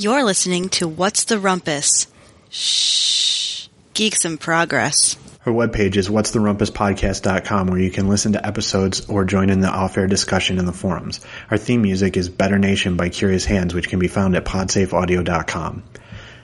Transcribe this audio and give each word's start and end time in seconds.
You're 0.00 0.22
listening 0.22 0.68
to 0.70 0.86
What's 0.86 1.24
the 1.24 1.40
Rumpus? 1.40 2.06
Shh. 2.50 3.66
Geeks 3.94 4.24
in 4.24 4.38
Progress. 4.38 5.16
Our 5.44 5.52
webpage 5.52 5.96
is 5.96 6.08
what'stherumpuspodcast.com 6.08 7.66
where 7.66 7.80
you 7.80 7.90
can 7.90 8.06
listen 8.06 8.34
to 8.34 8.46
episodes 8.46 9.10
or 9.10 9.24
join 9.24 9.50
in 9.50 9.58
the 9.58 9.68
off-air 9.68 10.06
discussion 10.06 10.60
in 10.60 10.66
the 10.66 10.72
forums. 10.72 11.18
Our 11.50 11.58
theme 11.58 11.82
music 11.82 12.16
is 12.16 12.28
Better 12.28 12.60
Nation 12.60 12.96
by 12.96 13.08
Curious 13.08 13.44
Hands, 13.44 13.74
which 13.74 13.88
can 13.88 13.98
be 13.98 14.06
found 14.06 14.36
at 14.36 14.44
podsafeaudio.com. 14.44 15.82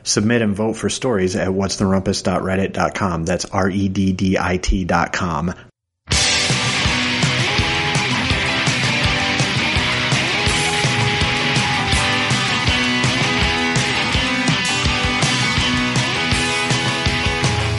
Submit 0.03 0.43
and 0.43 0.57
vote 0.57 0.73
for 0.73 0.91
stories 0.91 1.37
at 1.37 1.47
what'stherumpuss.reddit.com. 1.47 3.25
That's 3.25 3.45
R-E-D-D-I-T 3.45 4.85
dot 4.87 5.13
com. 5.13 5.55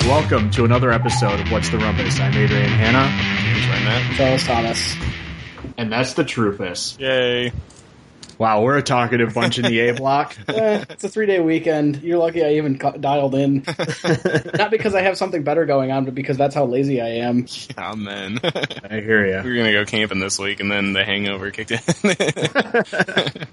Welcome 0.06 0.52
to 0.52 0.66
another 0.66 0.92
episode 0.92 1.40
of 1.40 1.52
What's 1.52 1.70
the 1.70 1.78
Rumpus. 1.78 2.20
I'm 2.20 2.32
Adrian 2.34 2.70
Hanna, 2.70 4.16
Charles 4.16 4.44
Thomas. 4.44 4.96
and 5.78 5.92
that's 5.92 6.14
the 6.14 6.24
Truthus. 6.24 7.00
Yay. 7.00 7.52
Wow, 8.38 8.62
we're 8.62 8.78
a 8.78 8.84
talkative 8.84 9.34
bunch 9.34 9.58
in 9.58 9.66
the 9.66 9.80
A 9.80 9.94
block. 9.96 10.36
Eh, 10.48 10.84
it's 10.90 11.04
a 11.04 11.10
three 11.10 11.26
day 11.26 11.40
weekend. 11.40 12.04
You're 12.04 12.20
lucky 12.20 12.44
I 12.46 12.54
even 12.54 12.78
co- 12.78 12.92
dialed 12.98 13.34
in. 13.34 13.64
Not 14.58 14.70
because 14.72 14.94
I 14.94 15.02
have 15.02 15.18
something 15.18 15.42
better 15.44 15.66
going 15.66 15.92
on, 15.92 16.06
but 16.06 16.14
because 16.14 16.38
that's 16.38 16.54
how 16.54 16.66
lazy 16.66 17.02
I 17.02 17.08
am. 17.28 17.48
Oh 17.78 17.96
man. 17.96 18.40
I 18.44 19.00
hear 19.02 19.26
you. 19.26 19.42
we 19.44 19.50
you. 19.50 19.58
were 19.58 19.58
gonna 19.58 19.72
go 19.72 19.86
camping 19.86 20.20
this 20.20 20.38
week 20.38 20.60
and 20.60 20.70
then 20.72 20.94
the 20.94 21.04
hangover 21.04 21.50
kicked 21.50 21.72
in. 21.72 21.80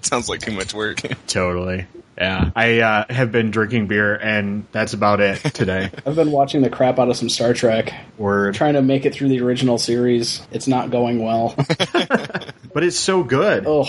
Sounds 0.03 0.29
like 0.29 0.41
too 0.41 0.51
much 0.51 0.73
work. 0.73 0.99
Totally. 1.27 1.87
Yeah. 2.17 2.51
I 2.55 2.79
uh, 2.79 3.05
have 3.09 3.31
been 3.31 3.51
drinking 3.51 3.87
beer, 3.87 4.15
and 4.15 4.65
that's 4.71 4.93
about 4.93 5.19
it 5.19 5.37
today. 5.53 5.89
I've 6.05 6.15
been 6.15 6.31
watching 6.31 6.61
the 6.61 6.69
crap 6.69 6.99
out 6.99 7.09
of 7.09 7.17
some 7.17 7.29
Star 7.29 7.53
Trek, 7.53 7.93
Word. 8.17 8.55
trying 8.55 8.73
to 8.73 8.81
make 8.81 9.05
it 9.05 9.13
through 9.13 9.29
the 9.29 9.41
original 9.41 9.77
series. 9.77 10.45
It's 10.51 10.67
not 10.67 10.91
going 10.91 11.23
well. 11.23 11.55
But 12.73 12.83
it's 12.83 12.97
so 12.97 13.23
good. 13.23 13.65
oh, 13.67 13.85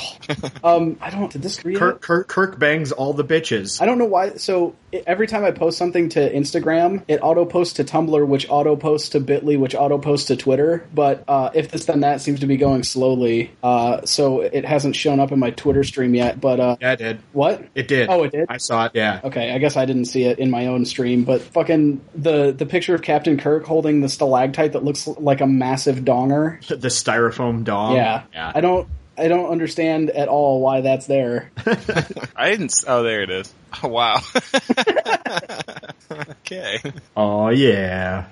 um, 0.62 0.98
I 1.00 1.08
don't. 1.08 1.32
Did 1.32 1.40
this 1.42 1.64
read? 1.64 1.78
Kirk, 1.78 2.02
Kirk, 2.02 2.28
Kirk 2.28 2.58
bangs 2.58 2.92
all 2.92 3.14
the 3.14 3.24
bitches. 3.24 3.80
I 3.80 3.86
don't 3.86 3.96
know 3.96 4.04
why. 4.04 4.34
So 4.34 4.76
i 4.83 4.83
every 5.06 5.26
time 5.26 5.44
I 5.44 5.50
post 5.50 5.78
something 5.78 6.08
to 6.10 6.32
Instagram, 6.32 7.02
it 7.08 7.20
auto 7.22 7.44
posts 7.44 7.74
to 7.74 7.84
Tumblr, 7.84 8.26
which 8.26 8.46
auto 8.48 8.76
posts 8.76 9.10
to 9.10 9.20
Bitly, 9.20 9.58
which 9.58 9.74
auto 9.74 9.98
posts 9.98 10.28
to 10.28 10.36
Twitter. 10.36 10.86
But 10.94 11.24
uh, 11.28 11.50
if 11.54 11.70
this 11.70 11.84
then 11.86 12.00
that 12.00 12.20
seems 12.20 12.40
to 12.40 12.46
be 12.46 12.56
going 12.56 12.82
slowly, 12.82 13.50
uh, 13.62 14.04
so 14.04 14.40
it 14.42 14.64
hasn't 14.64 14.96
shown 14.96 15.20
up 15.20 15.32
in 15.32 15.38
my 15.38 15.50
Twitter 15.50 15.84
stream 15.84 16.14
yet. 16.14 16.40
But 16.40 16.60
uh, 16.60 16.76
Yeah, 16.80 16.92
it 16.92 16.96
did. 16.98 17.18
what? 17.32 17.64
It 17.74 17.88
did. 17.88 18.08
Oh, 18.08 18.22
it 18.24 18.32
did? 18.32 18.46
I 18.48 18.56
saw 18.58 18.86
it. 18.86 18.92
Yeah. 18.94 19.20
Okay, 19.24 19.52
I 19.52 19.58
guess 19.58 19.76
I 19.76 19.84
didn't 19.84 20.06
see 20.06 20.24
it 20.24 20.38
in 20.38 20.50
my 20.50 20.66
own 20.66 20.84
stream, 20.84 21.24
but 21.24 21.40
fucking 21.42 22.00
the 22.14 22.52
the 22.52 22.66
picture 22.66 22.94
of 22.94 23.02
Captain 23.02 23.38
Kirk 23.38 23.64
holding 23.64 24.00
the 24.00 24.08
stalactite 24.08 24.72
that 24.72 24.84
looks 24.84 25.06
like 25.06 25.40
a 25.40 25.46
massive 25.46 25.98
donger. 25.98 26.60
The 26.84 26.88
styrofoam 26.88 27.64
dong. 27.64 27.94
yeah. 27.96 28.24
Yeah. 28.32 28.52
I 28.54 28.60
don't 28.60 28.88
I 29.16 29.28
don't 29.28 29.50
understand 29.50 30.10
at 30.10 30.28
all 30.28 30.60
why 30.60 30.80
that's 30.82 31.06
there. 31.06 31.50
I 32.36 32.50
didn't. 32.50 32.72
Oh, 32.86 33.02
there 33.02 33.22
it 33.22 33.30
is. 33.30 33.52
Wow. 33.82 34.20
okay. 36.12 36.80
Oh 37.16 37.48
yeah. 37.48 38.26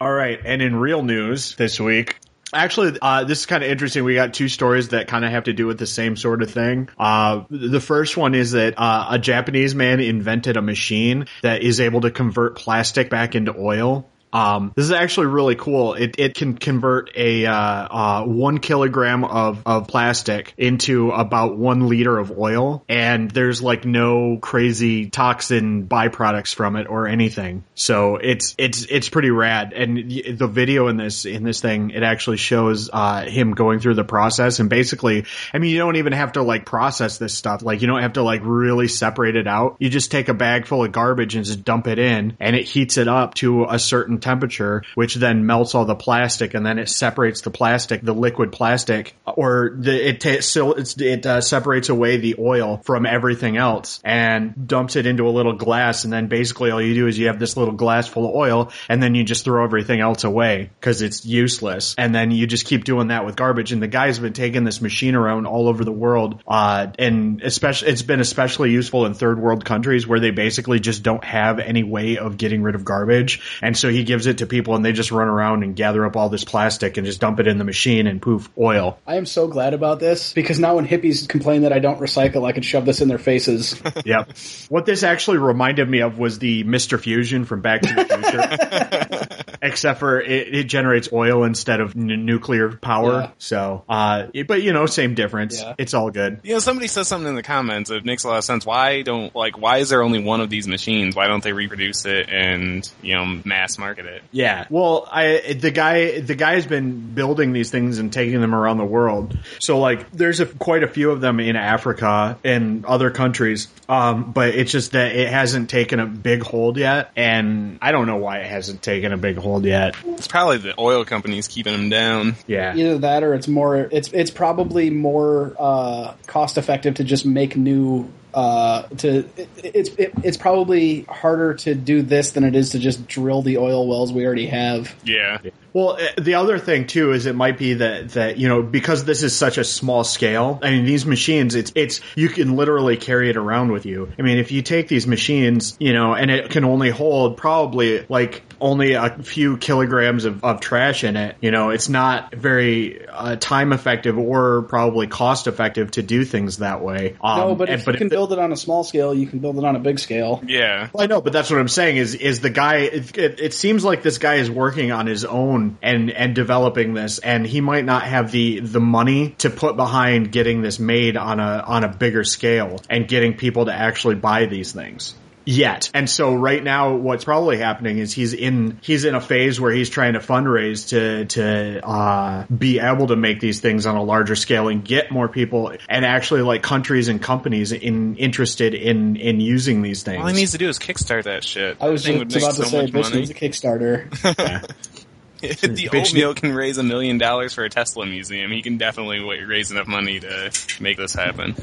All 0.00 0.12
right, 0.12 0.38
and 0.44 0.62
in 0.62 0.76
real 0.76 1.02
news 1.02 1.56
this 1.56 1.80
week. 1.80 2.18
Actually, 2.54 2.98
uh, 3.02 3.24
this 3.24 3.40
is 3.40 3.46
kind 3.46 3.62
of 3.62 3.70
interesting. 3.70 4.04
We 4.04 4.14
got 4.14 4.32
two 4.32 4.48
stories 4.48 4.88
that 4.90 5.06
kind 5.06 5.24
of 5.24 5.30
have 5.32 5.44
to 5.44 5.52
do 5.52 5.66
with 5.66 5.78
the 5.78 5.86
same 5.86 6.16
sort 6.16 6.40
of 6.42 6.50
thing. 6.50 6.88
Uh, 6.98 7.44
the 7.50 7.80
first 7.80 8.16
one 8.16 8.34
is 8.34 8.52
that 8.52 8.74
uh, 8.78 9.08
a 9.10 9.18
Japanese 9.18 9.74
man 9.74 10.00
invented 10.00 10.56
a 10.56 10.62
machine 10.62 11.26
that 11.42 11.62
is 11.62 11.80
able 11.80 12.00
to 12.02 12.10
convert 12.10 12.56
plastic 12.56 13.10
back 13.10 13.34
into 13.34 13.54
oil. 13.54 14.08
Um, 14.32 14.72
this 14.76 14.84
is 14.84 14.92
actually 14.92 15.28
really 15.28 15.54
cool. 15.56 15.94
It, 15.94 16.18
it 16.18 16.34
can 16.34 16.56
convert 16.56 17.16
a 17.16 17.46
uh, 17.46 17.54
uh, 17.54 18.24
one 18.24 18.58
kilogram 18.58 19.24
of, 19.24 19.62
of 19.66 19.88
plastic 19.88 20.54
into 20.56 21.10
about 21.10 21.56
one 21.56 21.88
liter 21.88 22.18
of 22.18 22.36
oil, 22.36 22.84
and 22.88 23.30
there's 23.30 23.62
like 23.62 23.84
no 23.84 24.38
crazy 24.40 25.10
toxin 25.10 25.86
byproducts 25.86 26.54
from 26.54 26.76
it 26.76 26.88
or 26.88 27.06
anything. 27.06 27.64
So 27.74 28.16
it's 28.16 28.54
it's 28.58 28.84
it's 28.84 29.08
pretty 29.08 29.30
rad. 29.30 29.72
And 29.72 30.10
the 30.38 30.48
video 30.48 30.88
in 30.88 30.96
this 30.96 31.24
in 31.24 31.42
this 31.42 31.60
thing 31.60 31.90
it 31.90 32.02
actually 32.02 32.36
shows 32.36 32.90
uh, 32.92 33.24
him 33.24 33.52
going 33.52 33.80
through 33.80 33.94
the 33.94 34.04
process, 34.04 34.58
and 34.58 34.68
basically, 34.68 35.24
I 35.52 35.58
mean, 35.58 35.70
you 35.70 35.78
don't 35.78 35.96
even 35.96 36.12
have 36.12 36.32
to 36.32 36.42
like 36.42 36.66
process 36.66 37.18
this 37.18 37.34
stuff. 37.34 37.62
Like 37.62 37.80
you 37.80 37.86
don't 37.86 38.02
have 38.02 38.14
to 38.14 38.22
like 38.22 38.42
really 38.44 38.88
separate 38.88 39.36
it 39.36 39.46
out. 39.46 39.76
You 39.78 39.88
just 39.88 40.10
take 40.10 40.28
a 40.28 40.34
bag 40.34 40.66
full 40.66 40.84
of 40.84 40.92
garbage 40.92 41.34
and 41.34 41.44
just 41.44 41.64
dump 41.64 41.86
it 41.86 41.98
in, 41.98 42.36
and 42.40 42.54
it 42.54 42.64
heats 42.64 42.98
it 42.98 43.08
up 43.08 43.34
to 43.34 43.64
a 43.64 43.78
certain 43.78 44.17
temperature, 44.18 44.82
which 44.94 45.14
then 45.14 45.46
melts 45.46 45.74
all 45.74 45.84
the 45.84 45.94
plastic, 45.94 46.54
and 46.54 46.64
then 46.64 46.78
it 46.78 46.88
separates 46.88 47.40
the 47.40 47.50
plastic, 47.50 48.02
the 48.02 48.14
liquid 48.14 48.52
plastic, 48.52 49.14
or 49.26 49.72
the 49.76 50.08
it 50.08 50.20
ta- 50.20 50.40
so 50.40 50.72
it 50.72 51.26
uh, 51.26 51.40
separates 51.40 51.88
away 51.88 52.16
the 52.16 52.36
oil 52.38 52.80
from 52.84 53.06
everything 53.06 53.56
else 53.56 54.00
and 54.04 54.66
dumps 54.66 54.96
it 54.96 55.06
into 55.06 55.28
a 55.28 55.30
little 55.30 55.54
glass, 55.54 56.04
and 56.04 56.12
then 56.12 56.28
basically 56.28 56.70
all 56.70 56.80
you 56.80 56.94
do 56.94 57.06
is 57.06 57.18
you 57.18 57.26
have 57.26 57.38
this 57.38 57.56
little 57.56 57.74
glass 57.74 58.06
full 58.08 58.28
of 58.28 58.34
oil, 58.34 58.72
and 58.88 59.02
then 59.02 59.14
you 59.14 59.24
just 59.24 59.44
throw 59.44 59.64
everything 59.64 60.00
else 60.00 60.24
away 60.24 60.70
because 60.80 61.02
it's 61.02 61.24
useless, 61.24 61.94
and 61.98 62.14
then 62.14 62.30
you 62.30 62.46
just 62.46 62.66
keep 62.66 62.84
doing 62.84 63.08
that 63.08 63.24
with 63.24 63.36
garbage. 63.36 63.72
And 63.72 63.82
the 63.82 63.88
guy's 63.88 64.18
been 64.18 64.32
taking 64.32 64.64
this 64.64 64.80
machine 64.80 65.14
around 65.14 65.46
all 65.46 65.68
over 65.68 65.84
the 65.84 65.92
world, 65.92 66.42
uh, 66.46 66.88
and 66.98 67.42
especially 67.42 67.88
it's 67.88 68.02
been 68.02 68.20
especially 68.20 68.70
useful 68.70 69.06
in 69.06 69.14
third 69.14 69.38
world 69.38 69.64
countries 69.64 70.06
where 70.06 70.20
they 70.20 70.30
basically 70.30 70.80
just 70.80 71.02
don't 71.02 71.24
have 71.24 71.58
any 71.58 71.82
way 71.82 72.18
of 72.18 72.36
getting 72.36 72.62
rid 72.62 72.74
of 72.74 72.84
garbage, 72.84 73.40
and 73.62 73.76
so 73.76 73.88
he 73.88 74.04
gives 74.08 74.26
it 74.26 74.38
to 74.38 74.46
people 74.46 74.74
and 74.74 74.82
they 74.82 74.92
just 74.92 75.12
run 75.12 75.28
around 75.28 75.62
and 75.62 75.76
gather 75.76 76.04
up 76.06 76.16
all 76.16 76.30
this 76.30 76.42
plastic 76.42 76.96
and 76.96 77.06
just 77.06 77.20
dump 77.20 77.38
it 77.38 77.46
in 77.46 77.58
the 77.58 77.64
machine 77.64 78.06
and 78.06 78.22
poof, 78.22 78.48
oil. 78.58 78.98
I 79.06 79.16
am 79.16 79.26
so 79.26 79.46
glad 79.46 79.74
about 79.74 80.00
this 80.00 80.32
because 80.32 80.58
now 80.58 80.76
when 80.76 80.88
hippies 80.88 81.28
complain 81.28 81.62
that 81.62 81.74
I 81.74 81.78
don't 81.78 82.00
recycle, 82.00 82.46
I 82.46 82.52
can 82.52 82.62
shove 82.62 82.86
this 82.86 83.02
in 83.02 83.08
their 83.08 83.18
faces. 83.18 83.80
Yep. 84.04 84.38
what 84.70 84.86
this 84.86 85.02
actually 85.02 85.38
reminded 85.38 85.88
me 85.88 86.00
of 86.00 86.18
was 86.18 86.38
the 86.38 86.64
Mr. 86.64 86.98
Fusion 86.98 87.44
from 87.44 87.60
Back 87.60 87.82
to 87.82 87.94
the 87.94 88.04
Future. 88.04 89.26
Except 89.62 89.98
for 89.98 90.20
it, 90.20 90.54
it 90.54 90.64
generates 90.64 91.08
oil 91.12 91.44
instead 91.44 91.80
of 91.80 91.96
n- 91.96 92.24
nuclear 92.26 92.70
power. 92.76 93.12
Yeah. 93.12 93.30
So, 93.38 93.84
uh, 93.88 94.26
it- 94.34 94.46
but 94.46 94.62
you 94.62 94.72
know, 94.72 94.86
same 94.86 95.14
difference. 95.14 95.60
Yeah. 95.60 95.74
It's 95.78 95.94
all 95.94 96.10
good. 96.10 96.40
You 96.42 96.54
know, 96.54 96.58
somebody 96.60 96.88
says 96.88 97.08
something 97.08 97.28
in 97.28 97.34
the 97.34 97.42
comments. 97.42 97.90
It 97.90 98.04
makes 98.04 98.24
a 98.24 98.28
lot 98.28 98.38
of 98.38 98.44
sense. 98.44 98.64
Why 98.66 99.02
don't 99.02 99.34
like? 99.34 99.58
Why 99.58 99.78
is 99.78 99.88
there 99.88 100.02
only 100.02 100.22
one 100.22 100.40
of 100.40 100.50
these 100.50 100.66
machines? 100.68 101.14
Why 101.16 101.26
don't 101.28 101.42
they 101.42 101.52
reproduce 101.52 102.04
it 102.06 102.28
and 102.30 102.88
you 103.02 103.14
know 103.14 103.40
mass 103.44 103.78
market 103.78 104.06
it? 104.06 104.22
Yeah. 104.32 104.66
Well, 104.70 105.08
I 105.10 105.56
the 105.58 105.70
guy 105.70 106.20
the 106.20 106.34
guy 106.34 106.54
has 106.54 106.66
been 106.66 107.14
building 107.14 107.52
these 107.52 107.70
things 107.70 107.98
and 107.98 108.12
taking 108.12 108.40
them 108.40 108.54
around 108.54 108.78
the 108.78 108.84
world. 108.84 109.36
So 109.60 109.78
like 109.78 110.10
there's 110.12 110.40
a, 110.40 110.46
quite 110.46 110.82
a 110.82 110.88
few 110.88 111.10
of 111.10 111.20
them 111.20 111.40
in 111.40 111.56
Africa 111.56 112.38
and 112.44 112.84
other 112.84 113.10
countries. 113.10 113.68
Um, 113.88 114.32
but 114.32 114.50
it's 114.50 114.70
just 114.70 114.92
that 114.92 115.16
it 115.16 115.28
hasn't 115.28 115.70
taken 115.70 115.98
a 115.98 116.06
big 116.06 116.42
hold 116.42 116.76
yet, 116.76 117.10
and 117.16 117.78
I 117.80 117.90
don't 117.92 118.06
know 118.06 118.16
why 118.16 118.38
it 118.38 118.46
hasn't 118.46 118.82
taken 118.82 119.12
a 119.12 119.16
big 119.16 119.36
hold 119.38 119.47
yet. 119.64 119.94
It's 120.04 120.28
probably 120.28 120.58
the 120.58 120.74
oil 120.78 121.04
companies 121.04 121.48
keeping 121.48 121.72
them 121.72 121.88
down. 121.88 122.36
Yeah. 122.46 122.74
Either 122.74 122.98
that 122.98 123.22
or 123.22 123.34
it's 123.34 123.48
more 123.48 123.76
it's 123.76 124.12
it's 124.12 124.30
probably 124.30 124.90
more 124.90 125.54
uh, 125.58 126.14
cost 126.26 126.58
effective 126.58 126.96
to 126.96 127.04
just 127.04 127.26
make 127.26 127.56
new 127.56 128.10
uh, 128.34 128.82
to 128.98 129.18
it, 129.36 129.48
it's 129.56 129.90
it, 129.90 130.12
it's 130.22 130.36
probably 130.36 131.02
harder 131.02 131.54
to 131.54 131.74
do 131.74 132.02
this 132.02 132.32
than 132.32 132.44
it 132.44 132.54
is 132.54 132.70
to 132.70 132.78
just 132.78 133.06
drill 133.08 133.42
the 133.42 133.58
oil 133.58 133.88
wells 133.88 134.12
we 134.12 134.26
already 134.26 134.46
have. 134.46 134.94
Yeah. 135.04 135.38
Well, 135.72 135.90
uh, 136.00 136.20
the 136.20 136.34
other 136.36 136.58
thing 136.58 136.86
too 136.86 137.12
is 137.12 137.26
it 137.26 137.34
might 137.34 137.58
be 137.58 137.74
that 137.74 138.10
that 138.10 138.38
you 138.38 138.48
know 138.48 138.62
because 138.62 139.04
this 139.04 139.22
is 139.22 139.34
such 139.36 139.58
a 139.58 139.64
small 139.64 140.04
scale. 140.04 140.58
I 140.62 140.70
mean, 140.70 140.84
these 140.84 141.06
machines, 141.06 141.54
it's 141.54 141.72
it's 141.74 142.00
you 142.16 142.28
can 142.28 142.56
literally 142.56 142.96
carry 142.96 143.30
it 143.30 143.36
around 143.36 143.72
with 143.72 143.86
you. 143.86 144.12
I 144.18 144.22
mean, 144.22 144.38
if 144.38 144.50
you 144.52 144.62
take 144.62 144.88
these 144.88 145.06
machines, 145.06 145.76
you 145.78 145.92
know, 145.92 146.14
and 146.14 146.30
it 146.30 146.50
can 146.50 146.64
only 146.64 146.90
hold 146.90 147.36
probably 147.36 148.04
like 148.08 148.42
only 148.60 148.94
a 148.94 149.10
few 149.22 149.56
kilograms 149.56 150.24
of, 150.24 150.42
of 150.42 150.60
trash 150.60 151.04
in 151.04 151.16
it. 151.16 151.36
You 151.40 151.50
know, 151.50 151.70
it's 151.70 151.88
not 151.88 152.34
very 152.34 153.06
uh, 153.08 153.36
time 153.36 153.72
effective 153.72 154.18
or 154.18 154.62
probably 154.62 155.06
cost 155.06 155.46
effective 155.46 155.92
to 155.92 156.02
do 156.02 156.24
things 156.24 156.58
that 156.58 156.82
way. 156.82 157.16
Um, 157.22 157.38
no, 157.40 157.54
but 157.54 157.68
and- 157.68 157.80
if 157.80 157.86
you 157.86 157.92
can 157.94 158.08
the- 158.08 158.16
build 158.16 158.32
it 158.32 158.38
on 158.38 158.52
a 158.52 158.56
small 158.56 158.84
scale, 158.84 159.14
you 159.14 159.26
can 159.26 159.38
build 159.38 159.58
it 159.58 159.64
on 159.64 159.76
a 159.76 159.80
big 159.80 159.98
scale. 159.98 160.42
Yeah. 160.46 160.88
well, 160.92 161.04
I 161.04 161.06
know, 161.06 161.20
but 161.20 161.32
that's 161.32 161.50
what 161.50 161.60
I'm 161.60 161.68
saying 161.68 161.98
is 161.98 162.14
is 162.14 162.40
the 162.40 162.50
guy. 162.50 162.76
It, 162.78 163.16
it, 163.18 163.40
it 163.40 163.54
seems 163.54 163.84
like 163.84 164.02
this 164.02 164.18
guy 164.18 164.36
is 164.36 164.50
working 164.50 164.92
on 164.92 165.06
his 165.06 165.24
own 165.24 165.57
and 165.82 166.10
and 166.10 166.34
developing 166.34 166.94
this, 166.94 167.18
and 167.18 167.46
he 167.46 167.60
might 167.60 167.84
not 167.84 168.02
have 168.04 168.30
the 168.30 168.60
the 168.60 168.80
money 168.80 169.34
to 169.38 169.50
put 169.50 169.76
behind 169.76 170.32
getting 170.32 170.62
this 170.62 170.78
made 170.78 171.16
on 171.16 171.40
a 171.40 171.64
on 171.66 171.84
a 171.84 171.88
bigger 171.88 172.24
scale 172.24 172.80
and 172.88 173.08
getting 173.08 173.34
people 173.34 173.64
to 173.66 173.72
actually 173.72 174.14
buy 174.14 174.46
these 174.46 174.72
things. 174.72 175.14
yet. 175.48 175.90
And 175.94 176.08
so 176.10 176.34
right 176.34 176.62
now, 176.62 176.94
what's 176.94 177.24
probably 177.24 177.56
happening 177.56 177.98
is 177.98 178.12
he's 178.12 178.34
in 178.34 178.78
he's 178.82 179.04
in 179.04 179.14
a 179.14 179.20
phase 179.20 179.58
where 179.60 179.72
he's 179.72 179.88
trying 179.88 180.12
to 180.12 180.18
fundraise 180.20 180.88
to 180.88 181.24
to 181.24 181.86
uh, 181.86 182.46
be 182.46 182.80
able 182.80 183.06
to 183.08 183.16
make 183.16 183.40
these 183.40 183.60
things 183.60 183.86
on 183.86 183.96
a 183.96 184.02
larger 184.02 184.36
scale 184.36 184.68
and 184.68 184.84
get 184.84 185.10
more 185.10 185.28
people 185.28 185.72
and 185.88 186.04
actually 186.04 186.42
like 186.42 186.62
countries 186.62 187.08
and 187.08 187.22
companies 187.22 187.72
in 187.72 188.16
interested 188.16 188.74
in 188.74 189.16
in 189.16 189.40
using 189.40 189.80
these 189.82 190.02
things. 190.02 190.20
All 190.20 190.26
he 190.26 190.34
needs 190.34 190.52
to 190.52 190.58
do 190.58 190.68
is 190.68 190.78
kickstart 190.78 191.24
that 191.24 191.44
shit. 191.44 191.78
I 191.80 191.88
was 191.88 192.04
That 192.04 192.10
just 192.10 192.18
would 192.18 192.28
make 192.28 192.42
about 192.42 192.56
to 192.56 192.62
so 192.64 192.68
say, 192.68 192.82
much 192.82 192.92
bitch 192.92 193.14
needs 193.14 193.30
a 193.30 193.34
Kickstarter. 193.34 195.04
if 195.42 195.60
the 195.62 195.68
Bitch 195.88 196.08
oatmeal 196.08 196.34
can 196.34 196.52
raise 196.54 196.78
a 196.78 196.82
million 196.82 197.18
dollars 197.18 197.54
for 197.54 197.64
a 197.64 197.70
Tesla 197.70 198.06
museum, 198.06 198.50
he 198.50 198.62
can 198.62 198.76
definitely 198.78 199.20
raise 199.20 199.70
enough 199.70 199.86
money 199.86 200.20
to 200.20 200.50
make 200.80 200.96
this 200.96 201.14
happen. 201.14 201.54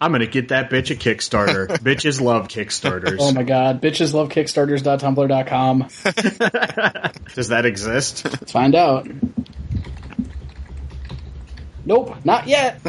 I'm 0.00 0.12
gonna 0.12 0.26
get 0.26 0.48
that 0.48 0.70
bitch 0.70 0.90
a 0.90 0.96
Kickstarter. 0.96 1.66
Bitches 1.84 2.20
love 2.20 2.48
Kickstarters. 2.48 3.16
oh 3.20 3.32
my 3.32 3.42
god, 3.42 3.80
bitches 3.80 4.12
love 4.12 4.28
Kickstarters.tumblr.com. 4.28 5.88
Does 7.34 7.48
that 7.48 7.64
exist? 7.66 8.24
Let's 8.24 8.52
find 8.52 8.74
out. 8.74 9.08
Nope, 11.86 12.16
not 12.24 12.46
yet. 12.48 12.80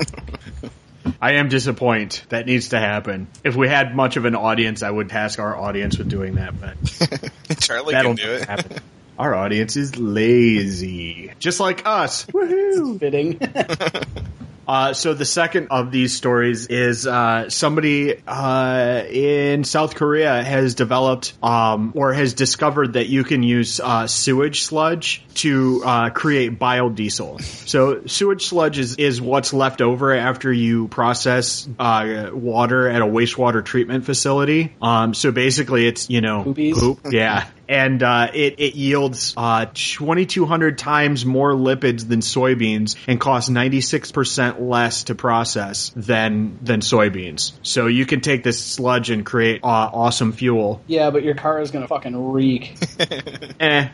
I 1.21 1.33
am 1.33 1.49
disappointed. 1.49 2.21
That 2.29 2.45
needs 2.45 2.69
to 2.69 2.79
happen. 2.79 3.27
If 3.43 3.55
we 3.55 3.67
had 3.67 3.95
much 3.95 4.17
of 4.17 4.25
an 4.25 4.35
audience, 4.35 4.83
I 4.83 4.89
would 4.89 5.09
task 5.09 5.39
our 5.39 5.55
audience 5.55 5.97
with 5.97 6.09
doing 6.09 6.35
that, 6.35 6.53
but 6.59 7.59
Charlie 7.59 7.93
that'll 7.93 8.15
can 8.15 8.25
do 8.25 8.33
it. 8.33 8.45
happen. 8.45 8.77
Our 9.17 9.33
audience 9.33 9.77
is 9.77 9.97
lazy, 9.97 11.31
just 11.39 11.59
like 11.59 11.85
us. 11.85 12.25
Woohoo! 12.25 12.99
Fitting. 12.99 13.39
Uh, 14.67 14.93
so 14.93 15.13
the 15.13 15.25
second 15.25 15.67
of 15.69 15.91
these 15.91 16.15
stories 16.15 16.67
is 16.67 17.05
uh, 17.05 17.49
somebody 17.49 18.21
uh, 18.27 19.03
in 19.09 19.63
South 19.63 19.95
Korea 19.95 20.43
has 20.43 20.75
developed 20.75 21.33
um, 21.43 21.93
or 21.95 22.13
has 22.13 22.33
discovered 22.33 22.93
that 22.93 23.07
you 23.07 23.23
can 23.23 23.43
use 23.43 23.79
uh, 23.79 24.07
sewage 24.07 24.61
sludge 24.61 25.23
to 25.35 25.83
uh, 25.85 26.09
create 26.09 26.57
biodiesel. 26.57 27.41
So 27.41 28.05
sewage 28.07 28.45
sludge 28.45 28.79
is, 28.79 28.95
is 28.95 29.21
what's 29.21 29.53
left 29.53 29.81
over 29.81 30.15
after 30.15 30.51
you 30.51 30.87
process 30.87 31.67
uh, 31.77 32.31
water 32.33 32.87
at 32.87 33.01
a 33.01 33.05
wastewater 33.05 33.63
treatment 33.63 34.05
facility. 34.05 34.75
Um, 34.81 35.13
so 35.13 35.31
basically, 35.31 35.87
it's 35.87 36.09
you 36.09 36.21
know 36.21 36.43
Poopies? 36.43 36.73
poop. 36.73 36.99
Yeah. 37.11 37.47
And 37.67 38.01
uh, 38.03 38.29
it, 38.33 38.59
it 38.59 38.75
yields 38.75 39.33
uh, 39.37 39.65
2,200 39.73 40.77
times 40.77 41.25
more 41.25 41.53
lipids 41.53 42.07
than 42.07 42.19
soybeans 42.19 42.95
and 43.07 43.19
costs 43.19 43.49
96% 43.49 44.59
less 44.59 45.05
to 45.05 45.15
process 45.15 45.91
than 45.95 46.59
than 46.61 46.81
soybeans. 46.81 47.53
So 47.63 47.87
you 47.87 48.05
can 48.05 48.21
take 48.21 48.43
this 48.43 48.63
sludge 48.63 49.09
and 49.09 49.25
create 49.25 49.63
uh, 49.63 49.67
awesome 49.67 50.31
fuel. 50.31 50.81
yeah, 50.87 51.09
but 51.09 51.23
your 51.23 51.35
car 51.35 51.61
is 51.61 51.71
gonna 51.71 51.87
fucking 51.87 52.31
reek. 52.31 52.77
Eh. 53.59 53.87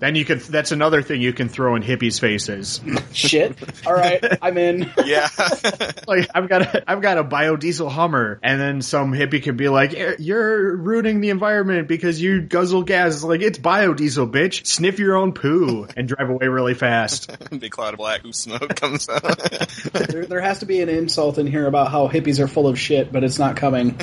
Then 0.00 0.14
you 0.14 0.24
could. 0.24 0.40
That's 0.40 0.72
another 0.72 1.02
thing 1.02 1.20
you 1.20 1.32
can 1.32 1.48
throw 1.48 1.76
in 1.76 1.82
hippies' 1.82 2.20
faces. 2.20 2.80
Shit. 3.12 3.56
Alright, 3.86 4.24
I'm 4.42 4.58
in. 4.58 4.92
Yeah. 5.04 5.28
like 6.06 6.30
I've 6.34 6.48
got 6.48 6.62
a 6.62 6.90
I've 6.90 7.02
got 7.02 7.18
a 7.18 7.24
biodiesel 7.24 7.90
Hummer, 7.90 8.38
and 8.42 8.58
then 8.58 8.80
some 8.80 9.12
hippie 9.12 9.42
could 9.42 9.58
be 9.58 9.68
like, 9.68 9.92
"Eh, 9.92 10.14
"You're 10.18 10.76
ruining 10.76 11.20
the 11.20 11.28
environment 11.28 11.88
because 11.88 12.20
you 12.20 12.40
guzzle 12.40 12.84
gas." 12.84 13.16
It's 13.16 13.24
like 13.24 13.42
it's 13.42 13.58
biodiesel, 13.58 14.30
bitch. 14.32 14.66
Sniff 14.66 14.98
your 14.98 15.16
own 15.16 15.32
poo 15.32 15.86
and 15.94 16.08
drive 16.08 16.30
away 16.30 16.46
really 16.46 16.72
fast. 16.72 17.30
Big 17.50 17.70
cloud 17.70 17.94
of 17.94 17.98
black 17.98 18.22
whose 18.22 18.38
smoke 18.38 18.74
comes 18.76 19.08
out. 19.08 19.22
There, 20.14 20.26
there 20.26 20.40
has 20.40 20.60
to 20.60 20.66
be 20.66 20.80
an 20.80 20.88
insult 20.88 21.38
in 21.38 21.46
here 21.46 21.66
about 21.66 21.90
how 21.90 22.08
hippies 22.08 22.38
are 22.40 22.48
full 22.48 22.66
of 22.66 22.78
shit, 22.78 23.12
but 23.12 23.24
it's 23.24 23.38
not 23.38 23.56
coming. 23.56 23.98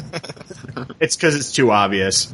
It's 0.99 1.15
because 1.15 1.35
it's 1.35 1.51
too 1.51 1.71
obvious. 1.71 2.33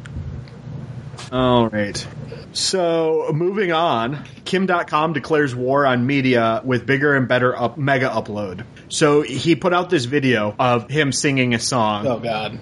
All 1.32 1.68
right. 1.68 2.06
So 2.52 3.30
moving 3.32 3.72
on, 3.72 4.24
Kim 4.44 4.66
Dotcom 4.66 5.14
declares 5.14 5.54
war 5.54 5.86
on 5.86 6.06
media 6.06 6.60
with 6.64 6.86
bigger 6.86 7.14
and 7.14 7.28
better 7.28 7.56
up 7.56 7.76
mega 7.78 8.08
upload. 8.08 8.64
So 8.88 9.22
he 9.22 9.54
put 9.54 9.74
out 9.74 9.90
this 9.90 10.06
video 10.06 10.54
of 10.58 10.88
him 10.90 11.12
singing 11.12 11.54
a 11.54 11.58
song. 11.58 12.06
Oh 12.06 12.18
god. 12.18 12.58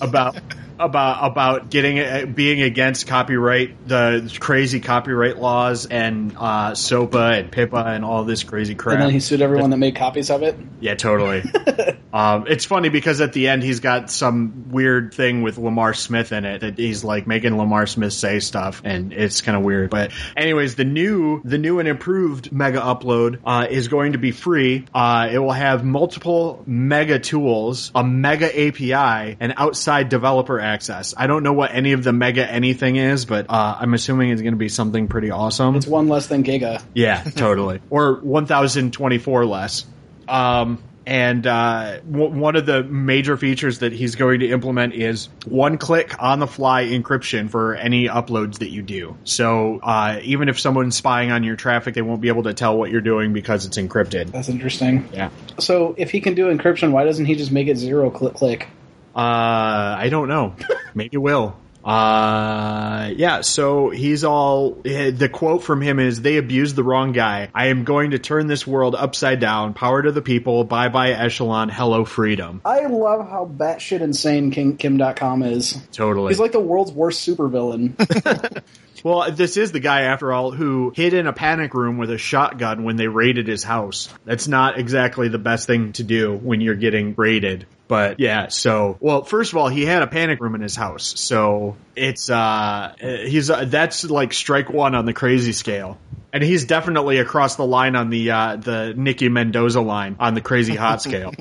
about 0.00 0.36
about 0.84 1.30
about 1.30 1.70
getting 1.70 1.98
uh, 1.98 2.26
being 2.26 2.62
against 2.62 3.06
copyright, 3.06 3.88
the 3.88 4.34
crazy 4.40 4.80
copyright 4.80 5.38
laws, 5.38 5.86
and 5.86 6.34
uh, 6.36 6.74
SOPA 6.74 7.38
and 7.38 7.52
PIPA 7.52 7.86
and 7.86 8.04
all 8.04 8.24
this 8.24 8.44
crazy 8.44 8.74
crap. 8.74 8.94
And 8.94 9.02
then 9.04 9.10
he 9.10 9.20
sued 9.20 9.40
everyone 9.40 9.70
that 9.70 9.76
made 9.76 9.96
copies 9.96 10.30
of 10.30 10.42
it. 10.42 10.56
yeah, 10.80 10.94
totally. 10.94 11.42
um, 12.12 12.46
it's 12.48 12.64
funny 12.64 12.88
because 12.88 13.20
at 13.20 13.32
the 13.32 13.48
end 13.48 13.62
he's 13.62 13.80
got 13.80 14.10
some 14.10 14.70
weird 14.70 15.14
thing 15.14 15.42
with 15.42 15.58
Lamar 15.58 15.94
Smith 15.94 16.32
in 16.32 16.44
it 16.44 16.60
that 16.60 16.78
he's 16.78 17.04
like 17.04 17.26
making 17.26 17.56
Lamar 17.56 17.86
Smith 17.86 18.12
say 18.12 18.40
stuff, 18.40 18.82
and 18.84 19.12
it's 19.12 19.40
kind 19.40 19.56
of 19.56 19.62
weird. 19.62 19.90
But 19.90 20.12
anyways, 20.36 20.74
the 20.74 20.84
new 20.84 21.40
the 21.44 21.58
new 21.58 21.78
and 21.78 21.88
improved 21.88 22.52
Mega 22.52 22.80
Upload 22.80 23.38
uh, 23.44 23.66
is 23.70 23.88
going 23.88 24.12
to 24.12 24.18
be 24.18 24.30
free. 24.30 24.86
Uh, 24.94 25.28
it 25.30 25.38
will 25.38 25.52
have 25.52 25.84
multiple 25.84 26.62
Mega 26.66 27.18
tools, 27.18 27.92
a 27.94 28.04
Mega 28.04 28.46
API, 28.46 29.36
and 29.38 29.54
outside 29.56 30.08
developer 30.08 30.60
access. 30.72 31.14
I 31.16 31.26
don't 31.26 31.42
know 31.42 31.52
what 31.52 31.72
any 31.74 31.92
of 31.92 32.02
the 32.02 32.12
Mega 32.12 32.50
anything 32.50 32.96
is, 32.96 33.24
but 33.24 33.46
uh, 33.48 33.76
I'm 33.80 33.94
assuming 33.94 34.30
it's 34.30 34.42
going 34.42 34.54
to 34.54 34.58
be 34.58 34.68
something 34.68 35.08
pretty 35.08 35.30
awesome. 35.30 35.76
It's 35.76 35.86
one 35.86 36.08
less 36.08 36.26
than 36.26 36.44
Giga. 36.44 36.82
Yeah, 36.94 37.22
totally. 37.22 37.80
or 37.90 38.20
1024 38.20 39.46
less. 39.46 39.84
Um, 40.28 40.82
and 41.04 41.46
uh, 41.46 41.98
w- 42.00 42.30
one 42.30 42.56
of 42.56 42.64
the 42.64 42.82
major 42.84 43.36
features 43.36 43.80
that 43.80 43.92
he's 43.92 44.14
going 44.14 44.40
to 44.40 44.48
implement 44.48 44.94
is 44.94 45.28
one 45.44 45.78
click 45.78 46.14
on 46.22 46.38
the 46.38 46.46
fly 46.46 46.84
encryption 46.84 47.50
for 47.50 47.74
any 47.74 48.06
uploads 48.06 48.60
that 48.60 48.70
you 48.70 48.82
do. 48.82 49.16
So 49.24 49.80
uh, 49.82 50.20
even 50.22 50.48
if 50.48 50.60
someone's 50.60 50.96
spying 50.96 51.32
on 51.32 51.42
your 51.42 51.56
traffic, 51.56 51.94
they 51.94 52.02
won't 52.02 52.20
be 52.20 52.28
able 52.28 52.44
to 52.44 52.54
tell 52.54 52.78
what 52.78 52.90
you're 52.90 53.00
doing 53.00 53.32
because 53.32 53.66
it's 53.66 53.78
encrypted. 53.78 54.30
That's 54.30 54.48
interesting. 54.48 55.08
Yeah. 55.12 55.30
So 55.58 55.94
if 55.98 56.10
he 56.10 56.20
can 56.20 56.34
do 56.34 56.56
encryption, 56.56 56.92
why 56.92 57.04
doesn't 57.04 57.26
he 57.26 57.34
just 57.34 57.50
make 57.50 57.66
it 57.66 57.76
zero 57.76 58.10
click 58.10 58.34
click? 58.34 58.68
Uh, 59.14 59.96
I 59.98 60.08
don't 60.10 60.28
know. 60.28 60.54
Maybe 60.94 61.16
will. 61.16 61.56
Uh, 61.84 63.12
yeah, 63.16 63.40
so 63.40 63.90
he's 63.90 64.24
all, 64.24 64.78
eh, 64.84 65.10
the 65.10 65.28
quote 65.28 65.62
from 65.62 65.80
him 65.80 65.98
is, 65.98 66.20
they 66.20 66.36
abused 66.36 66.76
the 66.76 66.84
wrong 66.84 67.12
guy. 67.12 67.50
I 67.54 67.68
am 67.68 67.84
going 67.84 68.12
to 68.12 68.18
turn 68.18 68.46
this 68.46 68.66
world 68.66 68.94
upside 68.94 69.40
down. 69.40 69.74
Power 69.74 70.02
to 70.02 70.12
the 70.12 70.22
people. 70.22 70.64
Bye 70.64 70.88
bye 70.88 71.10
echelon. 71.10 71.68
Hello 71.68 72.04
freedom. 72.04 72.60
I 72.64 72.86
love 72.86 73.28
how 73.28 73.46
batshit 73.46 74.00
insane 74.00 74.50
King, 74.50 74.76
Kim 74.76 74.98
Dotcom 74.98 75.50
is. 75.50 75.76
Totally. 75.92 76.28
He's 76.28 76.40
like 76.40 76.52
the 76.52 76.60
world's 76.60 76.92
worst 76.92 77.26
supervillain. 77.26 78.62
well, 79.02 79.30
this 79.32 79.56
is 79.56 79.72
the 79.72 79.80
guy 79.80 80.02
after 80.02 80.32
all 80.32 80.52
who 80.52 80.92
hid 80.94 81.14
in 81.14 81.26
a 81.26 81.32
panic 81.32 81.74
room 81.74 81.98
with 81.98 82.10
a 82.10 82.18
shotgun 82.18 82.84
when 82.84 82.96
they 82.96 83.08
raided 83.08 83.48
his 83.48 83.64
house. 83.64 84.08
That's 84.24 84.46
not 84.46 84.78
exactly 84.78 85.28
the 85.28 85.38
best 85.38 85.66
thing 85.66 85.92
to 85.94 86.04
do 86.04 86.32
when 86.32 86.60
you're 86.60 86.76
getting 86.76 87.14
raided. 87.16 87.66
But 87.92 88.20
yeah, 88.20 88.48
so 88.48 88.96
well, 89.00 89.22
first 89.22 89.52
of 89.52 89.58
all, 89.58 89.68
he 89.68 89.84
had 89.84 90.00
a 90.00 90.06
panic 90.06 90.40
room 90.40 90.54
in 90.54 90.62
his 90.62 90.74
house, 90.74 91.12
so 91.20 91.76
it's 91.94 92.30
uh, 92.30 92.94
he's 92.98 93.50
uh, 93.50 93.66
that's 93.66 94.08
like 94.08 94.32
strike 94.32 94.70
one 94.70 94.94
on 94.94 95.04
the 95.04 95.12
crazy 95.12 95.52
scale, 95.52 95.98
and 96.32 96.42
he's 96.42 96.64
definitely 96.64 97.18
across 97.18 97.56
the 97.56 97.66
line 97.66 97.96
on 97.96 98.10
the 98.10 98.30
uh, 98.30 98.56
the 98.56 98.94
Nicky 98.96 99.28
Mendoza 99.28 99.80
line 99.80 100.16
on 100.18 100.34
the 100.34 100.40
crazy 100.40 100.74
hot 100.74 101.02
scale. 101.08 101.32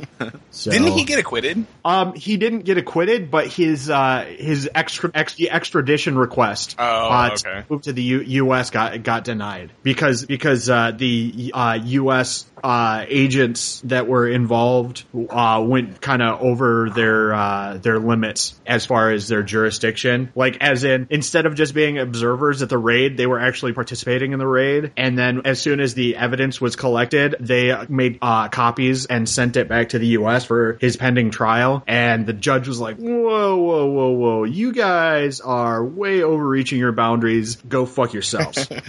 So, 0.51 0.71
Didn't 0.71 0.93
he 0.93 1.03
get 1.05 1.19
acquitted? 1.19 1.65
Um, 1.85 2.13
he 2.13 2.37
didn't 2.37 2.61
get 2.61 2.77
acquitted, 2.77 3.31
but 3.31 3.47
his 3.47 3.89
uh 3.89 4.25
his 4.37 4.69
extra 4.75 5.11
ex, 5.13 5.35
extradition 5.39 6.17
request 6.17 6.75
Oh, 6.79 6.83
uh, 6.83 7.29
okay. 7.33 7.61
to 7.61 7.65
move 7.69 7.81
to 7.83 7.93
the 7.93 8.03
U- 8.03 8.21
U.S. 8.45 8.69
got 8.69 9.01
got 9.03 9.23
denied 9.23 9.71
because 9.83 10.25
because 10.25 10.69
uh, 10.69 10.91
the 10.91 11.51
uh, 11.53 11.79
U.S. 11.83 12.45
Uh, 12.63 13.05
agents 13.07 13.81
that 13.85 14.07
were 14.07 14.27
involved 14.29 15.03
uh, 15.31 15.63
went 15.65 15.99
kind 15.99 16.21
of 16.21 16.41
over 16.41 16.89
their 16.93 17.33
uh, 17.33 17.77
their 17.81 17.97
limits 17.97 18.59
as 18.67 18.85
far 18.85 19.11
as 19.11 19.27
their 19.27 19.41
jurisdiction. 19.41 20.31
Like, 20.35 20.57
as 20.61 20.83
in, 20.83 21.07
instead 21.09 21.45
of 21.47 21.55
just 21.55 21.73
being 21.73 21.97
observers 21.97 22.61
at 22.61 22.69
the 22.69 22.77
raid, 22.77 23.17
they 23.17 23.25
were 23.25 23.39
actually 23.39 23.73
participating 23.73 24.33
in 24.33 24.39
the 24.39 24.45
raid. 24.47 24.80
And 24.97 25.17
then, 25.17 25.41
as 25.45 25.61
soon 25.61 25.79
as 25.79 25.93
the 25.93 26.15
evidence 26.15 26.59
was 26.59 26.75
collected, 26.75 27.35
they 27.39 27.75
made 27.87 28.19
uh, 28.21 28.47
copies 28.49 29.05
and 29.05 29.27
sent 29.27 29.57
it 29.57 29.67
back 29.67 29.89
to 29.89 29.99
the 29.99 30.07
U.S. 30.07 30.45
for 30.45 30.77
his 30.79 30.97
pending 30.97 31.31
trial. 31.31 31.83
And 31.87 32.25
the 32.25 32.33
judge 32.33 32.67
was 32.67 32.79
like, 32.79 32.97
"Whoa, 32.97 33.57
whoa, 33.57 33.85
whoa, 33.87 34.11
whoa! 34.11 34.43
You 34.43 34.73
guys 34.73 35.41
are 35.41 35.83
way 35.83 36.23
overreaching 36.23 36.79
your 36.79 36.91
boundaries. 36.91 37.55
Go 37.55 37.85
fuck 37.85 38.13
yourselves." 38.13 38.67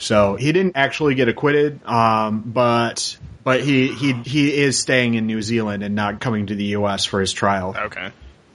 So 0.00 0.36
he 0.36 0.50
didn't 0.52 0.76
actually 0.76 1.14
get 1.14 1.28
acquitted, 1.28 1.86
um, 1.86 2.40
but 2.40 3.18
but 3.44 3.60
he 3.60 3.88
he 3.88 4.14
he 4.14 4.62
is 4.62 4.78
staying 4.78 5.12
in 5.12 5.26
New 5.26 5.42
Zealand 5.42 5.82
and 5.82 5.94
not 5.94 6.20
coming 6.20 6.46
to 6.46 6.54
the 6.54 6.64
U.S. 6.64 7.04
for 7.04 7.20
his 7.20 7.32
trial. 7.34 7.74
Okay. 7.76 8.10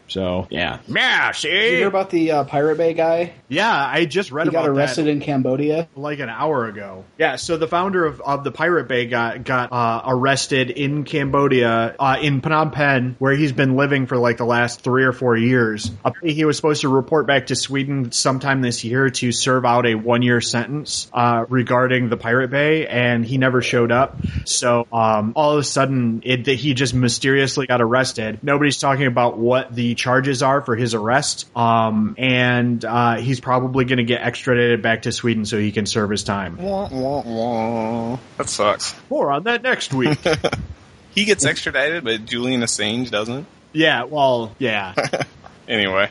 So 0.08 0.48
yeah, 0.50 0.80
yeah. 0.88 1.32
See, 1.32 1.50
Did 1.50 1.72
you 1.72 1.78
hear 1.78 1.88
about 1.88 2.10
the 2.10 2.32
uh, 2.32 2.44
Pirate 2.44 2.78
Bay 2.78 2.94
guy? 2.94 3.34
yeah. 3.48 3.72
I 3.74 4.06
just 4.06 4.32
read 4.32 4.44
He 4.46 4.50
about 4.50 4.66
got 4.66 4.70
arrested 4.70 5.06
that 5.06 5.12
in 5.12 5.20
Cambodia. 5.22 5.88
like 5.96 6.20
an 6.20 6.30
hour 6.30 6.66
ago. 6.68 7.06
Yeah. 7.18 7.38
So 7.38 7.58
the 7.58 7.68
founder 7.68 8.06
of, 8.06 8.22
of 8.22 8.44
the 8.44 8.52
Pirate 8.52 8.88
Bay 8.88 9.08
got 9.08 9.44
got 9.44 9.72
uh, 9.72 10.04
arrested 10.06 10.70
in 10.70 11.04
Cambodia, 11.06 11.96
uh, 12.00 12.18
in 12.22 12.42
Phnom 12.42 12.72
Penh, 12.72 13.16
where 13.20 13.34
he's 13.34 13.52
been 13.52 13.76
living 13.76 14.06
for 14.06 14.18
like 14.18 14.38
the 14.38 14.46
last 14.46 14.82
three 14.82 15.04
or 15.06 15.12
four 15.14 15.36
years. 15.36 15.92
Apparently, 16.04 16.34
he 16.34 16.46
was 16.46 16.56
supposed 16.56 16.82
to 16.82 16.90
report 16.90 17.26
back 17.28 17.48
to 17.48 17.56
Sweden 17.56 18.12
sometime 18.12 18.62
this 18.62 18.84
year 18.84 19.10
to 19.10 19.32
serve 19.32 19.66
out 19.66 19.86
a 19.88 19.96
one 19.96 20.22
year 20.22 20.40
sentence 20.42 21.10
uh, 21.14 21.46
regarding 21.50 22.10
the 22.10 22.18
Pirate 22.18 22.50
Bay, 22.52 22.86
and 22.88 23.26
he 23.26 23.38
never 23.38 23.62
showed 23.62 23.92
up. 23.92 24.18
So 24.46 24.88
um, 24.94 25.34
all 25.36 25.54
of 25.54 25.60
a 25.60 25.64
sudden, 25.64 26.22
it, 26.24 26.46
he 26.46 26.74
just 26.74 26.94
mysteriously 26.94 27.66
got 27.66 27.82
arrested. 27.82 28.40
Nobody's 28.44 28.78
talking 28.78 29.08
about 29.08 29.38
what 29.38 29.74
the 29.74 29.95
charges 29.96 30.44
are 30.44 30.62
for 30.62 30.76
his 30.76 30.94
arrest, 30.94 31.50
um, 31.58 32.16
and 32.18 32.84
uh, 32.84 33.16
he's 33.16 33.40
probably 33.40 33.86
going 33.86 33.98
to 33.98 34.04
get 34.04 34.22
extradited 34.22 34.82
back 34.82 35.04
to 35.04 35.12
Sweden 35.12 35.46
so 35.46 35.58
he 35.58 35.72
can 35.72 35.86
serve 35.86 36.10
his 36.10 36.24
time. 36.24 36.58
Wah, 36.58 36.88
wah, 36.90 37.22
wah. 37.22 38.20
That 38.38 38.50
sucks. 38.50 38.94
More 39.10 39.32
on 39.32 39.44
that 39.44 39.64
next 39.64 39.94
week. 39.94 40.18
He 41.16 41.24
gets 41.24 41.46
extradited, 41.46 42.04
but 42.04 42.26
Julian 42.26 42.60
Assange 42.60 43.10
doesn't. 43.10 43.48
yeah, 43.72 44.04
well, 44.04 44.54
yeah. 44.60 44.94
Anyway, 45.68 46.10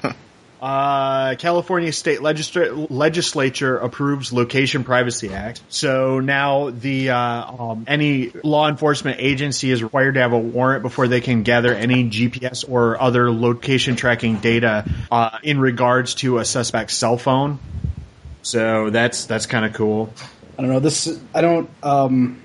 Uh, 0.64 1.34
California 1.34 1.92
state 1.92 2.20
legisla- 2.20 2.86
legislature 2.88 3.76
approves 3.76 4.32
Location 4.32 4.82
Privacy 4.82 5.28
Act. 5.28 5.60
So 5.68 6.20
now 6.20 6.70
the 6.70 7.10
uh, 7.10 7.52
um, 7.52 7.84
any 7.86 8.30
law 8.42 8.66
enforcement 8.66 9.18
agency 9.20 9.70
is 9.70 9.82
required 9.82 10.14
to 10.14 10.20
have 10.20 10.32
a 10.32 10.38
warrant 10.38 10.80
before 10.80 11.06
they 11.06 11.20
can 11.20 11.42
gather 11.42 11.74
any 11.74 12.08
GPS 12.08 12.64
or 12.66 12.98
other 12.98 13.30
location 13.30 13.96
tracking 13.96 14.36
data 14.36 14.90
uh, 15.10 15.38
in 15.42 15.60
regards 15.60 16.14
to 16.14 16.38
a 16.38 16.46
suspect's 16.46 16.94
cell 16.94 17.18
phone. 17.18 17.58
So 18.40 18.88
that's 18.88 19.26
that's 19.26 19.44
kind 19.44 19.66
of 19.66 19.74
cool. 19.74 20.14
I 20.58 20.62
don't 20.62 20.70
know. 20.70 20.80
This 20.80 21.20
I 21.34 21.42
don't. 21.42 21.68
Um, 21.82 22.40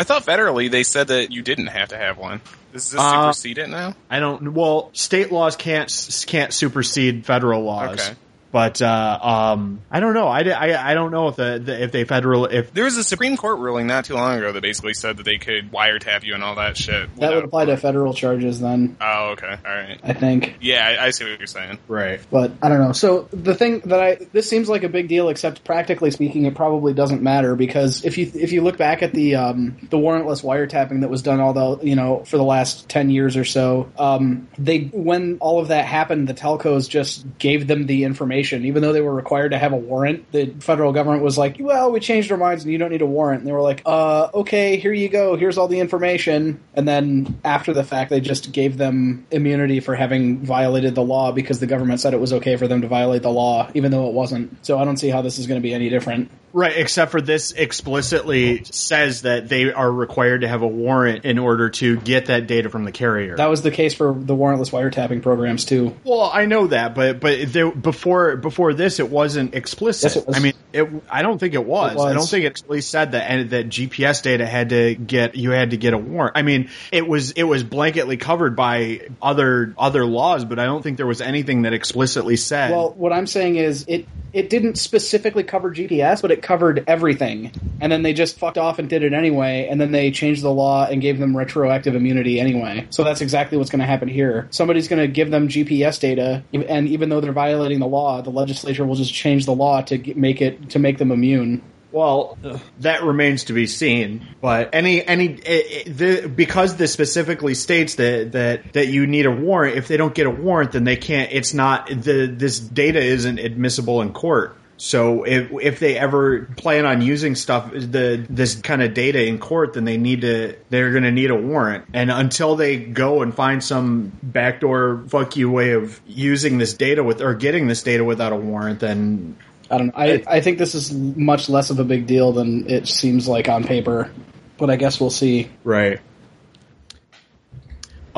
I 0.00 0.02
thought 0.02 0.24
federally 0.24 0.70
they 0.70 0.82
said 0.82 1.08
that 1.08 1.30
you 1.30 1.42
didn't 1.42 1.66
have 1.66 1.90
to 1.90 1.96
have 1.98 2.16
one. 2.16 2.40
Does 2.72 2.90
this 2.90 2.98
Uh, 2.98 3.32
supersede 3.32 3.58
it 3.58 3.68
now? 3.68 3.94
I 4.08 4.18
don't. 4.18 4.54
Well, 4.54 4.88
state 4.94 5.30
laws 5.30 5.56
can't 5.56 5.92
can't 6.26 6.54
supersede 6.54 7.26
federal 7.26 7.62
laws. 7.64 8.00
Okay. 8.00 8.14
But 8.52 8.82
uh, 8.82 9.18
um, 9.22 9.80
I 9.90 10.00
don't 10.00 10.14
know. 10.14 10.26
I, 10.26 10.40
I, 10.40 10.90
I 10.90 10.94
don't 10.94 11.10
know 11.12 11.28
if 11.28 11.36
the, 11.36 11.60
the 11.64 11.82
if 11.82 11.92
they 11.92 12.04
federal 12.04 12.46
if 12.46 12.72
There 12.72 12.84
was 12.84 12.96
a 12.96 13.04
Supreme 13.04 13.36
Court 13.36 13.58
ruling 13.58 13.86
not 13.86 14.04
too 14.04 14.14
long 14.14 14.38
ago 14.38 14.52
that 14.52 14.60
basically 14.60 14.94
said 14.94 15.18
that 15.18 15.24
they 15.24 15.38
could 15.38 15.70
wiretap 15.70 16.24
you 16.24 16.34
and 16.34 16.42
all 16.42 16.56
that 16.56 16.76
shit. 16.76 17.14
that 17.16 17.34
would 17.34 17.44
apply 17.44 17.66
to 17.66 17.76
federal 17.76 18.12
charges 18.12 18.60
then. 18.60 18.96
Oh, 19.00 19.30
okay. 19.30 19.56
All 19.64 19.72
right. 19.72 20.00
I 20.02 20.12
think. 20.12 20.56
Yeah, 20.60 20.86
I, 20.86 21.06
I 21.06 21.10
see 21.10 21.24
what 21.24 21.38
you're 21.38 21.46
saying. 21.46 21.78
right. 21.88 22.20
But 22.30 22.52
I 22.62 22.68
don't 22.68 22.80
know. 22.80 22.92
So 22.92 23.28
the 23.32 23.54
thing 23.54 23.80
that 23.80 24.00
I 24.00 24.16
this 24.32 24.48
seems 24.48 24.68
like 24.68 24.82
a 24.82 24.88
big 24.88 25.08
deal, 25.08 25.28
except 25.28 25.64
practically 25.64 26.10
speaking, 26.10 26.44
it 26.44 26.54
probably 26.54 26.92
doesn't 26.92 27.22
matter 27.22 27.54
because 27.54 28.04
if 28.04 28.18
you 28.18 28.30
if 28.34 28.52
you 28.52 28.62
look 28.62 28.76
back 28.76 29.02
at 29.02 29.12
the 29.12 29.36
um, 29.36 29.78
the 29.90 29.96
warrantless 29.96 30.42
wiretapping 30.42 31.00
that 31.00 31.10
was 31.10 31.22
done 31.22 31.40
all 31.40 31.52
the 31.52 31.86
you 31.86 31.96
know 31.96 32.24
for 32.24 32.36
the 32.36 32.44
last 32.44 32.88
ten 32.88 33.10
years 33.10 33.36
or 33.36 33.44
so, 33.44 33.90
um, 33.98 34.48
they 34.58 34.84
when 34.92 35.38
all 35.40 35.60
of 35.60 35.68
that 35.68 35.84
happened, 35.84 36.28
the 36.28 36.34
telcos 36.34 36.88
just 36.88 37.24
gave 37.38 37.66
them 37.66 37.86
the 37.86 38.04
information, 38.04 38.39
even 38.42 38.82
though 38.82 38.92
they 38.92 39.00
were 39.00 39.14
required 39.14 39.50
to 39.50 39.58
have 39.58 39.72
a 39.72 39.76
warrant. 39.76 40.30
The 40.32 40.46
federal 40.60 40.92
government 40.92 41.22
was 41.22 41.38
like, 41.38 41.56
"Well, 41.58 41.92
we 41.92 42.00
changed 42.00 42.30
our 42.32 42.38
minds, 42.38 42.64
and 42.64 42.72
you 42.72 42.78
don't 42.78 42.90
need 42.90 43.02
a 43.02 43.06
warrant." 43.06 43.40
And 43.40 43.48
they 43.48 43.52
were 43.52 43.62
like, 43.62 43.82
"Uh, 43.86 44.28
okay, 44.34 44.76
here 44.76 44.92
you 44.92 45.08
go. 45.08 45.36
Here's 45.36 45.58
all 45.58 45.68
the 45.68 45.80
information." 45.80 46.60
And 46.74 46.86
then 46.86 47.38
after 47.44 47.72
the 47.72 47.84
fact, 47.84 48.10
they 48.10 48.20
just 48.20 48.52
gave 48.52 48.76
them 48.76 49.26
immunity 49.30 49.80
for 49.80 49.94
having 49.94 50.38
violated 50.38 50.94
the 50.94 51.02
law 51.02 51.32
because 51.32 51.60
the 51.60 51.66
government 51.66 52.00
said 52.00 52.14
it 52.14 52.20
was 52.20 52.32
okay 52.32 52.56
for 52.56 52.68
them 52.68 52.82
to 52.82 52.88
violate 52.88 53.22
the 53.22 53.30
law, 53.30 53.68
even 53.74 53.90
though 53.90 54.08
it 54.08 54.14
wasn't. 54.14 54.64
So 54.64 54.78
I 54.78 54.84
don't 54.84 54.96
see 54.96 55.08
how 55.08 55.22
this 55.22 55.38
is 55.38 55.46
going 55.46 55.60
to 55.60 55.62
be 55.62 55.74
any 55.74 55.88
different. 55.88 56.30
Right, 56.52 56.76
except 56.76 57.12
for 57.12 57.20
this 57.20 57.52
explicitly 57.52 58.64
says 58.64 59.22
that 59.22 59.48
they 59.48 59.72
are 59.72 59.90
required 59.90 60.40
to 60.40 60.48
have 60.48 60.62
a 60.62 60.68
warrant 60.68 61.24
in 61.24 61.38
order 61.38 61.70
to 61.70 61.96
get 62.00 62.26
that 62.26 62.46
data 62.46 62.68
from 62.70 62.84
the 62.84 62.92
carrier. 62.92 63.36
That 63.36 63.48
was 63.48 63.62
the 63.62 63.70
case 63.70 63.94
for 63.94 64.12
the 64.12 64.34
warrantless 64.34 64.70
wiretapping 64.70 65.22
programs 65.22 65.64
too. 65.64 65.96
well, 66.04 66.30
I 66.32 66.46
know 66.46 66.66
that, 66.68 66.94
but 66.94 67.20
but 67.20 67.52
there, 67.52 67.70
before 67.70 68.36
before 68.36 68.74
this, 68.74 68.98
it 68.98 69.08
wasn't 69.08 69.54
explicit. 69.54 70.14
Yes, 70.14 70.16
it 70.16 70.26
was. 70.26 70.36
I 70.36 70.40
mean, 70.40 70.54
it. 70.72 70.88
I 71.10 71.22
don't 71.22 71.38
think 71.38 71.54
it 71.54 71.64
was. 71.64 71.92
It 71.92 71.96
was. 71.98 72.06
I 72.06 72.12
don't 72.14 72.28
think 72.28 72.44
it 72.44 72.48
explicitly 72.48 72.80
said 72.80 73.12
that 73.12 73.30
and 73.30 73.50
that 73.50 73.68
GPS 73.68 74.22
data 74.22 74.46
had 74.46 74.70
to 74.70 74.94
get 74.94 75.36
you 75.36 75.50
had 75.50 75.70
to 75.70 75.76
get 75.76 75.94
a 75.94 75.98
warrant. 75.98 76.36
I 76.36 76.42
mean, 76.42 76.70
it 76.90 77.06
was 77.06 77.32
it 77.32 77.44
was 77.44 77.62
blanketly 77.62 78.18
covered 78.18 78.56
by 78.56 79.08
other 79.22 79.74
other 79.78 80.04
laws, 80.04 80.44
but 80.44 80.58
I 80.58 80.64
don't 80.64 80.82
think 80.82 80.96
there 80.96 81.06
was 81.06 81.20
anything 81.20 81.62
that 81.62 81.72
explicitly 81.72 82.36
said. 82.36 82.72
Well, 82.72 82.90
what 82.92 83.12
I'm 83.12 83.26
saying 83.26 83.56
is 83.56 83.84
it 83.86 84.06
it 84.32 84.50
didn't 84.50 84.76
specifically 84.76 85.42
cover 85.42 85.74
GPS, 85.74 86.22
but 86.22 86.30
it 86.30 86.39
covered 86.42 86.84
everything. 86.86 87.52
And 87.80 87.90
then 87.90 88.02
they 88.02 88.12
just 88.12 88.38
fucked 88.38 88.58
off 88.58 88.78
and 88.78 88.88
did 88.88 89.02
it 89.02 89.12
anyway, 89.12 89.68
and 89.70 89.80
then 89.80 89.92
they 89.92 90.10
changed 90.10 90.42
the 90.42 90.50
law 90.50 90.86
and 90.86 91.00
gave 91.00 91.18
them 91.18 91.36
retroactive 91.36 91.94
immunity 91.94 92.40
anyway. 92.40 92.86
So 92.90 93.04
that's 93.04 93.20
exactly 93.20 93.58
what's 93.58 93.70
going 93.70 93.80
to 93.80 93.86
happen 93.86 94.08
here. 94.08 94.48
Somebody's 94.50 94.88
going 94.88 95.00
to 95.00 95.08
give 95.08 95.30
them 95.30 95.48
GPS 95.48 96.00
data, 96.00 96.42
and 96.52 96.88
even 96.88 97.08
though 97.08 97.20
they're 97.20 97.32
violating 97.32 97.78
the 97.78 97.86
law, 97.86 98.22
the 98.22 98.30
legislature 98.30 98.84
will 98.84 98.96
just 98.96 99.12
change 99.12 99.46
the 99.46 99.54
law 99.54 99.82
to 99.82 100.14
make 100.14 100.40
it 100.40 100.70
to 100.70 100.78
make 100.78 100.98
them 100.98 101.10
immune. 101.10 101.62
Well, 101.92 102.38
that 102.80 103.02
remains 103.02 103.44
to 103.44 103.52
be 103.52 103.66
seen. 103.66 104.26
But 104.40 104.70
any 104.74 105.04
any 105.04 105.26
it, 105.26 105.88
it, 105.88 105.96
the, 105.96 106.28
because 106.28 106.76
this 106.76 106.92
specifically 106.92 107.54
states 107.54 107.96
that 107.96 108.32
that 108.32 108.72
that 108.74 108.86
you 108.88 109.06
need 109.06 109.26
a 109.26 109.30
warrant. 109.30 109.76
If 109.76 109.88
they 109.88 109.96
don't 109.96 110.14
get 110.14 110.26
a 110.26 110.30
warrant, 110.30 110.72
then 110.72 110.84
they 110.84 110.96
can't. 110.96 111.32
It's 111.32 111.52
not 111.52 111.88
the 111.88 112.26
this 112.26 112.60
data 112.60 113.00
isn't 113.00 113.38
admissible 113.38 114.02
in 114.02 114.12
court. 114.12 114.56
So 114.80 115.24
if 115.24 115.52
if 115.60 115.78
they 115.78 115.98
ever 115.98 116.46
plan 116.56 116.86
on 116.86 117.02
using 117.02 117.34
stuff 117.34 117.70
the 117.70 118.24
this 118.30 118.54
kind 118.54 118.80
of 118.80 118.94
data 118.94 119.22
in 119.22 119.38
court, 119.38 119.74
then 119.74 119.84
they 119.84 119.98
need 119.98 120.22
to 120.22 120.56
they're 120.70 120.90
going 120.90 121.02
to 121.02 121.12
need 121.12 121.30
a 121.30 121.34
warrant. 121.34 121.84
And 121.92 122.10
until 122.10 122.56
they 122.56 122.78
go 122.78 123.20
and 123.20 123.34
find 123.34 123.62
some 123.62 124.10
backdoor 124.22 125.04
fuck 125.08 125.36
you 125.36 125.50
way 125.50 125.72
of 125.72 126.00
using 126.06 126.56
this 126.56 126.72
data 126.72 127.04
with 127.04 127.20
or 127.20 127.34
getting 127.34 127.66
this 127.66 127.82
data 127.82 128.02
without 128.04 128.32
a 128.32 128.36
warrant, 128.36 128.80
then 128.80 129.36
I 129.70 129.76
don't 129.76 129.88
know. 129.88 129.92
I, 129.94 130.22
I 130.26 130.40
think 130.40 130.56
this 130.56 130.74
is 130.74 130.90
much 130.90 131.50
less 131.50 131.68
of 131.68 131.78
a 131.78 131.84
big 131.84 132.06
deal 132.06 132.32
than 132.32 132.66
it 132.70 132.88
seems 132.88 133.28
like 133.28 133.50
on 133.50 133.64
paper, 133.64 134.10
but 134.56 134.70
I 134.70 134.76
guess 134.76 134.98
we'll 134.98 135.10
see. 135.10 135.50
Right. 135.62 136.00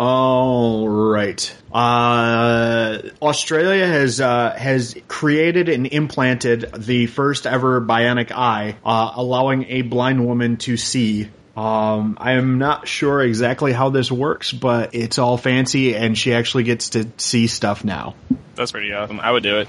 All 0.04 0.88
right. 0.88 1.56
Uh, 1.72 3.02
Australia 3.22 3.86
has 3.86 4.20
uh, 4.20 4.50
has 4.50 4.96
created 5.06 5.68
and 5.68 5.86
implanted 5.86 6.68
the 6.76 7.06
first 7.06 7.46
ever 7.46 7.80
bionic 7.80 8.32
eye, 8.32 8.74
uh, 8.84 9.12
allowing 9.14 9.66
a 9.68 9.82
blind 9.82 10.26
woman 10.26 10.56
to 10.56 10.76
see. 10.76 11.30
Um, 11.56 12.18
I 12.20 12.32
am 12.32 12.58
not 12.58 12.88
sure 12.88 13.22
exactly 13.22 13.72
how 13.72 13.90
this 13.90 14.10
works, 14.10 14.50
but 14.50 14.92
it's 14.96 15.20
all 15.20 15.36
fancy, 15.36 15.94
and 15.94 16.18
she 16.18 16.34
actually 16.34 16.64
gets 16.64 16.90
to 16.90 17.08
see 17.18 17.46
stuff 17.46 17.84
now. 17.84 18.16
That's 18.56 18.72
pretty 18.72 18.92
awesome. 18.92 19.20
I 19.20 19.30
would 19.30 19.44
do 19.44 19.58
it. 19.60 19.68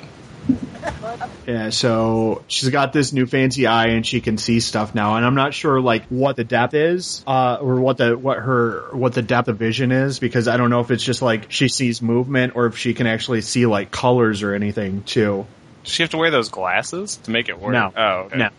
Yeah, 1.47 1.69
so 1.69 2.43
she's 2.47 2.69
got 2.69 2.93
this 2.93 3.11
new 3.11 3.25
fancy 3.25 3.67
eye 3.67 3.87
and 3.87 4.05
she 4.05 4.21
can 4.21 4.37
see 4.37 4.59
stuff 4.59 4.95
now, 4.95 5.15
and 5.17 5.25
I'm 5.25 5.35
not 5.35 5.53
sure 5.53 5.81
like 5.81 6.05
what 6.07 6.35
the 6.35 6.43
depth 6.43 6.73
is, 6.73 7.23
uh, 7.27 7.57
or 7.59 7.79
what 7.81 7.97
the 7.97 8.17
what 8.17 8.39
her 8.39 8.87
what 8.93 9.13
the 9.13 9.21
depth 9.21 9.49
of 9.49 9.57
vision 9.57 9.91
is 9.91 10.19
because 10.19 10.47
I 10.47 10.57
don't 10.57 10.69
know 10.69 10.79
if 10.79 10.91
it's 10.91 11.03
just 11.03 11.21
like 11.21 11.51
she 11.51 11.67
sees 11.67 12.01
movement 12.01 12.55
or 12.55 12.67
if 12.67 12.77
she 12.77 12.93
can 12.93 13.07
actually 13.07 13.41
see 13.41 13.65
like 13.65 13.91
colors 13.91 14.41
or 14.41 14.53
anything 14.53 15.03
too. 15.03 15.45
Does 15.83 15.91
she 15.91 16.03
have 16.03 16.11
to 16.11 16.17
wear 16.17 16.31
those 16.31 16.49
glasses 16.49 17.17
to 17.17 17.31
make 17.31 17.49
it 17.49 17.59
work? 17.59 17.73
No. 17.73 17.91
Oh, 17.95 18.13
okay. 18.25 18.37
No. 18.37 18.49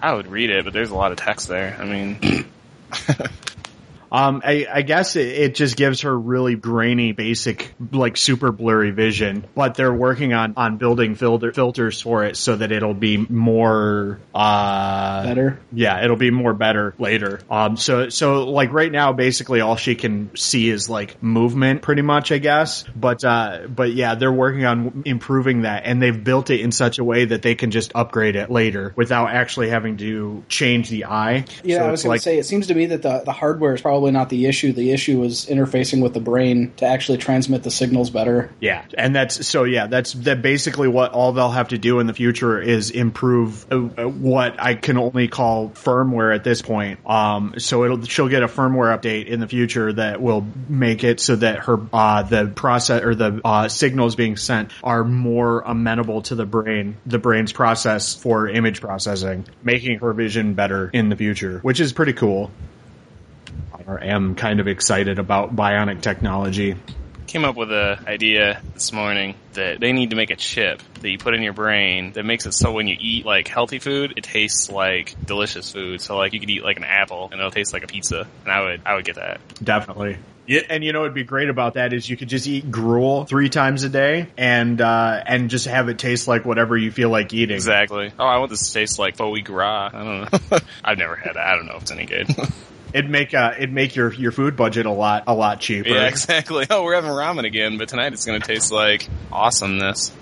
I 0.00 0.12
would 0.12 0.26
read 0.26 0.50
it, 0.50 0.64
but 0.64 0.72
there's 0.72 0.90
a 0.90 0.94
lot 0.94 1.12
of 1.12 1.18
text 1.18 1.48
there. 1.48 1.76
I 1.78 1.84
mean, 1.84 2.18
Um, 4.14 4.42
I, 4.44 4.64
I 4.72 4.82
guess 4.82 5.16
it, 5.16 5.26
it 5.26 5.54
just 5.56 5.76
gives 5.76 6.02
her 6.02 6.16
really 6.16 6.54
grainy, 6.54 7.10
basic, 7.10 7.74
like 7.90 8.16
super 8.16 8.52
blurry 8.52 8.92
vision. 8.92 9.44
But 9.56 9.74
they're 9.74 9.92
working 9.92 10.32
on 10.32 10.54
on 10.56 10.76
building 10.76 11.16
filter 11.16 11.52
filters 11.52 12.00
for 12.00 12.24
it 12.24 12.36
so 12.36 12.54
that 12.54 12.70
it'll 12.70 12.94
be 12.94 13.16
more 13.16 14.20
uh, 14.32 15.24
Better. 15.24 15.58
Yeah, 15.72 16.04
it'll 16.04 16.14
be 16.14 16.30
more 16.30 16.54
better 16.54 16.94
later. 16.96 17.40
Um, 17.50 17.76
so 17.76 18.08
so 18.08 18.44
like 18.44 18.72
right 18.72 18.92
now, 18.92 19.12
basically 19.12 19.60
all 19.60 19.74
she 19.74 19.96
can 19.96 20.36
see 20.36 20.70
is 20.70 20.88
like 20.88 21.20
movement, 21.20 21.82
pretty 21.82 22.02
much, 22.02 22.30
I 22.30 22.38
guess. 22.38 22.84
But 22.94 23.24
uh, 23.24 23.66
but 23.68 23.94
yeah, 23.94 24.14
they're 24.14 24.32
working 24.32 24.64
on 24.64 25.02
improving 25.06 25.62
that, 25.62 25.86
and 25.86 26.00
they've 26.00 26.22
built 26.22 26.50
it 26.50 26.60
in 26.60 26.70
such 26.70 27.00
a 27.00 27.04
way 27.04 27.24
that 27.24 27.42
they 27.42 27.56
can 27.56 27.72
just 27.72 27.90
upgrade 27.96 28.36
it 28.36 28.48
later 28.48 28.92
without 28.94 29.30
actually 29.30 29.70
having 29.70 29.96
to 29.96 30.44
change 30.48 30.88
the 30.88 31.06
eye. 31.06 31.46
Yeah, 31.64 31.78
So 31.78 31.84
I 31.84 31.90
was 31.90 32.02
going 32.04 32.10
like 32.10 32.20
to 32.20 32.22
say, 32.22 32.38
it 32.38 32.44
seems 32.44 32.68
to 32.68 32.74
me 32.74 32.86
that 32.86 33.02
the, 33.02 33.22
the 33.24 33.32
hardware 33.32 33.74
is 33.74 33.80
probably 33.80 34.03
probably 34.04 34.18
not 34.18 34.28
the 34.28 34.46
issue. 34.46 34.72
The 34.72 34.92
issue 34.92 35.18
was 35.18 35.46
interfacing 35.46 36.02
with 36.02 36.12
the 36.12 36.20
brain 36.20 36.72
to 36.76 36.84
actually 36.84 37.16
transmit 37.18 37.62
the 37.62 37.70
signals 37.70 38.10
better. 38.10 38.50
Yeah, 38.60 38.84
and 38.98 39.16
that's 39.16 39.46
so. 39.46 39.64
Yeah, 39.64 39.86
that's 39.86 40.12
that. 40.12 40.42
Basically, 40.42 40.88
what 40.88 41.12
all 41.12 41.32
they'll 41.32 41.50
have 41.50 41.68
to 41.68 41.78
do 41.78 42.00
in 42.00 42.06
the 42.06 42.12
future 42.12 42.60
is 42.60 42.90
improve 42.90 43.66
uh, 43.72 43.76
uh, 43.76 44.08
what 44.08 44.60
I 44.60 44.74
can 44.74 44.98
only 44.98 45.28
call 45.28 45.70
firmware 45.70 46.34
at 46.34 46.44
this 46.44 46.60
point. 46.60 47.00
Um, 47.08 47.54
so 47.56 47.84
it'll 47.84 48.02
she'll 48.02 48.28
get 48.28 48.42
a 48.42 48.46
firmware 48.46 48.94
update 48.94 49.26
in 49.26 49.40
the 49.40 49.48
future 49.48 49.90
that 49.94 50.20
will 50.20 50.46
make 50.68 51.02
it 51.02 51.18
so 51.20 51.36
that 51.36 51.60
her 51.60 51.78
uh, 51.92 52.24
the 52.24 52.52
process 52.54 53.02
or 53.02 53.14
the 53.14 53.40
uh, 53.42 53.68
signals 53.68 54.16
being 54.16 54.36
sent 54.36 54.70
are 54.82 55.02
more 55.02 55.62
amenable 55.62 56.20
to 56.22 56.34
the 56.34 56.44
brain, 56.44 56.98
the 57.06 57.18
brain's 57.18 57.54
process 57.54 58.14
for 58.14 58.48
image 58.48 58.82
processing, 58.82 59.46
making 59.62 60.00
her 60.00 60.12
vision 60.12 60.52
better 60.52 60.90
in 60.92 61.08
the 61.08 61.16
future, 61.16 61.60
which 61.60 61.80
is 61.80 61.94
pretty 61.94 62.12
cool. 62.12 62.50
I 63.86 64.06
am 64.06 64.34
kind 64.34 64.60
of 64.60 64.68
excited 64.68 65.18
about 65.18 65.54
bionic 65.54 66.00
technology. 66.00 66.76
Came 67.26 67.44
up 67.44 67.56
with 67.56 67.72
an 67.72 68.06
idea 68.06 68.62
this 68.74 68.92
morning 68.92 69.34
that 69.54 69.80
they 69.80 69.92
need 69.92 70.10
to 70.10 70.16
make 70.16 70.30
a 70.30 70.36
chip 70.36 70.80
that 71.00 71.10
you 71.10 71.18
put 71.18 71.34
in 71.34 71.42
your 71.42 71.52
brain 71.52 72.12
that 72.12 72.24
makes 72.24 72.46
it 72.46 72.52
so 72.52 72.72
when 72.72 72.86
you 72.86 72.96
eat 72.98 73.26
like 73.26 73.48
healthy 73.48 73.78
food, 73.78 74.14
it 74.16 74.24
tastes 74.24 74.70
like 74.70 75.14
delicious 75.26 75.72
food. 75.72 76.00
So 76.00 76.16
like 76.16 76.32
you 76.32 76.40
could 76.40 76.50
eat 76.50 76.62
like 76.62 76.76
an 76.76 76.84
apple 76.84 77.28
and 77.30 77.40
it'll 77.40 77.50
taste 77.50 77.72
like 77.72 77.84
a 77.84 77.88
pizza. 77.88 78.26
And 78.44 78.52
I 78.52 78.60
would 78.62 78.82
I 78.86 78.94
would 78.94 79.04
get 79.04 79.16
that. 79.16 79.40
Definitely. 79.62 80.18
Yeah, 80.46 80.60
and 80.68 80.84
you 80.84 80.92
know 80.92 81.00
what'd 81.00 81.14
be 81.14 81.24
great 81.24 81.48
about 81.48 81.74
that 81.74 81.94
is 81.94 82.08
you 82.08 82.18
could 82.18 82.28
just 82.28 82.46
eat 82.46 82.70
gruel 82.70 83.24
three 83.24 83.48
times 83.48 83.82
a 83.82 83.88
day 83.88 84.28
and 84.36 84.78
uh, 84.78 85.22
and 85.26 85.48
just 85.48 85.66
have 85.66 85.88
it 85.88 85.98
taste 85.98 86.28
like 86.28 86.44
whatever 86.44 86.76
you 86.76 86.92
feel 86.92 87.08
like 87.08 87.32
eating. 87.32 87.54
Exactly. 87.54 88.12
Oh, 88.18 88.26
I 88.26 88.36
want 88.36 88.50
this 88.50 88.68
to 88.68 88.72
taste 88.74 88.98
like 88.98 89.16
foie 89.16 89.40
gras. 89.42 89.90
I 89.92 90.04
don't 90.04 90.32
know. 90.50 90.58
I've 90.84 90.98
never 90.98 91.16
had 91.16 91.30
it. 91.30 91.38
I 91.38 91.56
don't 91.56 91.66
know 91.66 91.76
if 91.76 91.82
it's 91.82 91.90
any 91.90 92.04
good. 92.04 92.28
It'd 92.94 93.10
make 93.10 93.34
uh, 93.34 93.54
it'd 93.56 93.72
make 93.72 93.96
your 93.96 94.12
your 94.14 94.30
food 94.30 94.56
budget 94.56 94.86
a 94.86 94.90
lot 94.90 95.24
a 95.26 95.34
lot 95.34 95.60
cheaper. 95.60 95.88
yeah, 95.88 96.06
exactly. 96.08 96.66
Oh, 96.70 96.84
we're 96.84 96.94
having 96.94 97.10
ramen 97.10 97.44
again, 97.44 97.76
but 97.76 97.88
tonight 97.88 98.12
it's 98.12 98.24
going 98.24 98.40
to 98.40 98.46
taste 98.46 98.70
like 98.70 99.08
awesomeness. 99.32 100.12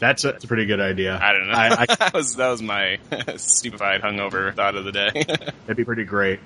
That's 0.00 0.24
a, 0.24 0.32
that's 0.32 0.44
a 0.44 0.48
pretty 0.48 0.64
good 0.64 0.80
idea. 0.80 1.18
I 1.20 1.32
don't 1.32 1.46
know. 1.46 1.52
I, 1.52 1.82
I, 1.82 1.94
that 1.98 2.14
was 2.14 2.36
that 2.36 2.48
was 2.48 2.62
my 2.62 2.98
stupefied 3.36 4.00
hungover 4.00 4.54
thought 4.54 4.76
of 4.76 4.84
the 4.84 4.92
day. 4.92 5.10
that'd 5.12 5.76
be 5.76 5.84
pretty 5.84 6.04
great. 6.04 6.40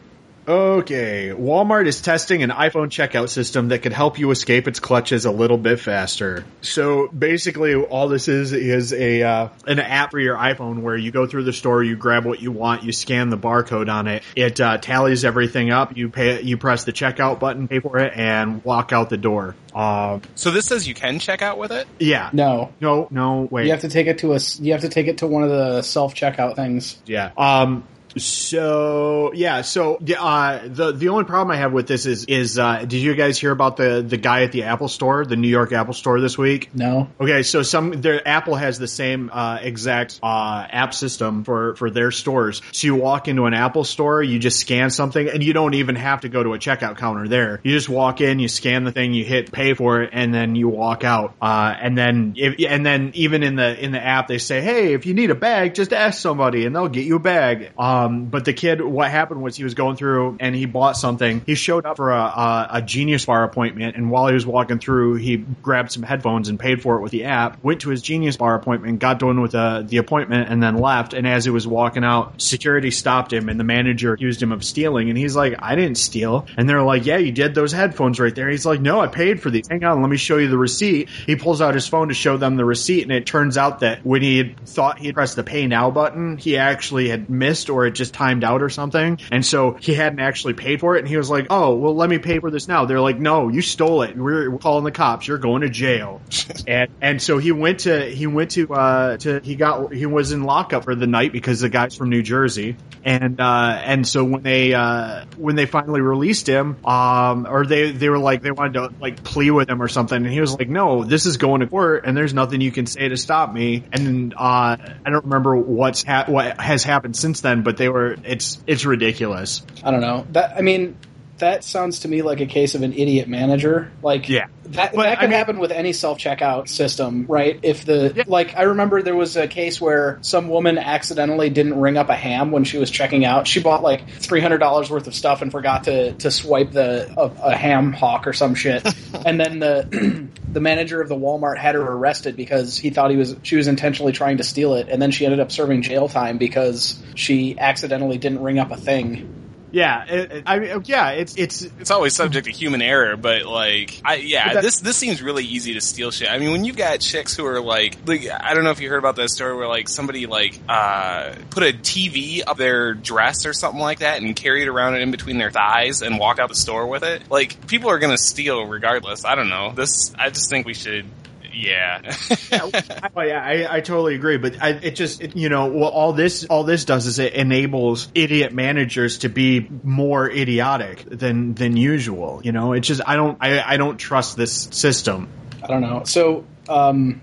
Okay, 0.48 1.28
Walmart 1.28 1.86
is 1.86 2.00
testing 2.00 2.42
an 2.42 2.48
iPhone 2.48 2.86
checkout 2.86 3.28
system 3.28 3.68
that 3.68 3.80
could 3.80 3.92
help 3.92 4.18
you 4.18 4.30
escape 4.30 4.66
its 4.66 4.80
clutches 4.80 5.26
a 5.26 5.30
little 5.30 5.58
bit 5.58 5.78
faster. 5.78 6.46
So 6.62 7.08
basically, 7.08 7.74
all 7.74 8.08
this 8.08 8.28
is 8.28 8.54
is 8.54 8.94
a 8.94 9.22
uh, 9.22 9.48
an 9.66 9.78
app 9.78 10.10
for 10.10 10.18
your 10.18 10.38
iPhone 10.38 10.80
where 10.80 10.96
you 10.96 11.10
go 11.10 11.26
through 11.26 11.44
the 11.44 11.52
store, 11.52 11.82
you 11.82 11.96
grab 11.96 12.24
what 12.24 12.40
you 12.40 12.50
want, 12.50 12.82
you 12.82 12.92
scan 12.92 13.28
the 13.28 13.36
barcode 13.36 13.92
on 13.92 14.06
it, 14.06 14.22
it 14.34 14.58
uh, 14.58 14.78
tallies 14.78 15.22
everything 15.22 15.70
up, 15.70 15.98
you 15.98 16.08
pay, 16.08 16.40
you 16.40 16.56
press 16.56 16.84
the 16.84 16.94
checkout 16.94 17.40
button, 17.40 17.68
pay 17.68 17.80
for 17.80 17.98
it, 17.98 18.14
and 18.16 18.64
walk 18.64 18.90
out 18.90 19.10
the 19.10 19.18
door. 19.18 19.54
Uh, 19.74 20.18
so 20.34 20.50
this 20.50 20.64
says 20.64 20.88
you 20.88 20.94
can 20.94 21.18
check 21.18 21.42
out 21.42 21.58
with 21.58 21.72
it. 21.72 21.86
yeah, 21.98 22.30
No, 22.32 22.72
no, 22.80 23.06
no, 23.10 23.46
wait, 23.50 23.66
you 23.66 23.72
have 23.72 23.82
to 23.82 23.90
take 23.90 24.06
it 24.06 24.20
to 24.20 24.32
a. 24.32 24.38
You 24.60 24.72
have 24.72 24.80
to 24.80 24.88
take 24.88 25.08
it 25.08 25.18
to 25.18 25.26
one 25.26 25.42
of 25.42 25.50
the 25.50 25.82
self 25.82 26.14
checkout 26.14 26.56
things. 26.56 26.96
Yeah. 27.04 27.32
Um. 27.36 27.84
So 28.24 29.32
yeah. 29.34 29.62
So 29.62 29.96
uh, 29.96 30.60
the 30.66 30.92
the 30.92 31.08
only 31.08 31.24
problem 31.24 31.54
I 31.54 31.60
have 31.60 31.72
with 31.72 31.86
this 31.86 32.06
is 32.06 32.24
is 32.24 32.58
uh, 32.58 32.80
did 32.80 32.94
you 32.94 33.14
guys 33.14 33.38
hear 33.38 33.50
about 33.50 33.76
the 33.76 34.04
the 34.06 34.16
guy 34.16 34.42
at 34.42 34.52
the 34.52 34.64
Apple 34.64 34.88
Store, 34.88 35.24
the 35.24 35.36
New 35.36 35.48
York 35.48 35.72
Apple 35.72 35.94
Store 35.94 36.20
this 36.20 36.36
week? 36.38 36.70
No, 36.74 37.08
Okay, 37.20 37.42
so 37.42 37.62
some 37.62 38.00
their 38.00 38.26
Apple 38.26 38.54
has 38.54 38.78
the 38.78 38.88
same 38.88 39.30
uh, 39.32 39.58
exact 39.60 40.20
uh, 40.22 40.66
app 40.70 40.94
system 40.94 41.44
for 41.44 41.74
for 41.76 41.90
their 41.90 42.10
stores. 42.10 42.62
So 42.72 42.86
you 42.86 42.94
walk 42.94 43.28
into 43.28 43.46
an 43.46 43.54
Apple 43.54 43.84
store, 43.84 44.22
you 44.22 44.38
just 44.38 44.60
scan 44.60 44.90
something, 44.90 45.28
and 45.28 45.42
you 45.42 45.52
don't 45.52 45.74
even 45.74 45.96
have 45.96 46.22
to 46.22 46.28
go 46.28 46.42
to 46.42 46.54
a 46.54 46.58
checkout 46.58 46.96
counter 46.96 47.28
there. 47.28 47.60
You 47.62 47.72
just 47.72 47.88
walk 47.88 48.20
in, 48.20 48.38
you 48.38 48.48
scan 48.48 48.84
the 48.84 48.92
thing, 48.92 49.14
you 49.14 49.24
hit 49.24 49.52
pay 49.52 49.74
for 49.74 50.02
it, 50.02 50.10
and 50.12 50.32
then 50.32 50.54
you 50.54 50.68
walk 50.68 51.04
out. 51.04 51.34
Uh, 51.40 51.74
and 51.80 51.96
then 51.96 52.34
if, 52.36 52.54
and 52.68 52.84
then 52.84 53.12
even 53.14 53.42
in 53.42 53.56
the 53.56 53.84
in 53.84 53.92
the 53.92 54.04
app, 54.04 54.28
they 54.28 54.38
say, 54.38 54.60
hey, 54.60 54.94
if 54.94 55.06
you 55.06 55.14
need 55.14 55.30
a 55.30 55.34
bag, 55.34 55.74
just 55.74 55.92
ask 55.92 56.20
somebody, 56.20 56.64
and 56.66 56.74
they'll 56.74 56.88
get 56.88 57.04
you 57.04 57.16
a 57.16 57.20
bag. 57.20 57.72
Um, 57.78 58.07
but 58.08 58.44
the 58.44 58.52
kid, 58.52 58.80
what 58.80 59.10
happened 59.10 59.42
was 59.42 59.56
he 59.56 59.64
was 59.64 59.74
going 59.74 59.96
through 59.96 60.36
and 60.40 60.54
he 60.54 60.66
bought 60.66 60.96
something. 60.96 61.42
He 61.46 61.54
showed 61.54 61.86
up 61.86 61.96
for 61.96 62.10
a, 62.10 62.20
a, 62.20 62.68
a 62.74 62.82
Genius 62.82 63.24
Bar 63.24 63.44
appointment, 63.44 63.96
and 63.96 64.10
while 64.10 64.28
he 64.28 64.34
was 64.34 64.46
walking 64.46 64.78
through, 64.78 65.16
he 65.16 65.36
grabbed 65.36 65.92
some 65.92 66.02
headphones 66.02 66.48
and 66.48 66.58
paid 66.58 66.82
for 66.82 66.96
it 66.96 67.02
with 67.02 67.12
the 67.12 67.24
app. 67.24 67.62
Went 67.62 67.82
to 67.82 67.90
his 67.90 68.02
Genius 68.02 68.36
Bar 68.36 68.54
appointment, 68.54 68.98
got 68.98 69.18
done 69.18 69.40
with 69.40 69.54
uh, 69.54 69.82
the 69.82 69.98
appointment, 69.98 70.48
and 70.50 70.62
then 70.62 70.76
left. 70.76 71.14
And 71.14 71.26
as 71.26 71.44
he 71.44 71.50
was 71.50 71.66
walking 71.66 72.04
out, 72.04 72.40
security 72.40 72.90
stopped 72.90 73.32
him, 73.32 73.48
and 73.48 73.58
the 73.58 73.64
manager 73.64 74.12
accused 74.12 74.42
him 74.42 74.52
of 74.52 74.64
stealing. 74.64 75.08
And 75.08 75.18
he's 75.18 75.36
like, 75.36 75.54
"I 75.58 75.74
didn't 75.74 75.98
steal." 75.98 76.46
And 76.56 76.68
they're 76.68 76.82
like, 76.82 77.06
"Yeah, 77.06 77.18
you 77.18 77.32
did 77.32 77.54
those 77.54 77.72
headphones 77.72 78.20
right 78.20 78.34
there." 78.34 78.48
He's 78.48 78.66
like, 78.66 78.80
"No, 78.80 79.00
I 79.00 79.06
paid 79.06 79.40
for 79.40 79.50
these. 79.50 79.66
Hang 79.68 79.84
on, 79.84 80.00
let 80.00 80.10
me 80.10 80.16
show 80.16 80.36
you 80.36 80.48
the 80.48 80.58
receipt." 80.58 81.08
He 81.26 81.36
pulls 81.36 81.60
out 81.60 81.74
his 81.74 81.86
phone 81.86 82.08
to 82.08 82.14
show 82.14 82.36
them 82.36 82.56
the 82.56 82.64
receipt, 82.64 83.02
and 83.02 83.12
it 83.12 83.26
turns 83.26 83.56
out 83.56 83.80
that 83.80 84.04
when 84.04 84.22
he 84.22 84.54
thought 84.66 84.98
he 84.98 85.12
pressed 85.12 85.36
the 85.36 85.42
Pay 85.42 85.66
Now 85.66 85.90
button, 85.90 86.36
he 86.36 86.56
actually 86.56 87.08
had 87.08 87.28
missed 87.28 87.70
or 87.70 87.86
it 87.88 87.94
just 87.94 88.14
timed 88.14 88.44
out 88.44 88.62
or 88.62 88.68
something, 88.68 89.18
and 89.32 89.44
so 89.44 89.72
he 89.80 89.94
hadn't 89.94 90.20
actually 90.20 90.54
paid 90.54 90.80
for 90.80 90.96
it. 90.96 91.00
And 91.00 91.08
he 91.08 91.16
was 91.16 91.28
like, 91.28 91.48
"Oh, 91.50 91.74
well, 91.74 91.94
let 91.94 92.08
me 92.08 92.18
pay 92.18 92.38
for 92.38 92.50
this 92.50 92.68
now." 92.68 92.84
They're 92.84 93.00
like, 93.00 93.18
"No, 93.18 93.48
you 93.48 93.60
stole 93.60 94.02
it. 94.02 94.16
We're, 94.16 94.50
we're 94.50 94.58
calling 94.58 94.84
the 94.84 94.92
cops. 94.92 95.26
You're 95.26 95.38
going 95.38 95.62
to 95.62 95.68
jail." 95.68 96.20
and 96.66 96.90
and 97.00 97.22
so 97.22 97.38
he 97.38 97.52
went 97.52 97.80
to 97.80 98.04
he 98.10 98.26
went 98.26 98.52
to 98.52 98.72
uh 98.72 99.16
to 99.18 99.40
he 99.40 99.56
got 99.56 99.92
he 99.92 100.06
was 100.06 100.32
in 100.32 100.44
lockup 100.44 100.84
for 100.84 100.94
the 100.94 101.06
night 101.06 101.32
because 101.32 101.60
the 101.60 101.68
guy's 101.68 101.96
from 101.96 102.10
New 102.10 102.22
Jersey 102.22 102.76
and 103.04 103.40
uh 103.40 103.80
and 103.84 104.06
so 104.06 104.22
when 104.22 104.42
they 104.42 104.74
uh 104.74 105.24
when 105.38 105.56
they 105.56 105.64
finally 105.64 106.02
released 106.02 106.46
him 106.46 106.84
um 106.84 107.46
or 107.48 107.64
they 107.64 107.90
they 107.90 108.10
were 108.10 108.18
like 108.18 108.42
they 108.42 108.50
wanted 108.50 108.74
to 108.74 108.92
like 109.00 109.24
plea 109.24 109.50
with 109.50 109.70
him 109.70 109.80
or 109.80 109.88
something 109.88 110.16
and 110.16 110.30
he 110.30 110.40
was 110.40 110.52
like 110.58 110.68
no 110.68 111.04
this 111.04 111.24
is 111.24 111.38
going 111.38 111.60
to 111.60 111.66
court 111.66 112.04
and 112.04 112.14
there's 112.14 112.34
nothing 112.34 112.60
you 112.60 112.70
can 112.70 112.84
say 112.84 113.08
to 113.08 113.16
stop 113.16 113.50
me 113.50 113.82
and 113.92 114.34
uh 114.34 114.76
I 114.76 115.10
don't 115.10 115.24
remember 115.24 115.56
what's 115.56 116.02
ha- 116.02 116.24
what 116.28 116.60
has 116.60 116.84
happened 116.84 117.16
since 117.16 117.40
then 117.40 117.62
but 117.62 117.77
they 117.78 117.88
were 117.88 118.16
it's 118.24 118.60
it's 118.66 118.84
ridiculous 118.84 119.62
I 119.82 119.90
don't 119.90 120.00
know. 120.00 120.26
That 120.32 120.56
I 120.56 120.60
mean, 120.60 120.96
that 121.38 121.64
sounds 121.64 122.00
to 122.00 122.08
me 122.08 122.22
like 122.22 122.40
a 122.40 122.46
case 122.46 122.74
of 122.74 122.82
an 122.82 122.92
idiot 122.92 123.28
manager. 123.28 123.90
Like 124.02 124.28
Yeah. 124.28 124.46
that 124.66 124.94
But, 124.94 125.02
that 125.04 125.12
I 125.12 125.14
could 125.16 125.30
mean- 125.30 125.38
happen 125.38 125.58
with 125.58 125.70
any 125.72 125.92
self 125.92 126.18
checkout 126.18 126.68
system, 126.68 127.26
right? 127.28 127.58
If 127.62 127.84
the 127.84 128.12
Yeah. 128.14 128.24
like, 128.26 128.56
I 128.56 128.62
remember 128.62 129.02
there 129.02 129.16
was 129.16 129.36
a 129.36 129.46
case 129.48 129.80
where 129.80 130.18
some 130.22 130.48
woman 130.48 130.78
accidentally 130.78 131.50
didn't 131.50 131.78
ring 131.80 131.96
up 131.96 132.08
a 132.10 132.14
ham 132.14 132.50
when 132.50 132.64
she 132.64 132.78
was 132.78 132.90
checking 132.90 133.24
out. 133.24 133.46
She 133.46 133.60
bought 133.60 133.82
like 133.82 134.08
three 134.08 134.40
hundred 134.40 134.58
dollars 134.58 134.90
worth 134.90 135.06
of 135.06 135.14
stuff 135.14 135.42
and 135.42 135.50
forgot 135.50 135.84
to 135.84 136.12
to 136.12 136.30
swipe 136.30 136.72
the 136.72 137.12
a, 137.16 137.50
a 137.50 137.56
ham 137.56 137.92
hawk 137.92 138.26
or 138.26 138.32
some 138.32 138.54
shit, 138.54 138.86
and 139.26 139.40
then 139.40 139.58
the. 139.58 140.28
The 140.50 140.60
manager 140.60 141.02
of 141.02 141.10
the 141.10 141.14
Walmart 141.14 141.58
had 141.58 141.74
her 141.74 141.82
arrested 141.82 142.34
because 142.34 142.78
he 142.78 142.88
thought 142.88 143.10
he 143.10 143.18
was 143.18 143.36
she 143.42 143.56
was 143.56 143.68
intentionally 143.68 144.12
trying 144.12 144.38
to 144.38 144.42
steal 144.44 144.72
it, 144.76 144.88
and 144.88 145.00
then 145.00 145.10
she 145.10 145.26
ended 145.26 145.40
up 145.40 145.52
serving 145.52 145.82
jail 145.82 146.08
time 146.08 146.38
because 146.38 146.98
she 147.14 147.58
accidentally 147.58 148.16
didn't 148.16 148.40
ring 148.42 148.58
up 148.58 148.70
a 148.70 148.76
thing. 148.78 149.37
Yeah 149.70 150.04
it, 150.06 150.32
it- 150.32 150.42
I 150.46 150.58
mean 150.58 150.82
yeah 150.86 151.10
it's 151.10 151.36
it's 151.36 151.62
it's 151.62 151.90
always 151.90 152.14
subject 152.14 152.46
to 152.46 152.52
human 152.52 152.80
error, 152.82 153.16
but 153.16 153.44
like, 153.46 154.00
I 154.04 154.16
yeah, 154.16 154.54
that- 154.54 154.62
this 154.62 154.80
this 154.80 154.96
seems 154.96 155.22
really 155.22 155.44
easy 155.44 155.74
to 155.74 155.80
steal 155.80 156.10
shit. 156.10 156.30
I 156.30 156.38
mean, 156.38 156.52
when 156.52 156.64
you've 156.64 156.76
got 156.76 157.00
chicks 157.00 157.36
who 157.36 157.44
are 157.46 157.60
like, 157.60 157.96
like 158.06 158.28
I 158.30 158.54
don't 158.54 158.64
know 158.64 158.70
if 158.70 158.80
you 158.80 158.88
heard 158.88 158.98
about 158.98 159.16
that 159.16 159.28
story 159.30 159.56
where 159.56 159.68
like 159.68 159.88
somebody 159.88 160.26
like 160.26 160.58
uh 160.68 161.34
put 161.50 161.62
a 161.62 161.72
TV 161.72 162.42
up 162.46 162.56
their 162.56 162.94
dress 162.94 163.46
or 163.46 163.52
something 163.52 163.80
like 163.80 163.98
that 164.00 164.22
and 164.22 164.34
carried 164.34 164.68
around 164.68 164.94
it 164.94 165.02
in 165.02 165.10
between 165.10 165.38
their 165.38 165.50
thighs 165.50 166.02
and 166.02 166.18
walked 166.18 166.40
out 166.40 166.48
the 166.48 166.54
store 166.54 166.86
with 166.86 167.02
it. 167.02 167.30
Like, 167.30 167.66
people 167.66 167.90
are 167.90 167.98
gonna 167.98 168.18
steal 168.18 168.64
regardless. 168.66 169.24
I 169.24 169.34
don't 169.34 169.48
know. 169.48 169.72
This, 169.72 170.12
I 170.18 170.30
just 170.30 170.48
think 170.50 170.66
we 170.66 170.74
should. 170.74 171.06
Yeah, 171.58 172.14
Oh, 172.52 173.22
yeah, 173.22 173.42
I, 173.42 173.76
I 173.76 173.80
totally 173.80 174.14
agree, 174.14 174.36
but 174.36 174.62
I, 174.62 174.70
it 174.70 174.92
just 174.92 175.20
it, 175.20 175.36
you 175.36 175.48
know 175.48 175.66
well, 175.66 175.88
all 175.88 176.12
this 176.12 176.44
all 176.44 176.62
this 176.64 176.84
does 176.84 177.06
is 177.06 177.18
it 177.18 177.32
enables 177.32 178.08
idiot 178.14 178.52
managers 178.52 179.18
to 179.18 179.28
be 179.28 179.68
more 179.82 180.30
idiotic 180.30 181.04
than 181.04 181.54
than 181.54 181.76
usual. 181.76 182.40
You 182.44 182.52
know, 182.52 182.74
it's 182.74 182.86
just 182.86 183.00
I 183.06 183.16
don't 183.16 183.38
I, 183.40 183.74
I 183.74 183.76
don't 183.76 183.96
trust 183.96 184.36
this 184.36 184.68
system. 184.70 185.28
I 185.62 185.66
don't 185.66 185.80
know. 185.80 186.02
So, 186.04 186.44
um, 186.68 187.20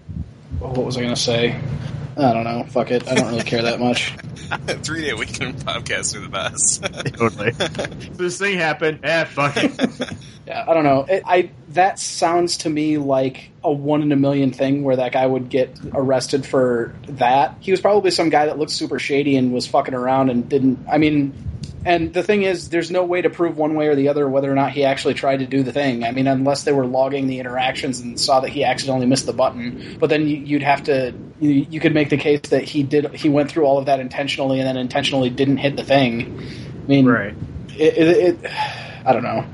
what 0.60 0.86
was 0.86 0.98
I 0.98 1.02
going 1.02 1.16
to 1.16 1.22
say? 1.22 1.60
I 2.18 2.34
don't 2.34 2.44
know. 2.44 2.66
Fuck 2.70 2.92
it. 2.92 3.08
I 3.10 3.16
don't 3.16 3.28
really 3.28 3.44
care 3.44 3.62
that 3.64 3.80
much. 3.80 4.14
three 4.84 5.02
day 5.02 5.14
weekend 5.14 5.56
podcasts 5.58 6.16
are 6.16 6.20
the 6.20 6.30
best. 6.30 6.84
Totally, 7.18 7.52
this 8.12 8.38
thing 8.38 8.58
happened. 8.58 9.00
Eh, 9.04 9.24
fuck 9.26 9.58
it. 9.58 10.18
Yeah, 10.48 10.66
I 10.68 10.74
don't 10.74 10.84
know. 10.84 11.06
It, 11.08 11.24
I 11.26 11.50
that 11.70 12.00
sounds 12.00 12.58
to 12.58 12.70
me 12.70 12.98
like 12.98 13.52
a 13.64 13.72
one 13.72 14.02
in 14.02 14.12
a 14.12 14.16
million 14.16 14.52
thing 14.52 14.84
where 14.84 14.96
that 14.96 15.12
guy 15.12 15.26
would 15.26 15.50
get 15.50 15.78
arrested 15.94 16.46
for 16.46 16.94
that. 17.08 17.56
He 17.60 17.72
was 17.72 17.82
probably 17.82 18.12
some 18.12 18.30
guy 18.30 18.46
that 18.46 18.60
looked 18.60 18.72
super 18.72 19.00
shady 19.00 19.36
and 19.36 19.54
was 19.54 19.68
fucking 19.68 19.94
around 19.94 20.30
and 20.30 20.48
didn't. 20.48 20.86
I 20.90 20.98
mean, 21.00 21.34
and 21.86 22.14
the 22.14 22.24
thing 22.24 22.42
is, 22.42 22.70
there's 22.70 22.90
no 22.90 23.06
way 23.06 23.22
to 23.22 23.30
prove 23.30 23.58
one 23.58 23.76
way 23.76 23.88
or 23.88 23.96
the 23.96 24.10
other 24.10 24.28
whether 24.28 24.52
or 24.52 24.56
not 24.56 24.72
he 24.72 24.84
actually 24.84 25.14
tried 25.14 25.38
to 25.38 25.46
do 25.46 25.62
the 25.62 25.72
thing. 25.72 26.04
I 26.04 26.12
mean, 26.12 26.26
unless 26.26 26.64
they 26.64 26.72
were 26.72 26.86
logging 26.86 27.28
the 27.28 27.40
interactions 27.40 28.00
and 28.00 28.20
saw 28.20 28.40
that 28.40 28.50
he 28.50 28.64
accidentally 28.64 29.06
missed 29.06 29.28
the 29.28 29.34
button. 29.34 29.98
But 30.00 30.10
then 30.10 30.28
you, 30.28 30.38
you'd 30.38 30.64
have 30.64 30.84
to. 30.84 31.14
You, 31.40 31.68
you 31.70 31.80
could 31.80 31.94
make 31.94 32.10
the 32.10 32.18
case 32.18 32.42
that 32.50 32.64
he 32.64 32.82
did. 32.82 33.14
He 33.14 33.30
went 33.30 33.52
through 33.52 33.66
all 33.66 33.78
of 33.78 33.86
that 33.86 34.00
intentionally 34.00 34.60
and 34.60 34.68
then 34.68 34.78
intentionally 34.78 35.30
didn't 35.30 35.58
hit 35.58 35.76
the 35.76 35.84
thing. 35.84 36.42
I 36.84 36.88
mean, 36.88 37.06
right. 37.06 37.36
it, 37.78 37.98
it, 37.98 38.18
it 38.44 38.52
I 39.06 39.14
don't 39.14 39.24
know. 39.24 39.46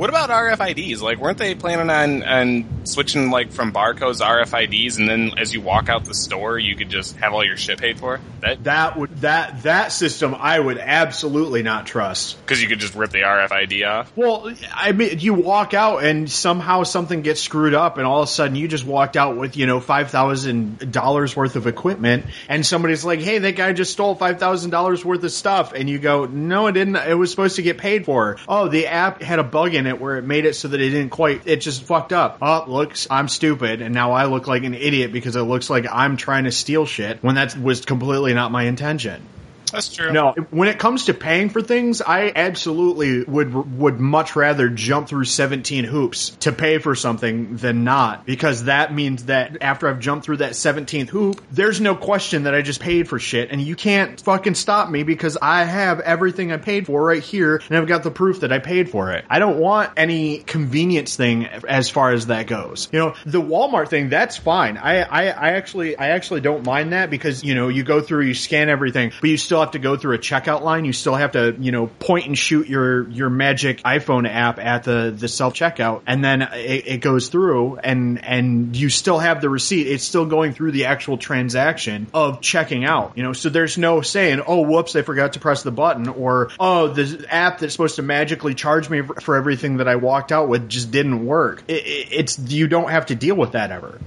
What 0.00 0.08
about 0.08 0.30
RFIDs? 0.30 1.02
Like, 1.02 1.18
weren't 1.18 1.36
they 1.36 1.54
planning 1.54 1.90
on, 1.90 2.22
on 2.22 2.86
switching 2.86 3.28
like 3.28 3.52
from 3.52 3.70
barcodes 3.70 4.20
to 4.20 4.24
RFIDs, 4.24 4.98
and 4.98 5.06
then 5.06 5.32
as 5.38 5.52
you 5.52 5.60
walk 5.60 5.90
out 5.90 6.06
the 6.06 6.14
store, 6.14 6.58
you 6.58 6.74
could 6.74 6.88
just 6.88 7.18
have 7.18 7.34
all 7.34 7.44
your 7.44 7.58
shit 7.58 7.78
paid 7.78 7.98
for? 7.98 8.18
That 8.40 8.64
That 8.64 8.96
would 8.96 9.14
that 9.18 9.64
that 9.64 9.92
system 9.92 10.34
I 10.34 10.58
would 10.58 10.78
absolutely 10.78 11.62
not 11.62 11.86
trust. 11.86 12.40
because 12.40 12.62
you 12.62 12.68
could 12.68 12.78
just 12.78 12.94
rip 12.94 13.10
the 13.10 13.18
RFID 13.18 13.86
off. 13.86 14.10
Well, 14.16 14.50
I 14.74 14.92
mean, 14.92 15.18
you 15.18 15.34
walk 15.34 15.74
out 15.74 16.02
and 16.02 16.30
somehow 16.30 16.84
something 16.84 17.20
gets 17.20 17.42
screwed 17.42 17.74
up, 17.74 17.98
and 17.98 18.06
all 18.06 18.22
of 18.22 18.28
a 18.30 18.32
sudden 18.32 18.56
you 18.56 18.68
just 18.68 18.86
walked 18.86 19.18
out 19.18 19.36
with 19.36 19.58
you 19.58 19.66
know 19.66 19.80
five 19.80 20.08
thousand 20.08 20.90
dollars 20.90 21.36
worth 21.36 21.56
of 21.56 21.66
equipment, 21.66 22.24
and 22.48 22.64
somebody's 22.64 23.04
like, 23.04 23.20
"Hey, 23.20 23.36
that 23.36 23.54
guy 23.54 23.74
just 23.74 23.92
stole 23.92 24.14
five 24.14 24.40
thousand 24.40 24.70
dollars 24.70 25.04
worth 25.04 25.22
of 25.24 25.30
stuff," 25.30 25.74
and 25.74 25.90
you 25.90 25.98
go, 25.98 26.24
"No, 26.24 26.68
it 26.68 26.72
didn't. 26.72 26.96
It 26.96 27.18
was 27.18 27.30
supposed 27.30 27.56
to 27.56 27.62
get 27.62 27.76
paid 27.76 28.06
for." 28.06 28.38
Oh, 28.48 28.68
the 28.68 28.86
app 28.86 29.20
had 29.20 29.38
a 29.38 29.44
bug 29.44 29.74
in 29.74 29.89
it 29.89 29.89
where 29.98 30.18
it 30.18 30.24
made 30.24 30.44
it 30.44 30.54
so 30.54 30.68
that 30.68 30.80
it 30.80 30.90
didn't 30.90 31.10
quite. 31.10 31.46
It 31.46 31.62
just 31.62 31.84
fucked 31.84 32.12
up. 32.12 32.38
Oh, 32.42 32.64
looks, 32.68 33.06
I'm 33.10 33.28
stupid, 33.28 33.80
and 33.80 33.94
now 33.94 34.12
I 34.12 34.26
look 34.26 34.46
like 34.46 34.64
an 34.64 34.74
idiot 34.74 35.12
because 35.12 35.36
it 35.36 35.42
looks 35.42 35.70
like 35.70 35.86
I'm 35.90 36.18
trying 36.18 36.44
to 36.44 36.52
steal 36.52 36.84
shit 36.84 37.22
when 37.24 37.36
that 37.36 37.56
was 37.56 37.84
completely 37.84 38.34
not 38.34 38.52
my 38.52 38.64
intention. 38.64 39.26
That's 39.70 39.88
true. 39.88 40.12
No, 40.12 40.32
when 40.50 40.68
it 40.68 40.78
comes 40.78 41.06
to 41.06 41.14
paying 41.14 41.50
for 41.50 41.62
things, 41.62 42.02
I 42.02 42.32
absolutely 42.34 43.24
would 43.24 43.78
would 43.78 44.00
much 44.00 44.36
rather 44.36 44.68
jump 44.68 45.08
through 45.08 45.24
17 45.24 45.84
hoops 45.84 46.30
to 46.40 46.52
pay 46.52 46.78
for 46.78 46.94
something 46.94 47.56
than 47.56 47.84
not 47.84 48.26
because 48.26 48.64
that 48.64 48.92
means 48.94 49.26
that 49.26 49.58
after 49.60 49.88
I've 49.88 50.00
jumped 50.00 50.24
through 50.24 50.38
that 50.38 50.52
17th 50.52 51.08
hoop, 51.08 51.42
there's 51.50 51.80
no 51.80 51.94
question 51.94 52.44
that 52.44 52.54
I 52.54 52.62
just 52.62 52.80
paid 52.80 53.08
for 53.08 53.18
shit 53.18 53.50
and 53.50 53.60
you 53.60 53.76
can't 53.76 54.20
fucking 54.20 54.54
stop 54.54 54.90
me 54.90 55.02
because 55.02 55.36
I 55.40 55.64
have 55.64 56.00
everything 56.00 56.52
I 56.52 56.56
paid 56.56 56.86
for 56.86 57.02
right 57.02 57.22
here 57.22 57.62
and 57.68 57.78
I've 57.78 57.86
got 57.86 58.02
the 58.02 58.10
proof 58.10 58.40
that 58.40 58.52
I 58.52 58.58
paid 58.58 58.90
for 58.90 59.12
it. 59.12 59.24
I 59.28 59.38
don't 59.38 59.58
want 59.58 59.90
any 59.96 60.38
convenience 60.38 61.16
thing 61.16 61.46
as 61.46 61.88
far 61.88 62.12
as 62.12 62.26
that 62.26 62.46
goes. 62.46 62.88
You 62.92 62.98
know, 62.98 63.14
the 63.24 63.40
Walmart 63.40 63.88
thing, 63.88 64.08
that's 64.08 64.36
fine. 64.36 64.76
I 64.76 65.02
I, 65.02 65.22
I 65.28 65.50
actually 65.52 65.96
I 65.96 66.08
actually 66.08 66.40
don't 66.40 66.64
mind 66.64 66.92
that 66.92 67.10
because, 67.10 67.44
you 67.44 67.54
know, 67.54 67.68
you 67.68 67.82
go 67.82 68.00
through, 68.00 68.24
you 68.24 68.34
scan 68.34 68.68
everything, 68.68 69.12
but 69.20 69.30
you 69.30 69.36
still 69.36 69.59
have 69.60 69.72
to 69.72 69.78
go 69.78 69.96
through 69.96 70.14
a 70.14 70.18
checkout 70.18 70.62
line. 70.62 70.84
You 70.84 70.92
still 70.92 71.14
have 71.14 71.32
to, 71.32 71.56
you 71.58 71.72
know, 71.72 71.86
point 71.86 72.26
and 72.26 72.36
shoot 72.36 72.68
your 72.68 73.08
your 73.08 73.30
magic 73.30 73.82
iPhone 73.82 74.28
app 74.28 74.58
at 74.58 74.84
the 74.84 75.14
the 75.16 75.28
self 75.28 75.54
checkout, 75.54 76.02
and 76.06 76.24
then 76.24 76.42
it, 76.42 76.86
it 76.86 77.00
goes 77.00 77.28
through, 77.28 77.76
and 77.78 78.24
and 78.24 78.76
you 78.76 78.88
still 78.88 79.18
have 79.18 79.40
the 79.40 79.48
receipt. 79.48 79.86
It's 79.86 80.04
still 80.04 80.26
going 80.26 80.52
through 80.52 80.72
the 80.72 80.86
actual 80.86 81.18
transaction 81.18 82.08
of 82.12 82.40
checking 82.40 82.84
out. 82.84 83.16
You 83.16 83.22
know, 83.22 83.32
so 83.32 83.48
there's 83.48 83.78
no 83.78 84.00
saying, 84.00 84.42
oh, 84.46 84.62
whoops, 84.62 84.96
I 84.96 85.02
forgot 85.02 85.34
to 85.34 85.40
press 85.40 85.62
the 85.62 85.70
button, 85.70 86.08
or 86.08 86.50
oh, 86.58 86.88
the 86.88 87.26
app 87.28 87.58
that's 87.58 87.72
supposed 87.72 87.96
to 87.96 88.02
magically 88.02 88.54
charge 88.54 88.88
me 88.90 89.02
for, 89.02 89.20
for 89.20 89.36
everything 89.36 89.78
that 89.78 89.88
I 89.88 89.96
walked 89.96 90.32
out 90.32 90.48
with 90.48 90.68
just 90.68 90.90
didn't 90.90 91.26
work. 91.26 91.62
It, 91.68 91.86
it, 91.86 92.08
it's 92.12 92.38
you 92.38 92.68
don't 92.68 92.90
have 92.90 93.06
to 93.06 93.14
deal 93.14 93.36
with 93.36 93.52
that 93.52 93.70
ever. 93.70 93.98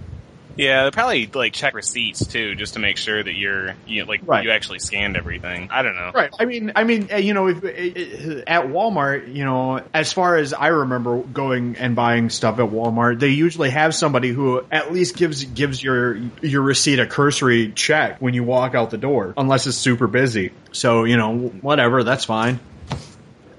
Yeah, 0.56 0.84
they 0.86 0.92
probably 0.92 1.28
like 1.34 1.54
check 1.54 1.74
receipts 1.74 2.26
too, 2.28 2.56
just 2.56 2.74
to 2.74 2.80
make 2.80 2.98
sure 2.98 3.22
that 3.22 3.34
you're, 3.34 3.74
you 3.88 4.04
know, 4.04 4.10
like 4.10 4.22
Right. 4.26 4.44
you 4.44 4.52
actually 4.52 4.80
scanned 4.80 5.18
everything. 5.18 5.70
I 5.72 5.82
don't 5.82 5.96
know. 5.96 6.12
Right. 6.14 6.30
I 6.40 6.46
mean, 6.46 6.72
I 6.76 6.84
mean, 6.84 7.10
uh, 7.12 7.18
you 7.18 7.34
know, 7.34 7.48
if, 7.48 7.64
uh, 7.64 8.44
at 8.46 8.66
Walmart, 8.66 9.34
you 9.34 9.46
know, 9.46 9.82
as 9.94 10.14
far 10.14 10.38
as 10.38 10.54
I 10.54 10.68
remember 10.68 11.18
going 11.22 11.78
and 11.78 11.96
buying 11.96 12.30
stuff 12.30 12.60
at 12.60 12.70
Walmart, 12.70 13.20
they 13.20 13.30
usually 13.30 13.72
have 13.72 13.96
somebody 13.96 14.30
who 14.30 14.64
at 14.72 14.94
least 14.94 15.16
gives 15.16 15.44
gives 15.44 15.82
your 15.84 16.18
your 16.42 16.62
receipt 16.62 17.00
a 17.00 17.08
cursory 17.08 17.72
check 17.72 18.22
when 18.22 18.34
you 18.34 18.44
walk 18.44 18.76
out 18.76 18.92
the 18.92 18.98
door, 18.98 19.34
unless 19.38 19.66
it's 19.68 19.78
super 19.78 20.08
busy. 20.08 20.52
So 20.72 21.04
you 21.06 21.18
know, 21.18 21.36
whatever, 21.36 22.04
that's 22.04 22.26
fine. 22.26 22.60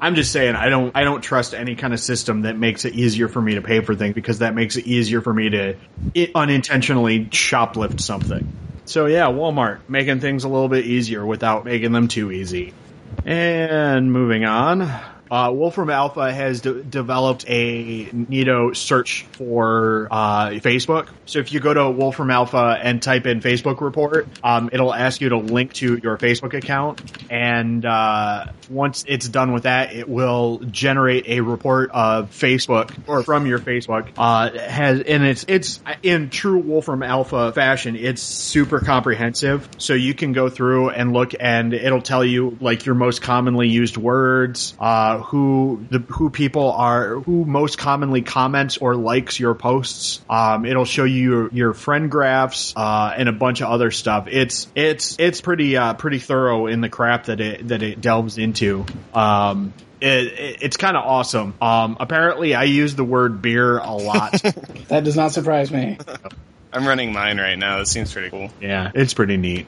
I'm 0.05 0.17
just 0.17 0.33
saying 0.33 0.55
I 0.55 0.69
don't 0.69 0.95
I 0.95 1.03
don't 1.03 1.23
trust 1.23 1.55
any 1.55 1.77
kind 1.77 1.95
of 1.95 1.99
system 1.99 2.43
that 2.43 2.59
makes 2.59 2.85
it 2.85 2.95
easier 2.95 3.27
for 3.27 3.41
me 3.41 3.55
to 3.55 3.63
pay 3.63 3.81
for 3.81 3.95
things 3.95 4.15
because 4.15 4.41
that 4.41 4.55
makes 4.55 4.77
it 4.77 4.87
easier 4.87 5.23
for 5.23 5.33
me 5.33 5.49
to 5.49 5.77
unintentionally 6.35 7.25
shoplift 7.25 8.03
something. 8.03 8.53
So 8.85 9.07
yeah, 9.07 9.29
Walmart 9.29 9.81
making 9.89 10.21
things 10.21 10.45
a 10.45 10.49
little 10.51 10.69
bit 10.69 10.85
easier 10.85 11.25
without 11.25 11.65
making 11.65 11.93
them 11.93 12.09
too 12.09 12.31
easy. 12.31 12.75
And 13.25 14.13
moving 14.13 14.45
on, 14.45 14.93
uh, 15.35 15.51
Wolfram 15.51 15.91
Alpha 15.91 16.33
has 16.33 16.61
de- 16.61 16.81
developed 16.85 17.45
a 17.49 18.09
Nito 18.13 18.73
search 18.73 19.27
for 19.33 20.07
uh, 20.09 20.51
Facebook. 20.51 21.09
So 21.27 21.41
if 21.41 21.53
you 21.53 21.59
go 21.59 21.75
to 21.75 21.91
Wolfram 21.91 22.31
Alpha 22.31 22.79
and 22.81 23.03
type 23.03 23.27
in 23.27 23.41
Facebook 23.41 23.81
report, 23.81 24.29
um, 24.45 24.71
it'll 24.73 24.95
ask 24.95 25.21
you 25.21 25.31
to 25.31 25.39
link 25.39 25.73
to 25.75 25.99
your 26.01 26.19
Facebook 26.19 26.55
account. 26.55 27.03
And 27.31 27.85
uh, 27.85 28.47
once 28.71 29.05
it's 29.09 29.29
done 29.29 29.53
with 29.53 29.65
that, 29.65 29.93
it 29.93 30.09
will 30.09 30.59
generate 30.71 31.27
a 31.27 31.41
report 31.41 31.91
of 31.91 32.31
Facebook 32.31 32.93
or 33.09 33.25
from 33.25 33.49
your 33.49 33.59
Facebook. 33.59 34.11
Uh, 34.17 34.57
has 34.57 35.01
and 35.01 35.25
it's 35.25 35.45
it's 35.49 35.81
in 36.05 36.31
true 36.31 36.59
Wolfram 36.59 37.03
Alpha 37.03 37.51
fashion. 37.51 37.97
It's 37.97 38.23
super 38.23 38.79
comprehensive, 38.79 39.69
so 39.79 39.95
you 39.95 40.15
can 40.15 40.33
go 40.33 40.49
through 40.49 40.91
and 40.91 41.13
look, 41.13 41.33
and 41.41 41.75
it'll 41.75 42.03
tell 42.03 42.25
you 42.25 42.57
like 42.61 42.87
your 42.87 42.95
most 42.95 43.21
commonly 43.21 43.67
used 43.67 43.97
words, 43.97 44.75
uh, 44.79 45.24
who 45.25 45.87
the 45.91 45.99
who 45.99 46.31
people 46.31 46.71
are, 46.73 47.21
who 47.21 47.45
most 47.45 47.79
commonly 47.79 48.23
comments 48.23 48.77
or 48.79 48.95
likes 48.95 49.39
your 49.39 49.55
posts. 49.55 50.21
Um, 50.29 50.65
it'll 50.65 50.85
show 50.85 51.05
you 51.05 51.23
your, 51.23 51.49
your 51.53 51.75
friend 51.75 52.11
graphs 52.11 52.73
uh, 52.77 53.15
and 53.17 53.29
a 53.29 53.33
bunch 53.33 53.61
of 53.61 53.69
other 53.69 53.91
stuff. 53.91 54.29
It's 54.31 54.69
it's 54.75 55.17
it's 55.19 55.41
pretty 55.41 55.77
uh, 55.77 55.95
pretty 55.95 56.19
thorough 56.19 56.67
in 56.67 56.81
the 56.81 56.89
crap 56.89 57.27
that 57.27 57.41
it 57.41 57.69
that 57.69 57.83
it 57.83 58.01
delves 58.01 58.39
into. 58.39 58.85
Um, 59.13 59.75
it, 60.01 60.09
it, 60.09 60.59
it's 60.63 60.77
kind 60.77 60.97
of 60.97 61.05
awesome. 61.05 61.55
Um, 61.61 61.97
apparently, 61.99 62.55
I 62.55 62.65
use 62.65 62.95
the 62.95 63.05
word 63.05 63.41
beer 63.43 63.79
a 63.79 63.93
lot. 63.95 64.41
That 64.89 65.03
does 65.03 65.17
not 65.17 65.33
surprise 65.33 65.71
me. 65.71 65.97
I'm 66.73 66.87
running 66.87 67.13
mine 67.15 67.39
right 67.39 67.59
now. 67.59 67.81
It 67.81 67.87
seems 67.87 68.13
pretty 68.13 68.29
cool. 68.29 68.51
yeah, 68.61 68.93
it's 68.95 69.15
pretty 69.15 69.39
neat. 69.39 69.67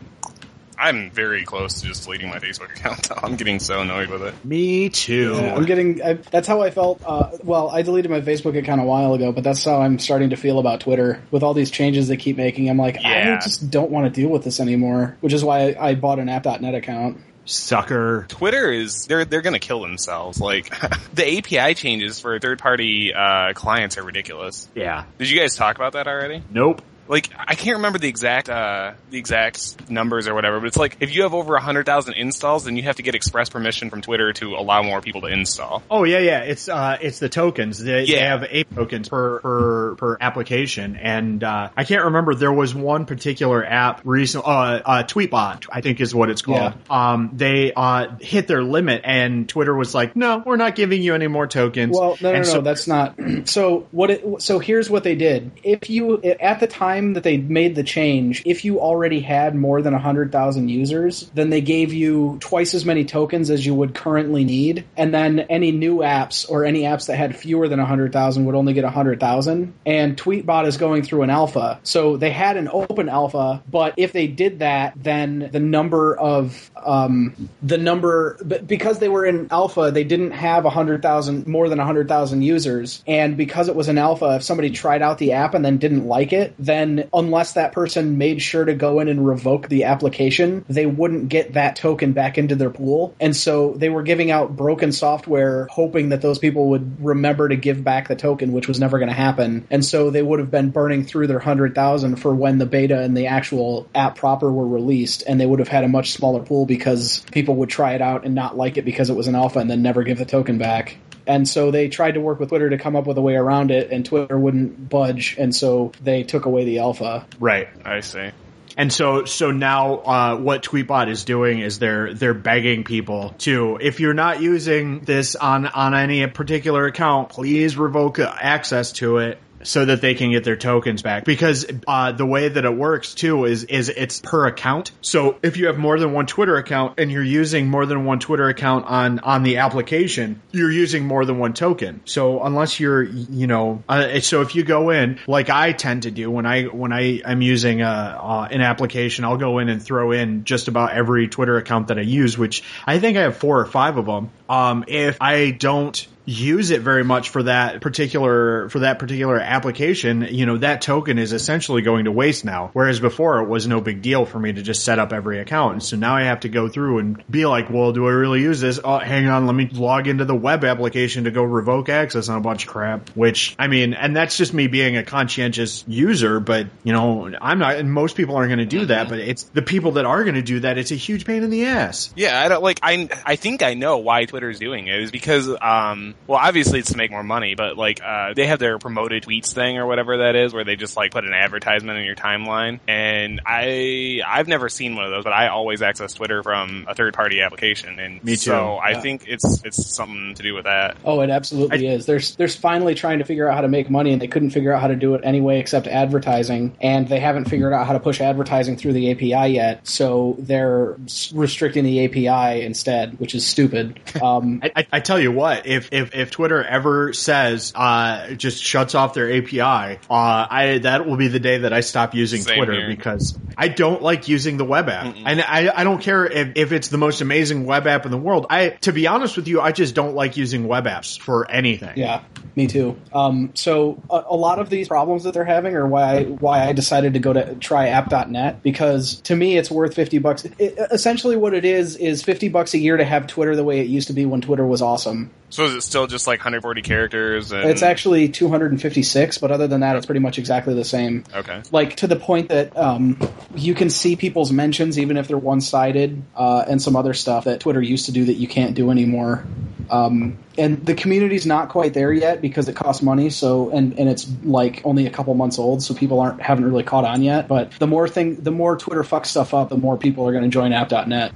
I'm 0.79 1.11
very 1.11 1.45
close 1.45 1.81
to 1.81 1.87
just 1.87 2.05
deleting 2.05 2.29
my 2.29 2.39
Facebook 2.39 2.71
account. 2.71 3.11
I'm 3.23 3.37
getting 3.37 3.61
so 3.61 3.81
annoyed 3.81 4.11
with 4.11 4.23
it. 4.23 4.35
Me 4.45 4.89
too. 4.89 5.35
Yeah, 5.35 5.55
I'm 5.55 5.65
getting. 5.65 6.03
I, 6.03 6.15
that's 6.15 6.47
how 6.47 6.63
I 6.63 6.71
felt. 6.71 7.03
Uh, 7.05 7.31
well, 7.43 7.71
I 7.71 7.83
deleted 7.83 8.11
my 8.11 8.21
Facebook 8.21 8.57
account 8.59 8.81
a 8.81 8.85
while 8.85 9.15
ago, 9.15 9.33
but 9.33 9.43
that's 9.45 9.65
how 9.65 9.81
I'm 9.81 9.99
starting 9.99 10.31
to 10.31 10.37
feel 10.37 10.59
about 10.59 10.81
Twitter 10.81 11.23
with 11.31 11.43
all 11.43 11.55
these 11.55 11.71
changes 11.71 12.09
they 12.09 12.17
keep 12.17 12.37
making. 12.37 12.69
I'm 12.69 12.77
like, 12.79 13.03
Yeah. 13.03 13.39
I 13.41 13.45
just 13.45 13.71
don't 13.71 13.91
want 13.91 14.13
to 14.13 14.21
deal 14.21 14.29
with 14.31 14.45
this 14.45 14.61
anymore. 14.61 15.17
Which 15.21 15.33
is 15.33 15.43
why 15.45 15.71
I, 15.71 15.89
I 15.91 15.95
bought 15.95 16.19
an 16.19 16.29
app.net 16.29 16.75
account. 16.75 17.21
Sucker. 17.47 18.27
Twitter 18.29 18.73
is 18.73 19.07
they're 19.07 19.25
they're 19.25 19.41
gonna 19.41 19.61
kill 19.61 19.81
themselves. 19.81 20.41
Like 20.41 20.69
the 21.15 21.39
API 21.39 21.75
changes 21.75 22.21
for 22.21 22.39
third 22.41 22.59
party 22.59 23.15
uh, 23.15 23.53
clients 23.55 23.97
are 23.99 24.03
ridiculous. 24.03 24.69
Yeah. 24.75 25.05
Did 25.19 25.31
you 25.31 25.39
guys 25.39 25.55
talk 25.55 25.77
about 25.77 25.93
that 25.93 26.09
already? 26.09 26.43
Nope. 26.51 26.83
Like 27.09 27.31
I 27.39 27.55
can't 27.55 27.77
remember 27.77 27.99
the 27.99 28.09
exact 28.09 28.49
uh, 28.49 28.93
the 29.11 29.19
exact 29.19 29.91
numbers 29.91 30.27
or 30.29 30.35
whatever, 30.35 30.61
but 30.61 30.67
it's 30.67 30.77
like 30.77 30.97
if 31.01 31.15
you 31.15 31.23
have 31.23 31.35
over 31.35 31.57
hundred 31.59 31.87
thousand 31.87 32.15
installs, 32.15 32.65
then 32.65 32.77
you 32.77 32.83
have 32.85 32.97
to 32.97 33.03
get 33.03 33.15
express 33.15 33.49
permission 33.49 33.91
from 33.91 34.03
Twitter 34.03 34.33
to 34.35 34.55
allow 34.55 34.83
more 34.83 35.01
people 35.01 35.21
to 35.23 35.27
install. 35.29 35.83
Oh 35.91 36.05
yeah, 36.05 36.19
yeah. 36.19 36.41
It's 36.41 36.69
uh, 36.69 36.99
it's 37.01 37.19
the 37.19 37.29
tokens. 37.29 37.79
They, 37.79 38.07
they 38.07 38.19
have 38.19 38.45
eight 38.49 38.67
tokens 38.75 39.09
per 39.09 39.41
per 39.41 39.95
per 39.97 40.17
application, 40.21 40.97
and 40.97 41.43
uh, 41.45 41.71
I 41.77 41.85
can't 41.85 42.05
remember. 42.05 42.35
There 42.35 42.53
was 42.53 42.75
one 42.75 43.07
particular 43.07 43.65
app 43.65 44.01
recent, 44.05 44.45
uh, 44.47 44.49
uh, 44.85 45.03
Tweetbot, 45.05 45.67
I 45.71 45.81
think 45.81 46.01
is 46.01 46.15
what 46.15 46.31
it's 46.31 46.43
called. 46.43 46.75
Um, 46.91 47.31
they 47.35 47.73
uh 47.75 48.17
hit 48.21 48.47
their 48.49 48.63
limit, 48.63 49.03
and 49.05 49.49
Twitter 49.49 49.75
was 49.75 49.95
like, 49.95 50.17
"No, 50.17 50.43
we're 50.45 50.57
not 50.57 50.75
giving 50.75 51.03
you 51.03 51.15
any 51.15 51.29
more 51.29 51.47
tokens." 51.47 51.97
Well, 51.97 52.17
no, 52.21 52.31
no, 52.31 52.37
And 52.37 52.45
no, 52.47 52.53
so- 52.53 52.61
that's 52.63 52.87
not. 52.87 53.15
So 53.47 53.87
what? 53.93 54.11
It, 54.11 54.43
so 54.43 54.59
here's 54.59 54.91
what 54.91 55.05
they 55.05 55.15
did. 55.15 55.53
If 55.63 55.89
you 55.91 56.21
at 56.23 56.59
the 56.59 56.67
time 56.67 56.96
that 57.15 57.23
they 57.23 57.37
made 57.37 57.75
the 57.75 57.83
change, 57.83 58.43
if 58.45 58.65
you 58.65 58.81
already 58.81 59.21
had 59.21 59.55
more 59.55 59.83
than 59.83 59.95
hundred 59.95 60.33
thousand 60.33 60.69
users, 60.69 61.31
then 61.35 61.51
they 61.51 61.61
gave 61.61 61.93
you 61.93 62.39
twice 62.41 62.75
as 62.75 62.85
many 62.85 63.05
tokens 63.05 63.51
as 63.51 63.65
you 63.65 63.75
would 63.75 63.95
currently 63.95 64.45
need, 64.45 64.85
and 64.97 65.13
then 65.13 65.41
any 65.41 65.73
new 65.73 65.99
apps 65.99 66.49
or 66.51 66.65
any 66.65 66.83
apps 66.83 67.07
that 67.07 67.17
had 67.17 67.37
fewer 67.37 67.69
than 67.69 67.79
hundred 67.79 68.13
thousand 68.13 68.45
would 68.47 68.55
only 68.55 68.73
get 68.73 68.85
hundred 68.85 69.21
thousand. 69.21 69.75
And 69.85 70.17
Tweetbot 70.17 70.67
is 70.67 70.77
going 70.77 71.03
through 71.03 71.23
an 71.23 71.31
alpha, 71.31 71.81
so 71.83 72.17
they 72.17 72.31
had 72.31 72.57
an 72.57 72.69
open 72.73 73.09
alpha, 73.09 73.63
but 73.71 73.95
if 73.97 74.13
they 74.13 74.27
did 74.27 74.61
that, 74.61 74.95
then 74.97 75.49
the 75.53 75.61
number 75.61 76.17
of 76.17 76.71
um, 76.85 77.51
the 77.63 77.79
number 77.79 78.39
because 78.67 78.99
they 78.99 79.09
were 79.09 79.25
in 79.25 79.49
alpha, 79.51 79.91
they 79.91 80.05
didn't 80.05 80.33
have 80.33 80.65
hundred 80.65 81.03
thousand 81.03 81.47
more 81.47 81.69
than 81.69 81.79
hundred 81.79 82.09
thousand 82.09 82.43
users, 82.43 83.03
and 83.07 83.37
because 83.37 83.69
it 83.69 83.75
was 83.75 83.89
an 83.89 83.99
alpha, 83.99 84.37
if 84.37 84.43
somebody 84.43 84.71
tried 84.71 85.03
out 85.03 85.19
the 85.19 85.33
app 85.33 85.55
and 85.55 85.65
then 85.65 85.79
didn't 85.79 86.07
like 86.07 86.33
it, 86.33 86.55
then 86.59 86.86
unless 87.13 87.53
that 87.55 87.73
person 87.73 88.19
made 88.19 88.43
sure 88.43 88.65
to 88.65 88.75
go 88.75 89.01
in 89.01 89.09
and 89.09 89.27
revoke 89.27 89.69
the 89.69 89.85
application, 89.85 90.65
they 90.69 90.87
wouldn't 90.87 91.29
get 91.29 91.55
that 91.55 91.77
token 91.77 92.13
back 92.13 92.39
into 92.39 92.55
their 92.55 92.71
pool, 92.71 93.15
and 93.21 93.35
so 93.35 93.73
they 93.73 93.89
were 93.89 94.03
giving 94.03 94.31
out 94.31 94.57
broken 94.57 94.93
software, 94.93 95.67
hoping 95.71 96.11
that 96.11 96.23
those 96.23 96.39
people 96.39 96.71
would 96.71 97.05
remember 97.05 97.49
to 97.49 97.57
give 97.57 97.83
back 97.83 98.09
the 98.09 98.17
token, 98.17 98.53
which 98.53 98.69
was 98.69 98.81
never 98.81 98.99
going 98.99 99.09
to 99.09 99.15
happen, 99.15 99.67
and 99.71 99.85
so 99.85 100.11
they 100.11 100.23
would 100.23 100.39
have 100.39 100.51
been 100.51 100.71
burning 100.71 101.05
through 101.05 101.27
their 101.27 101.39
hundred 101.39 101.75
thousand 101.75 102.17
for 102.17 102.35
when 102.35 102.59
the 102.59 102.67
beta 102.67 103.01
and 103.01 103.17
the 103.17 103.27
actual 103.27 103.89
app 103.95 104.17
proper 104.17 104.51
were 104.51 104.67
released, 104.67 105.23
and 105.27 105.41
they 105.41 105.47
would 105.47 105.59
have 105.59 105.69
had 105.69 105.85
a 105.85 105.89
much 105.89 106.13
smaller 106.13 106.43
pool 106.43 106.67
because 106.67 107.21
people 107.33 107.57
would 107.57 107.69
try 107.69 107.95
it 107.95 108.03
out 108.03 108.25
and 108.25 108.35
not 108.35 108.57
like 108.57 108.77
it 108.77 108.85
because 108.85 109.11
it 109.11 109.17
was 109.17 109.29
an 109.29 109.35
alpha 109.35 109.59
and 109.59 109.71
then 109.71 109.83
never 109.83 110.03
give 110.03 110.19
the 110.19 110.25
token 110.25 110.59
back. 110.59 110.97
And 111.27 111.49
so 111.49 111.71
they 111.71 111.89
tried 111.89 112.13
to 112.13 112.21
work 112.21 112.39
with 112.39 112.51
Twitter 112.51 112.71
to 112.71 112.79
come 112.79 112.97
up 112.97 113.07
with 113.07 113.19
a 113.19 113.23
way 113.23 113.35
around 113.35 113.71
it, 113.71 113.91
and 113.91 114.05
Twitter 114.05 114.39
wouldn't 114.39 114.89
budge, 114.89 115.37
and 115.39 115.55
so 115.55 115.93
they 116.03 116.23
took 116.23 116.47
away 116.47 116.65
the 116.65 116.79
alpha. 116.79 117.27
Right. 117.41 117.69
I 117.85 118.01
see. 118.01 118.31
And 118.79 118.93
so, 118.93 119.25
so 119.25 119.53
now, 119.53 119.97
uh, 119.97 120.37
what 120.37 120.63
Tweetbot 120.63 121.09
is 121.09 121.25
doing 121.25 121.61
is 121.61 121.79
they're 121.79 122.13
they're 122.13 122.35
begging 122.35 122.85
people 122.85 123.35
to, 123.39 123.79
if 123.81 124.01
you're 124.01 124.13
not 124.13 124.43
using 124.43 125.01
this 125.01 125.35
on 125.35 125.65
on 125.67 125.95
any 125.95 126.27
particular 126.27 126.85
account, 126.85 127.31
please 127.31 127.79
revoke 127.79 128.19
access 128.19 128.93
to 128.93 129.19
it 129.19 129.39
so 129.67 129.85
that 129.85 130.01
they 130.01 130.15
can 130.15 130.31
get 130.31 130.45
their 130.45 130.57
tokens 130.57 131.03
back. 131.03 131.25
Because 131.25 131.67
uh, 131.87 132.13
the 132.13 132.25
way 132.25 132.49
that 132.49 132.65
it 132.65 132.75
works 132.75 133.15
too 133.15 133.45
is 133.45 133.65
is 133.65 133.89
it's 133.89 134.21
per 134.21 134.47
account. 134.47 134.93
So 135.03 135.39
if 135.43 135.57
you 135.57 135.67
have 135.67 135.77
more 135.77 135.99
than 135.99 136.13
one 136.13 136.27
Twitter 136.27 136.57
account 136.57 136.99
and 136.99 137.11
you're 137.11 137.23
using 137.23 137.69
more 137.69 137.85
than 137.85 138.05
one 138.05 138.21
Twitter 138.21 138.49
account 138.49 138.87
on 138.87 139.19
on 139.19 139.43
the 139.43 139.59
application, 139.59 140.41
you're 140.53 140.71
using 140.71 141.05
more 141.05 141.25
than 141.25 141.39
one 141.39 141.53
token. 141.53 142.01
So 142.05 142.43
unless 142.43 142.79
you're, 142.79 143.03
you 143.03 143.47
know, 143.47 143.83
uh, 143.89 144.21
so 144.21 144.43
if 144.43 144.55
you 144.55 144.65
go 144.65 144.91
in 144.91 145.19
like 145.27 145.51
I 145.51 145.73
tend 145.73 146.05
to 146.05 146.11
do 146.11 146.31
when 146.31 146.47
I 146.47 146.65
when 146.65 146.93
I 146.93 147.21
am 147.25 147.43
using 147.43 147.83
a, 147.83 147.87
uh, 147.87 148.49
an 148.51 148.61
application, 148.61 149.25
I'll 149.25 149.37
go 149.37 149.59
in 149.59 149.69
and 149.69 149.83
throw 149.83 150.13
in 150.13 150.45
just 150.45 150.69
about 150.69 150.93
every 150.93 151.29
Twitter 151.29 151.57
account 151.57 151.89
that 151.89 151.99
I 151.99 152.03
use, 152.03 152.39
which 152.39 152.63
I 152.87 152.99
think 152.99 153.17
I 153.17 153.23
have 153.23 153.37
four 153.37 153.61
or 153.61 153.67
five 153.67 153.97
of 153.97 154.07
them. 154.07 154.31
Um, 154.49 154.85
if 154.87 155.19
I 155.21 155.51
don't 155.51 156.07
use 156.27 156.71
it 156.73 156.83
very 156.83 157.05
much 157.05 157.31
for 157.31 157.45
that 157.45 157.81
particular 157.81 158.69
for 158.69 158.81
that 158.81 158.99
particular 158.99 159.39
application, 159.39 160.23
you 160.23 160.45
know, 160.45 160.59
that 160.59 160.83
token 160.83 161.19
is 161.19 161.33
essentially 161.33 161.83
going 161.83 162.05
to 162.05 162.13
waste 162.13 162.45
now. 162.45 162.71
Whereas 162.73 162.99
before 162.99 163.41
it 163.41 163.49
was 163.49 163.67
no 163.67 163.81
big 163.81 164.03
deal 164.03 164.27
for 164.27 164.39
me 164.39 164.53
to 164.53 164.63
just 164.63 164.85
set 164.85 164.99
up 164.99 165.13
every 165.13 165.39
account. 165.39 165.73
And 165.75 165.83
so 165.83 165.97
now 165.97 166.17
I 166.17 166.25
have 166.25 166.41
to 166.41 166.49
go 166.49 166.69
through 166.69 166.99
and 166.99 167.25
be 167.31 167.47
like, 167.47 167.71
well, 167.71 167.93
do 167.93 168.07
I 168.07 168.11
really 168.11 168.43
use 168.43 168.61
this? 168.61 168.81
Oh, 168.83 168.99
hang 168.99 169.29
on, 169.29 169.47
let 169.47 169.55
me 169.55 169.69
log 169.73 170.09
into 170.09 170.25
the 170.25 170.35
web 170.35 170.65
application 170.65 171.25
to 171.25 171.31
go 171.31 171.45
revoke 171.45 171.89
access 171.89 172.29
on 172.29 172.39
a 172.39 172.41
bunch 172.41 172.67
of 172.67 172.73
crap. 172.73 173.11
Which 173.11 173.55
I 173.59 173.69
mean, 173.69 173.95
and 173.95 174.17
that's 174.17 174.37
just 174.37 174.53
me 174.53 174.67
being 174.67 174.97
a 174.97 175.05
conscientious 175.05 175.85
user, 175.87 176.41
but 176.41 176.67
you 176.83 176.93
know, 176.93 177.33
I'm 177.41 177.61
not 177.61 177.77
and 177.77 177.93
most 177.93 178.17
people 178.17 178.35
aren't 178.35 178.49
going 178.49 178.59
to 178.59 178.67
do 178.67 178.87
that, 178.87 179.09
but 179.09 179.21
it's 179.21 179.45
the 179.45 179.63
people 179.63 179.93
that 179.93 180.05
are 180.05 180.25
going 180.25 180.35
to 180.35 180.43
do 180.43 180.61
that, 180.61 180.77
it's 180.77 180.91
a 180.91 180.97
huge 180.97 181.25
pain 181.25 181.45
in 181.45 181.51
the 181.51 181.67
ass. 181.67 182.13
Yeah, 182.17 182.43
I 182.43 182.49
don't 182.49 182.63
like. 182.63 182.81
I 182.83 183.09
I 183.25 183.37
think 183.37 183.63
I 183.63 183.75
know 183.75 183.99
why 183.99 184.25
Twitter's 184.25 184.59
doing 184.59 184.89
it 184.89 185.01
is 185.01 185.13
because 185.13 185.49
um 185.61 186.16
well 186.27 186.39
obviously 186.43 186.79
it's 186.79 186.91
to 186.93 186.97
make 186.97 187.11
more 187.11 187.23
money, 187.23 187.55
but 187.55 187.77
like 187.77 188.01
uh 188.03 188.35
they 188.35 188.47
have 188.47 188.59
their 188.59 188.79
promoted 188.79 189.25
tweets 189.25 189.53
thing 189.53 189.79
or 189.79 189.87
whatever 189.87 190.19
that 190.19 190.37
is 190.37 190.53
where 190.53 190.65
they 190.65 190.77
just 190.77 190.97
like 190.97 191.13
put 191.13 191.25
an 191.25 191.33
advertisement 191.33 191.99
in 191.99 192.05
your 192.05 192.17
timeline 192.17 192.81
and 192.89 193.41
I 193.47 194.21
I've 194.27 194.49
never 194.49 194.69
seen 194.69 194.97
one 194.97 195.05
of 195.05 195.11
those, 195.11 195.25
but 195.25 195.33
I 195.33 195.49
always 195.49 195.83
access 195.83 196.15
Twitter 196.15 196.43
from 196.43 196.87
a 196.89 196.95
third 196.95 197.15
party 197.15 197.41
application 197.41 197.99
and 197.99 198.23
Me 198.25 198.33
too. 198.33 198.51
so 198.51 198.79
I 198.79 199.01
think 199.01 199.25
it's 199.27 199.63
it's 199.65 199.95
something 199.95 200.35
to 200.35 200.43
do 200.43 200.55
with 200.55 200.65
that. 200.65 200.97
Oh, 201.05 201.21
it 201.21 201.31
absolutely 201.31 201.87
is. 201.87 202.07
They're 202.07 202.21
they're 202.37 202.49
finally 202.49 202.95
trying 202.95 203.19
to 203.19 203.25
figure 203.25 203.49
out 203.49 203.55
how 203.55 203.61
to 203.63 203.69
make 203.69 203.91
money, 203.91 204.13
and 204.13 204.21
they 204.21 204.29
couldn't 204.29 204.51
figure 204.51 204.73
out 204.73 204.81
how 204.81 204.89
to 204.89 204.97
do 204.97 205.15
it 205.15 205.21
anyway 205.25 205.59
except 205.61 205.87
advertising, 205.87 206.77
and 206.81 207.09
they 207.09 207.21
haven't 207.21 207.47
figured 207.47 207.73
out 207.73 207.87
how 207.87 207.93
to 207.93 208.01
push 208.01 208.21
advertising 208.21 208.77
through 208.77 208.93
the 208.93 209.11
API 209.11 209.53
yet. 209.55 209.87
So 209.87 210.37
they're 210.39 210.97
restricting 211.33 211.85
the 211.85 212.05
API 212.05 212.63
instead, 212.63 213.19
which 213.21 213.35
is 213.35 213.47
stupid. 213.47 214.01
Um, 214.27 214.61
I, 214.63 214.73
I, 214.75 214.87
I 214.93 215.01
tell 215.01 215.21
you 215.21 215.31
what, 215.31 215.67
if, 215.67 215.91
if, 215.93 216.06
if 216.15 216.31
Twitter 216.31 216.63
ever 216.63 217.13
says, 217.13 217.73
uh, 217.75 218.31
just 218.35 218.63
shuts 218.63 218.95
off 218.95 219.15
their 219.15 219.33
API, 219.33 219.61
uh, 219.61 220.47
I, 220.51 220.79
that 220.83 221.07
will 221.07 221.17
be 221.17 221.29
the 221.29 221.41
day 221.41 221.59
that 221.59 221.73
I 221.73 221.81
stop 221.81 222.15
using 222.15 222.43
Same 222.43 222.57
Twitter 222.57 222.75
here. 222.75 222.89
because 222.89 223.39
I 223.57 223.69
don't 223.69 224.03
like 224.03 224.29
using 224.29 224.57
the 224.57 224.65
web 224.65 224.89
app. 224.89 225.15
And 225.17 225.41
I, 225.41 225.71
I 225.75 225.85
don't 225.85 226.01
care 226.01 226.27
if, 226.27 226.53
if 226.57 226.73
it's 226.73 226.89
the 226.89 226.99
most 226.99 227.21
amazing 227.21 227.67
web 227.67 227.87
app 227.87 228.05
in 228.05 228.11
the 228.11 228.19
world. 228.19 228.47
I, 228.51 228.71
to 228.83 228.93
be 228.93 229.07
honest 229.07 229.37
with 229.37 229.49
you, 229.49 229.61
I 229.61 229.73
just 229.73 229.95
don't 229.95 230.15
like 230.15 230.37
using 230.37 230.69
web 230.69 230.85
apps 230.85 231.19
for 231.19 231.51
anything. 231.51 231.97
Yeah, 231.97 232.23
me 232.55 232.67
too. 232.67 232.97
Um, 233.13 233.51
so 233.55 234.03
a, 234.11 234.25
a 234.29 234.37
lot 234.37 234.59
of 234.59 234.71
these 234.71 234.89
problems 234.89 235.25
that 235.25 235.35
they're 235.35 235.45
having 235.45 235.75
are 235.75 235.87
why 235.87 236.19
I, 236.19 236.25
why 236.25 236.67
I 236.67 236.73
decided 236.73 237.15
to 237.15 237.19
go 237.19 237.33
to 237.33 237.55
try 237.57 237.89
app.net 237.89 238.63
because 238.63 239.17
to 239.23 239.37
me 239.37 239.57
it's 239.57 239.71
worth 239.71 239.95
50 239.95 240.19
bucks. 240.19 240.45
It, 240.45 240.79
essentially 240.91 241.37
what 241.37 241.55
it 241.55 241.65
is 241.65 241.97
is 241.97 242.23
50 242.23 242.49
bucks 242.49 242.75
a 242.75 242.79
year 242.79 242.97
to 242.97 243.05
have 243.05 243.27
Twitter 243.27 243.57
the 243.57 243.65
way 243.65 243.81
it 243.81 243.87
used 243.87 244.09
to 244.09 244.13
be 244.13 244.27
when 244.27 244.41
Twitter 244.41 244.67
was 244.67 244.83
awesome. 244.83 245.31
So 245.57 245.65
is 245.65 245.73
it 245.73 245.81
still 245.81 246.07
just 246.07 246.27
like 246.27 246.41
140 246.41 246.83
characters 246.83 247.51
and 247.51 247.65
It's 247.71 247.83
actually 247.83 248.29
256, 248.29 249.39
but 249.39 249.51
other 249.51 249.67
than 249.67 249.81
that 249.81 249.97
it's 249.97 250.05
pretty 250.05 250.21
much 250.21 250.39
exactly 250.39 250.75
the 250.75 250.85
same. 250.85 251.25
Okay. 251.35 251.63
Like 251.73 251.97
to 251.97 252.07
the 252.07 252.17
point 252.17 252.51
that 252.51 252.77
um, 252.77 253.19
you 253.55 253.75
can 253.75 253.89
see 253.89 254.17
people's 254.17 254.53
mentions 254.53 254.99
even 254.99 255.17
if 255.17 255.29
they're 255.29 255.39
one-sided 255.39 256.23
uh, 256.37 256.67
and 256.69 256.83
some 256.83 256.95
other 256.95 257.15
stuff 257.15 257.45
that 257.45 257.61
Twitter 257.61 257.81
used 257.81 258.05
to 258.05 258.13
do 258.13 258.27
that 258.27 258.35
you 258.35 258.47
can't 258.47 258.75
do 258.75 258.91
anymore. 258.91 259.47
Um, 259.89 260.37
and 260.59 260.85
the 260.85 260.95
community's 260.95 261.47
not 261.47 261.71
quite 261.71 261.95
there 261.95 262.13
yet 262.13 262.43
because 262.43 262.69
it 262.69 262.77
costs 262.77 263.03
money. 263.03 263.31
So 263.31 263.71
and 263.71 263.99
and 263.99 264.11
it's 264.11 264.31
like 264.43 264.83
only 264.85 265.07
a 265.07 265.11
couple 265.11 265.33
months 265.33 265.59
old, 265.59 265.83
so 265.83 265.95
people 265.95 266.21
aren't 266.21 266.43
haven't 266.43 266.67
really 266.67 266.85
caught 266.85 267.07
on 267.07 267.23
yet. 267.23 267.49
But 267.49 267.71
the 267.79 267.87
more 267.87 268.09
thing, 268.09 268.35
the 268.35 268.51
more 268.51 268.77
Twitter 268.77 269.05
fucks 269.05 269.27
stuff 269.27 269.55
up, 269.55 269.71
the 269.71 269.79
more 269.79 269.97
people 269.97 270.29
are 270.29 270.33
going 270.33 270.45
to 270.45 270.51
join 270.51 270.75
App.net. 270.75 271.33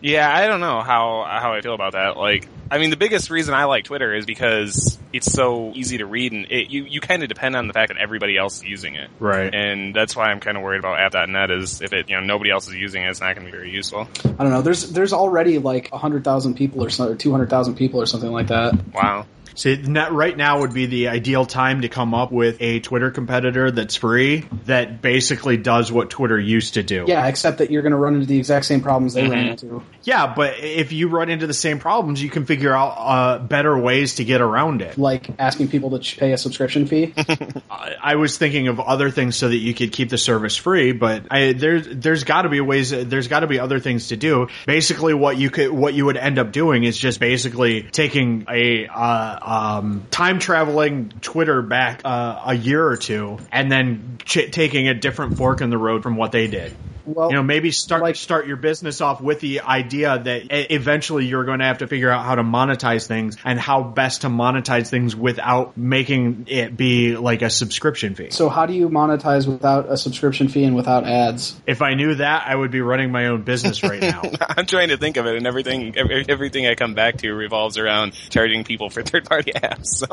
Yeah, 0.00 0.32
I 0.32 0.46
don't 0.46 0.60
know 0.60 0.80
how 0.80 1.24
how 1.28 1.54
I 1.54 1.60
feel 1.60 1.74
about 1.74 1.92
that. 1.92 2.16
Like, 2.16 2.48
I 2.70 2.78
mean, 2.78 2.90
the 2.90 2.96
biggest 2.96 3.30
reason 3.30 3.54
I 3.54 3.64
like 3.64 3.84
Twitter 3.84 4.14
is 4.14 4.26
because 4.26 4.96
it's 5.12 5.32
so 5.32 5.72
easy 5.74 5.98
to 5.98 6.06
read, 6.06 6.32
and 6.32 6.46
it, 6.50 6.70
you 6.70 6.84
you 6.84 7.00
kind 7.00 7.22
of 7.22 7.28
depend 7.28 7.56
on 7.56 7.66
the 7.66 7.72
fact 7.72 7.88
that 7.88 7.96
everybody 7.98 8.36
else 8.36 8.58
is 8.58 8.64
using 8.64 8.94
it, 8.94 9.10
Right. 9.18 9.52
and 9.52 9.94
that's 9.94 10.14
why 10.14 10.26
I'm 10.26 10.38
kind 10.38 10.56
of 10.56 10.62
worried 10.62 10.78
about 10.78 11.00
App.net. 11.00 11.50
Is 11.50 11.80
if 11.82 11.92
it 11.92 12.08
you 12.08 12.14
know 12.16 12.22
nobody 12.22 12.50
else 12.50 12.68
is 12.68 12.74
using 12.74 13.02
it, 13.02 13.08
it's 13.08 13.20
not 13.20 13.34
going 13.34 13.46
to 13.46 13.50
be 13.52 13.56
very 13.56 13.70
useful. 13.72 14.06
I 14.24 14.28
don't 14.44 14.50
know. 14.50 14.62
There's 14.62 14.90
there's 14.90 15.12
already 15.12 15.58
like 15.58 15.90
hundred 15.90 16.22
thousand 16.24 16.54
people 16.54 16.84
or 16.84 16.90
so, 16.90 17.08
or 17.10 17.14
two 17.16 17.32
hundred 17.32 17.50
thousand 17.50 17.74
people 17.74 18.00
or 18.00 18.06
something 18.06 18.30
like 18.30 18.48
that. 18.48 18.74
Wow. 18.94 19.26
See, 19.58 19.76
not, 19.76 20.12
right 20.12 20.36
now 20.36 20.60
would 20.60 20.72
be 20.72 20.86
the 20.86 21.08
ideal 21.08 21.44
time 21.44 21.82
to 21.82 21.88
come 21.88 22.14
up 22.14 22.30
with 22.30 22.58
a 22.60 22.78
Twitter 22.78 23.10
competitor 23.10 23.72
that's 23.72 23.96
free 23.96 24.46
that 24.66 25.02
basically 25.02 25.56
does 25.56 25.90
what 25.90 26.10
Twitter 26.10 26.38
used 26.38 26.74
to 26.74 26.84
do. 26.84 27.06
Yeah, 27.08 27.26
except 27.26 27.58
that 27.58 27.70
you're 27.70 27.82
going 27.82 27.90
to 27.90 27.98
run 27.98 28.14
into 28.14 28.26
the 28.26 28.38
exact 28.38 28.66
same 28.66 28.80
problems 28.80 29.14
they 29.14 29.26
ran 29.26 29.48
into. 29.48 29.82
Yeah, 30.04 30.32
but 30.32 30.60
if 30.60 30.92
you 30.92 31.08
run 31.08 31.28
into 31.28 31.48
the 31.48 31.54
same 31.54 31.80
problems, 31.80 32.22
you 32.22 32.30
can 32.30 32.46
figure 32.46 32.72
out 32.72 32.94
uh, 32.98 33.38
better 33.40 33.76
ways 33.76 34.14
to 34.16 34.24
get 34.24 34.40
around 34.40 34.80
it. 34.80 34.96
Like 34.96 35.28
asking 35.40 35.68
people 35.68 35.98
to 35.98 36.16
pay 36.16 36.32
a 36.32 36.38
subscription 36.38 36.86
fee. 36.86 37.12
I 37.70 37.96
I 38.00 38.14
was 38.14 38.38
thinking 38.38 38.68
of 38.68 38.80
other 38.80 39.10
things 39.10 39.36
so 39.36 39.48
that 39.48 39.56
you 39.56 39.74
could 39.74 39.92
keep 39.92 40.08
the 40.08 40.18
service 40.18 40.56
free, 40.56 40.92
but 40.92 41.24
I, 41.30 41.52
there's 41.52 41.86
there's 41.90 42.24
got 42.24 42.42
to 42.42 42.48
be 42.48 42.60
ways. 42.60 42.90
There's 42.90 43.28
got 43.28 43.40
to 43.40 43.46
be 43.46 43.58
other 43.58 43.80
things 43.80 44.08
to 44.08 44.16
do. 44.16 44.48
Basically, 44.66 45.14
what 45.14 45.36
you 45.36 45.50
could 45.50 45.70
what 45.70 45.94
you 45.94 46.06
would 46.06 46.16
end 46.16 46.38
up 46.38 46.52
doing 46.52 46.84
is 46.84 46.96
just 46.96 47.20
basically 47.20 47.82
taking 47.82 48.46
a 48.48 48.86
uh, 48.86 49.38
um, 49.48 50.06
time 50.10 50.38
traveling 50.38 51.10
Twitter 51.22 51.62
back 51.62 52.02
uh, 52.04 52.42
a 52.46 52.54
year 52.54 52.86
or 52.86 52.98
two, 52.98 53.38
and 53.50 53.72
then 53.72 54.18
ch- 54.24 54.50
taking 54.52 54.88
a 54.88 54.94
different 54.94 55.36
fork 55.36 55.62
in 55.62 55.70
the 55.70 55.78
road 55.78 56.02
from 56.02 56.16
what 56.16 56.32
they 56.32 56.48
did. 56.48 56.76
Well, 57.14 57.30
You 57.30 57.36
know, 57.36 57.42
maybe 57.42 57.70
start 57.70 58.02
like- 58.02 58.16
start 58.16 58.46
your 58.46 58.56
business 58.56 59.00
off 59.00 59.20
with 59.20 59.40
the 59.40 59.60
idea 59.62 60.18
that 60.18 60.42
eventually 60.72 61.26
you're 61.26 61.44
going 61.44 61.60
to 61.60 61.64
have 61.64 61.78
to 61.78 61.86
figure 61.86 62.10
out 62.10 62.24
how 62.24 62.34
to 62.34 62.42
monetize 62.42 63.06
things 63.06 63.36
and 63.44 63.58
how 63.58 63.82
best 63.82 64.22
to 64.22 64.28
monetize 64.28 64.90
things 64.90 65.16
without 65.16 65.76
making 65.76 66.44
it 66.48 66.76
be 66.76 67.16
like 67.16 67.42
a 67.42 67.50
subscription 67.50 68.14
fee. 68.14 68.30
So 68.30 68.48
how 68.48 68.66
do 68.66 68.74
you 68.74 68.88
monetize 68.88 69.46
without 69.46 69.90
a 69.90 69.96
subscription 69.96 70.48
fee 70.48 70.64
and 70.64 70.76
without 70.76 71.04
ads? 71.04 71.58
If 71.66 71.82
I 71.82 71.94
knew 71.94 72.14
that, 72.16 72.44
I 72.46 72.54
would 72.54 72.70
be 72.70 72.80
running 72.80 73.10
my 73.10 73.26
own 73.26 73.42
business 73.42 73.82
right 73.82 74.00
now. 74.00 74.22
I'm 74.40 74.66
trying 74.66 74.88
to 74.88 74.96
think 74.96 75.16
of 75.16 75.26
it, 75.26 75.36
and 75.36 75.46
everything 75.46 75.96
every, 75.96 76.24
everything 76.28 76.66
I 76.66 76.74
come 76.74 76.94
back 76.94 77.16
to 77.18 77.32
revolves 77.32 77.78
around 77.78 78.12
charging 78.30 78.64
people 78.64 78.90
for 78.90 79.02
third 79.02 79.24
party 79.24 79.52
apps. 79.56 79.86
So 79.86 80.06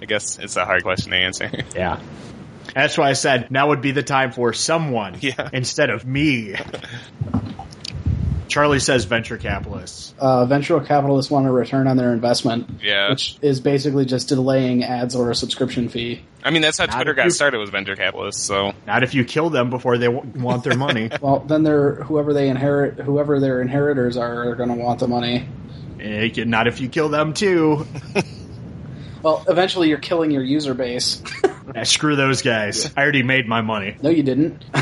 I 0.00 0.04
guess 0.04 0.38
it's 0.38 0.56
a 0.56 0.64
hard 0.64 0.82
question 0.82 1.10
to 1.10 1.16
answer. 1.16 1.50
yeah. 1.74 2.00
That's 2.76 2.98
why 2.98 3.08
I 3.08 3.14
said 3.14 3.50
now 3.50 3.68
would 3.68 3.80
be 3.80 3.92
the 3.92 4.02
time 4.02 4.32
for 4.32 4.52
someone 4.52 5.16
Yeah. 5.20 5.48
instead 5.52 5.88
of 5.90 6.04
me. 6.06 6.54
Charlie 8.48 8.78
says 8.80 9.04
venture 9.06 9.36
capitalists. 9.38 10.14
Uh, 10.18 10.44
venture 10.46 10.78
capitalists 10.80 11.30
want 11.30 11.46
a 11.46 11.50
return 11.50 11.88
on 11.88 11.96
their 11.96 12.12
investment, 12.12 12.68
Yeah. 12.82 13.10
which 13.10 13.36
is 13.42 13.60
basically 13.60 14.04
just 14.04 14.28
delaying 14.28 14.84
ads 14.84 15.16
or 15.16 15.30
a 15.30 15.34
subscription 15.34 15.88
fee. 15.88 16.20
I 16.44 16.50
mean, 16.50 16.62
that's 16.62 16.78
how 16.78 16.86
Twitter 16.86 17.10
if 17.10 17.16
you- 17.16 17.22
got 17.24 17.32
started 17.32 17.58
was 17.58 17.70
venture 17.70 17.96
capitalists. 17.96 18.42
So 18.42 18.72
Not 18.86 19.02
if 19.02 19.14
you 19.14 19.24
kill 19.24 19.50
them 19.50 19.68
before 19.68 19.98
they 19.98 20.06
w- 20.06 20.30
want 20.40 20.62
their 20.62 20.76
money. 20.76 21.10
Well, 21.20 21.40
then 21.40 21.64
they're 21.64 21.94
whoever 22.04 22.32
they 22.34 22.48
inherit, 22.48 22.98
whoever 23.00 23.40
their 23.40 23.60
inheritors 23.60 24.16
are, 24.16 24.50
are 24.50 24.54
going 24.54 24.68
to 24.68 24.76
want 24.76 25.00
the 25.00 25.08
money. 25.08 25.48
Eh, 26.00 26.30
Not 26.44 26.66
if 26.68 26.80
you 26.80 26.88
kill 26.88 27.08
them 27.08 27.32
too. 27.34 27.86
Well, 29.26 29.44
eventually 29.48 29.88
you're 29.88 29.98
killing 29.98 30.30
your 30.30 30.44
user 30.44 30.72
base. 30.72 31.20
Eh, 31.74 31.82
Screw 31.82 32.14
those 32.14 32.42
guys. 32.42 32.92
I 32.96 33.02
already 33.02 33.24
made 33.24 33.48
my 33.48 33.60
money. 33.60 33.96
no, 34.00 34.08
you 34.08 34.22
didn't. 34.22 34.64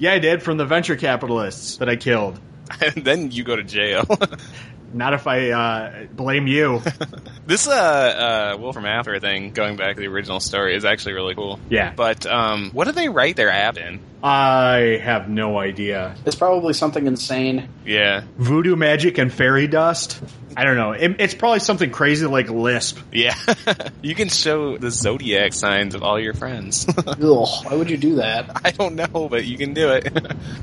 Yeah, 0.00 0.14
I 0.14 0.18
did 0.18 0.42
from 0.42 0.56
the 0.56 0.64
venture 0.64 0.96
capitalists 0.96 1.76
that 1.76 1.88
I 1.88 1.94
killed. 1.94 2.40
and 2.80 3.04
then 3.04 3.30
you 3.30 3.44
go 3.44 3.54
to 3.54 3.62
jail. 3.62 4.04
Not 4.92 5.14
if 5.14 5.28
I 5.28 5.50
uh, 5.50 6.06
blame 6.12 6.48
you. 6.48 6.82
this 7.46 7.68
uh, 7.68 8.54
uh, 8.56 8.58
Wolfram 8.58 8.86
Alpha 8.86 9.20
thing, 9.20 9.52
going 9.52 9.76
back 9.76 9.94
to 9.94 10.00
the 10.00 10.08
original 10.08 10.40
story, 10.40 10.74
is 10.74 10.84
actually 10.84 11.12
really 11.12 11.36
cool. 11.36 11.60
Yeah. 11.68 11.92
But 11.94 12.26
um, 12.26 12.70
what 12.72 12.86
do 12.86 12.92
they 12.92 13.08
write 13.08 13.36
their 13.36 13.50
app 13.50 13.76
in? 13.76 14.00
I 14.24 15.00
have 15.04 15.28
no 15.28 15.56
idea. 15.58 16.16
It's 16.26 16.34
probably 16.34 16.72
something 16.72 17.06
insane. 17.06 17.68
Yeah. 17.86 18.24
Voodoo 18.38 18.74
magic 18.74 19.18
and 19.18 19.32
fairy 19.32 19.68
dust. 19.68 20.20
I 20.56 20.64
don't 20.64 20.76
know. 20.76 20.92
It, 20.92 21.16
it's 21.18 21.34
probably 21.34 21.60
something 21.60 21.90
crazy 21.90 22.26
like 22.26 22.48
Lisp. 22.50 22.98
Yeah. 23.12 23.34
you 24.02 24.14
can 24.14 24.28
show 24.28 24.78
the 24.78 24.90
zodiac 24.90 25.52
signs 25.52 25.94
of 25.94 26.02
all 26.02 26.18
your 26.18 26.34
friends. 26.34 26.86
Ugh, 26.98 27.18
why 27.20 27.74
would 27.74 27.90
you 27.90 27.96
do 27.96 28.16
that? 28.16 28.60
I 28.64 28.70
don't 28.70 28.94
know, 28.94 29.28
but 29.28 29.44
you 29.44 29.56
can 29.56 29.74
do 29.74 29.90
it. 29.90 30.10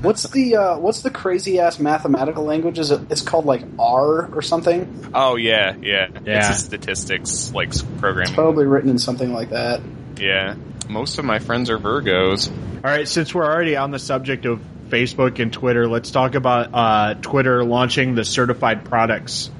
What's 0.02 0.24
the 0.24 0.56
uh, 0.56 0.78
what's 0.78 1.02
the 1.02 1.10
crazy 1.10 1.58
ass 1.58 1.78
mathematical 1.78 2.44
language? 2.44 2.78
Is 2.78 2.90
it? 2.90 3.00
It's 3.10 3.22
called 3.22 3.46
like 3.46 3.62
R 3.78 4.32
or 4.34 4.42
something. 4.42 5.10
oh 5.14 5.36
yeah, 5.36 5.74
yeah. 5.80 6.08
Yeah. 6.24 6.38
It's 6.38 6.60
a 6.60 6.64
statistics 6.64 7.52
like 7.52 7.72
programming. 7.98 8.34
Probably 8.34 8.66
written 8.66 8.90
in 8.90 8.98
something 8.98 9.32
like 9.32 9.50
that. 9.50 9.80
Yeah. 10.18 10.56
Most 10.88 11.18
of 11.18 11.24
my 11.24 11.38
friends 11.38 11.70
are 11.70 11.78
Virgos. 11.78 12.50
All 12.50 12.90
right, 12.90 13.06
since 13.06 13.34
we're 13.34 13.44
already 13.44 13.76
on 13.76 13.90
the 13.90 13.98
subject 13.98 14.46
of 14.46 14.60
Facebook 14.88 15.38
and 15.38 15.52
Twitter, 15.52 15.86
let's 15.86 16.10
talk 16.10 16.34
about 16.34 16.70
uh, 16.72 17.14
Twitter 17.14 17.62
launching 17.64 18.14
the 18.14 18.24
certified 18.24 18.84
products, 18.84 19.50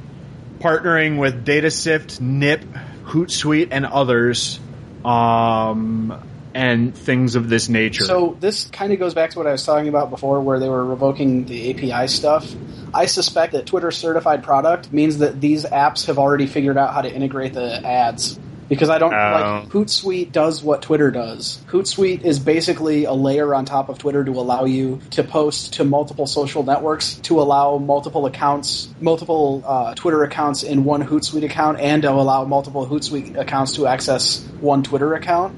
partnering 0.60 1.18
with 1.18 1.44
DataSift, 1.44 2.20
Gnip, 2.20 2.64
Hootsuite, 3.04 3.68
and 3.70 3.86
others, 3.86 4.60
um, 5.04 6.22
and 6.54 6.96
things 6.96 7.36
of 7.36 7.48
this 7.48 7.68
nature. 7.68 8.04
So 8.04 8.36
this 8.40 8.68
kind 8.68 8.92
of 8.92 8.98
goes 8.98 9.14
back 9.14 9.30
to 9.30 9.38
what 9.38 9.46
I 9.46 9.52
was 9.52 9.64
talking 9.64 9.88
about 9.88 10.10
before, 10.10 10.40
where 10.40 10.58
they 10.58 10.68
were 10.68 10.84
revoking 10.84 11.44
the 11.44 11.70
API 11.70 12.08
stuff. 12.08 12.52
I 12.92 13.06
suspect 13.06 13.52
that 13.52 13.66
Twitter 13.66 13.90
certified 13.90 14.42
product 14.42 14.92
means 14.92 15.18
that 15.18 15.40
these 15.40 15.64
apps 15.64 16.06
have 16.06 16.18
already 16.18 16.46
figured 16.46 16.78
out 16.78 16.94
how 16.94 17.02
to 17.02 17.12
integrate 17.12 17.52
the 17.52 17.86
ads. 17.86 18.38
Because 18.68 18.90
I 18.90 18.98
don't 18.98 19.12
Oh. 19.14 19.16
like 19.16 19.68
Hootsuite 19.70 20.31
does 20.33 20.62
what 20.62 20.83
Twitter 20.83 21.11
does. 21.11 21.59
Hootsuite 21.68 22.22
is 22.22 22.38
basically 22.38 23.04
a 23.04 23.12
layer 23.14 23.54
on 23.54 23.64
top 23.64 23.88
of 23.88 23.98
Twitter 23.98 24.22
to 24.24 24.33
allow 24.33 24.64
you 24.66 25.00
to 25.12 25.22
post 25.24 25.74
to 25.74 25.85
multiple 25.85 26.26
social 26.26 26.62
networks, 26.62 27.14
to 27.22 27.40
allow 27.40 27.78
multiple 27.78 28.26
accounts, 28.26 28.88
multiple 29.00 29.62
uh, 29.66 29.94
Twitter 29.94 30.22
accounts 30.22 30.62
in 30.62 30.85
one 30.85 31.02
Hootsuite 31.02 31.44
account, 31.44 31.81
and 31.81 32.02
to 32.02 32.11
allow 32.11 32.44
multiple 32.44 32.87
Hootsuite 32.87 33.38
accounts 33.38 33.72
to 33.74 33.87
access 33.87 34.44
one 34.61 34.83
Twitter 34.83 35.14
account. 35.14 35.54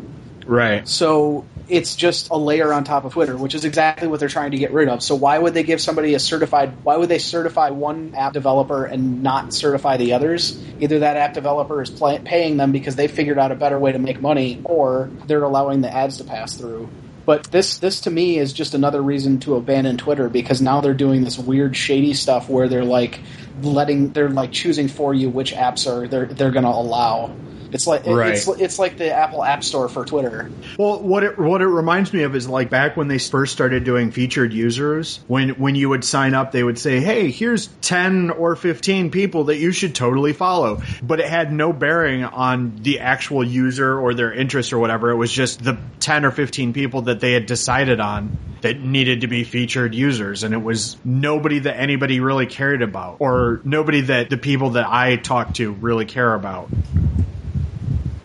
right. 0.46 0.87
So 0.88 1.44
it's 1.70 1.94
just 1.94 2.30
a 2.30 2.37
layer 2.37 2.72
on 2.72 2.85
top 2.85 3.04
of 3.04 3.12
Twitter, 3.12 3.37
which 3.37 3.54
is 3.54 3.64
exactly 3.64 4.09
what 4.09 4.20
they're 4.20 4.28
trying 4.28 4.50
to 4.50 4.59
get 4.59 4.72
rid 4.72 4.88
of. 4.88 5.02
So 5.02 5.14
why 5.14 5.38
would 5.38 5.54
they 5.54 5.62
give 5.62 5.80
somebody 5.80 6.14
a 6.14 6.18
certified? 6.18 6.83
Why 6.83 6.96
would 6.96 7.09
they 7.09 7.18
certify 7.18 7.70
one 7.70 8.14
app 8.14 8.33
developer 8.33 8.85
and 8.85 9.22
not 9.22 9.54
certify 9.54 9.96
the 9.96 10.12
others? 10.12 10.61
Either 10.80 11.00
that 11.00 11.16
app 11.16 11.35
developer 11.35 11.80
is 11.80 11.90
play, 11.90 12.18
paying 12.18 12.56
them 12.56 12.72
because 12.72 12.96
they 12.96 13.09
figured 13.09 13.38
out 13.38 13.52
a 13.52 13.54
better 13.54 13.78
way 13.78 13.92
to 13.92 13.98
make 13.98 14.20
money, 14.20 14.61
or 14.64 15.11
they're 15.26 15.42
allowing 15.42 15.80
the 15.80 15.94
ads 15.94 16.18
to 16.18 16.24
pass 16.24 16.56
through. 16.56 16.90
But 17.24 17.44
this, 17.44 17.78
this 17.78 18.00
to 18.02 18.11
me 18.11 18.38
is 18.38 18.52
just 18.52 18.74
another 18.74 19.00
reason 19.00 19.38
to 19.40 19.54
abandon 19.54 19.98
Twitter 19.98 20.28
because 20.28 20.61
now 20.61 20.80
they're 20.80 20.94
doing 20.94 21.22
this 21.22 21.38
weird, 21.38 21.76
shady 21.76 22.14
stuff 22.14 22.48
where 22.48 22.68
they're 22.68 22.85
like 22.85 23.20
letting, 23.62 24.12
they're 24.12 24.30
like 24.30 24.50
choosing 24.52 24.88
for 24.88 25.14
you 25.14 25.30
which 25.30 25.52
apps 25.52 25.87
are 25.87 26.09
they're 26.09 26.26
they're 26.26 26.50
going 26.50 26.64
to 26.64 26.70
allow. 26.70 27.35
It's 27.72 27.87
like 27.87 28.06
Right. 28.06 28.35
it's 28.35 28.48
it's 28.48 28.78
like 28.78 28.96
the 28.96 29.12
Apple 29.12 29.44
App 29.44 29.62
Store 29.64 29.88
for 29.88 30.04
Twitter. 30.04 30.50
Well, 30.78 31.00
what 31.00 31.22
it 31.22 31.38
what 31.38 31.62
it 31.62 31.66
reminds 31.66 32.12
me 32.12 32.22
of 32.22 32.35
is 32.35 32.48
like 32.48 32.70
back 32.70 32.96
when 32.96 33.09
they 33.09 33.18
first 33.18 33.52
started 33.52 33.85
doing 33.85 34.11
featured 34.11 34.52
users. 34.52 35.20
When 35.26 35.50
when 35.50 35.74
you 35.74 35.88
would 35.88 36.04
sign 36.04 36.35
up, 36.35 36.52
they 36.52 36.62
would 36.62 36.78
say, 36.78 37.00
"Hey, 37.00 37.30
here's 37.30 37.68
ten 37.80 38.30
or 38.30 38.56
fifteen 38.56 39.11
people 39.11 39.44
that 39.44 39.56
you 39.56 39.72
should 39.72 39.94
totally 39.94 40.33
follow," 40.33 40.83
but 41.02 41.20
it 41.20 41.26
had 41.26 41.52
no 41.52 41.72
bearing 41.72 42.24
on 42.24 42.72
the 42.83 43.00
actual 43.00 43.44
user 43.44 43.98
or 43.98 44.14
their 44.14 44.33
interests 44.33 44.72
or 44.72 44.78
whatever. 44.78 45.11
It 45.11 45.16
was 45.16 45.33
just 45.33 45.62
the 45.62 45.78
ten 46.00 46.24
or 46.24 46.30
fifteen 46.30 46.72
people 46.72 47.02
that 47.02 47.20
they 47.20 47.33
had 47.33 47.46
decided 47.46 48.00
on 48.00 48.37
that 48.62 48.78
needed 48.78 49.22
to 49.22 49.26
be 49.26 49.42
featured 49.44 49.94
users, 49.94 50.42
and 50.42 50.52
it 50.52 50.62
was 50.62 50.96
nobody 51.04 51.61
that 51.61 51.78
anybody 51.80 52.20
really 52.20 52.46
cared 52.46 52.83
about, 52.83 53.16
or 53.18 53.61
nobody 53.64 54.02
that 54.02 54.28
the 54.28 54.37
people 54.37 54.70
that 54.70 54.87
I 54.87 55.16
talk 55.16 55.54
to 55.54 55.72
really 55.72 56.04
care 56.04 56.35
about 56.35 56.68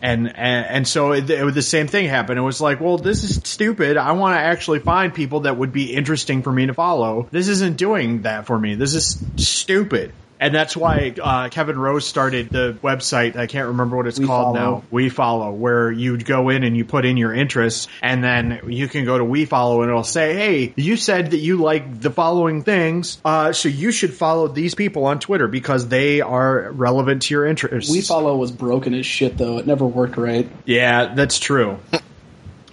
and 0.01 0.27
and, 0.27 0.65
and 0.65 0.88
so 0.88 1.13
it, 1.13 1.29
it, 1.29 1.53
the 1.53 1.62
same 1.62 1.88
thing 1.88 2.08
happened. 2.08 2.39
It 2.39 2.43
was 2.43 2.62
like, 2.62 2.79
well, 2.79 2.97
this 2.97 3.23
is 3.23 3.36
stupid. 3.43 3.97
I 3.97 4.13
want 4.13 4.36
to 4.36 4.39
actually 4.39 4.79
find 4.79 5.13
people 5.13 5.41
that 5.41 5.58
would 5.58 5.71
be 5.71 5.93
interesting 5.93 6.43
for 6.43 6.51
me 6.51 6.67
to 6.67 6.73
follow. 6.73 7.27
This 7.31 7.47
isn't 7.47 7.77
doing 7.77 8.23
that 8.23 8.45
for 8.45 8.58
me. 8.58 8.75
This 8.75 8.93
is 8.93 9.23
stupid. 9.38 10.13
And 10.39 10.54
that's 10.54 10.76
why 10.76 11.13
uh, 11.21 11.50
Kevin 11.50 11.80
Rose 11.80 12.06
started 12.06 12.50
the 12.50 12.78
website. 12.84 13.38
I 13.38 13.48
can't 13.48 13.67
remember 13.67 13.95
what 13.95 14.06
it's 14.06 14.19
We 14.19 14.26
called 14.26 14.58
Follow. 14.58 14.76
now. 14.78 14.84
We 14.91 15.10
Follow, 15.10 15.52
where 15.52 15.89
you 15.91 16.17
go 16.17 16.50
in 16.50 16.63
and 16.63 16.76
you 16.76 16.84
put 16.84 17.06
in 17.06 17.15
your 17.15 17.34
interests, 17.34 17.88
and 18.02 18.24
then 18.24 18.62
you 18.67 18.88
can 18.89 19.06
go 19.06 19.17
to 19.17 19.24
We 19.24 19.45
Follow, 19.45 19.82
and 19.82 19.89
it'll 19.89 20.04
say, 20.04 20.34
"Hey, 20.34 20.74
you 20.76 20.98
said 20.98 21.32
that 21.32 21.38
you 21.38 21.58
like 21.58 22.02
the 22.02 22.12
following 22.12 22.63
things, 22.63 23.17
uh, 23.24 23.54
so 23.54 23.69
you 23.69 23.91
should 23.91 24.13
follow 24.13 24.50
these 24.50 24.76
people 24.76 25.06
on 25.06 25.19
Twitter 25.19 25.48
because 25.48 25.88
they 25.88 26.19
are 26.19 26.69
relevant 26.71 27.21
to 27.24 27.34
your 27.34 27.45
interests." 27.45 27.89
We 27.89 28.02
follow 28.02 28.36
was 28.36 28.52
broken 28.52 28.93
as 28.93 29.06
shit 29.06 29.38
though. 29.38 29.58
It 29.58 29.65
never 29.67 29.86
worked 29.86 30.17
right. 30.17 30.50
Yeah, 30.65 31.13
that's 31.15 31.39
true. 31.39 31.80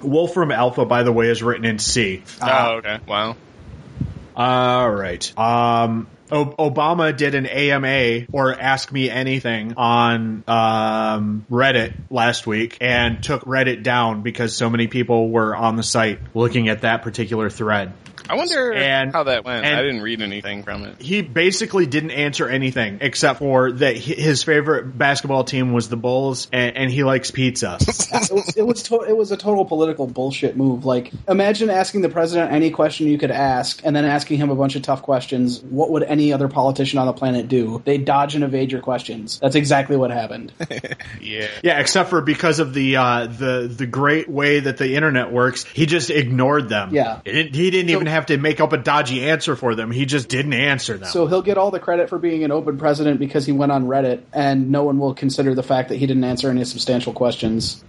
Wolfram 0.03 0.51
Alpha, 0.51 0.85
by 0.85 1.05
the 1.05 1.13
way, 1.13 1.29
is 1.29 1.43
written 1.43 1.65
in 1.65 1.79
C. 1.79 2.23
Oh, 2.43 2.79
okay. 2.79 2.99
Wow. 3.07 3.37
All 4.35 4.91
right. 4.91 5.39
Um, 5.39 6.09
o- 6.33 6.71
Obama 6.71 7.17
did 7.17 7.35
an 7.35 7.47
AMA 7.47 8.27
or 8.33 8.53
Ask 8.59 8.91
Me 8.91 9.09
Anything 9.11 9.75
on 9.77 10.43
um, 10.49 11.47
Reddit 11.51 11.93
last 12.11 12.47
week 12.47 12.79
and 12.81 13.23
took 13.23 13.43
Reddit 13.45 13.83
down 13.83 14.23
because 14.23 14.57
so 14.57 14.69
many 14.71 14.89
people 14.89 15.29
were 15.31 15.55
on 15.55 15.77
the 15.77 15.83
site 15.83 16.19
looking 16.35 16.69
at 16.69 16.81
that 16.81 17.03
particular 17.03 17.51
thread. 17.51 17.93
I 18.33 18.37
wonder 18.37 18.73
And- 18.73 19.13
how 19.13 19.25
that 19.25 19.45
went. 19.45 19.65
and- 19.67 19.77
I 19.77 19.83
didn't 19.83 20.01
read 20.03 20.23
anything 20.23 20.63
from 20.63 20.85
it. 20.85 21.01
He 21.03 21.21
basically 21.23 21.87
didn't 21.87 22.13
answer 22.13 22.49
anything 22.49 22.99
except 23.03 23.39
for 23.41 23.73
that 23.73 23.97
his 23.97 24.43
favorite 24.43 24.97
basketball 24.97 25.45
team 25.45 25.73
was 25.73 25.89
the 25.89 25.97
Bulls 25.97 26.49
and, 26.53 26.77
and 26.77 26.91
he 26.91 27.05
likes 27.05 27.31
pizza. 27.31 27.79
It 28.13 28.31
was 28.33 28.57
it 28.57 28.67
was, 28.67 28.83
to- 28.85 29.03
it 29.03 29.17
was 29.17 29.33
a 29.33 29.37
total 29.37 29.65
political 29.65 30.07
bullshit 30.07 30.57
move. 30.57 30.85
Like 30.85 31.13
imagine 31.29 31.69
asking 31.71 32.01
the 32.03 32.09
president 32.09 32.53
any 32.53 32.71
question 32.71 33.07
you 33.09 33.19
could 33.19 33.31
ask 33.31 33.81
and 33.85 33.95
then 33.95 34.05
asking 34.05 34.39
him 34.39 34.49
a 34.51 34.55
bunch 34.55 34.77
of 34.77 34.83
tough 34.83 35.03
questions. 35.03 35.61
What 35.61 35.91
would 35.91 36.03
any 36.03 36.33
other 36.33 36.49
politician 36.49 36.99
on 36.99 37.07
the 37.07 37.13
planet 37.13 37.49
do? 37.49 37.83
They 37.85 37.99
dodge 37.99 38.35
and 38.35 38.45
evade 38.45 38.73
your 38.73 38.81
questions. 38.81 39.39
That's 39.41 39.57
exactly 39.57 39.97
what 39.97 40.11
happened. 40.11 40.53
Yeah. 41.21 41.49
Yeah, 41.63 41.79
except 41.79 42.11
for 42.11 42.21
because 42.21 42.59
of 42.59 42.75
the 42.75 42.97
uh, 42.97 43.27
the 43.27 43.73
the 43.75 43.87
great 43.87 44.29
way 44.29 44.61
that 44.61 44.77
the 44.77 44.95
internet 44.95 45.31
works, 45.33 45.65
he 45.65 45.87
just 45.87 46.11
ignored 46.11 46.69
them. 46.69 46.95
Yeah. 46.95 47.21
he 47.25 47.33
didn't, 47.33 47.55
he 47.55 47.71
didn't 47.71 47.91
even 47.91 48.07
So- 48.07 48.13
have 48.23 48.29
to 48.29 48.39
make 48.39 48.61
up 48.61 48.73
a 48.73 48.79
dodgy 48.79 49.29
answer 49.29 49.57
for 49.57 49.75
them. 49.75 49.91
He 49.91 50.07
just 50.07 50.29
didn't 50.29 50.53
answer 50.53 50.97
them. 50.97 51.09
So 51.09 51.27
he'll 51.27 51.43
get 51.43 51.59
all 51.59 51.71
the 51.71 51.81
credit 51.81 52.09
for 52.09 52.19
being 52.19 52.45
an 52.45 52.53
open 52.53 52.79
president 52.79 53.19
because 53.19 53.45
he 53.45 53.53
went 53.53 53.73
on 53.73 53.87
Reddit, 53.87 54.23
and 54.33 54.71
no 54.71 54.85
one 54.85 54.99
will 54.99 55.15
consider 55.15 55.55
the 55.55 55.63
fact 55.63 55.89
that 55.89 55.97
he 55.97 56.07
didn't 56.07 56.25
answer 56.25 56.49
any 56.49 56.65
substantial 56.65 57.13
questions. 57.13 57.83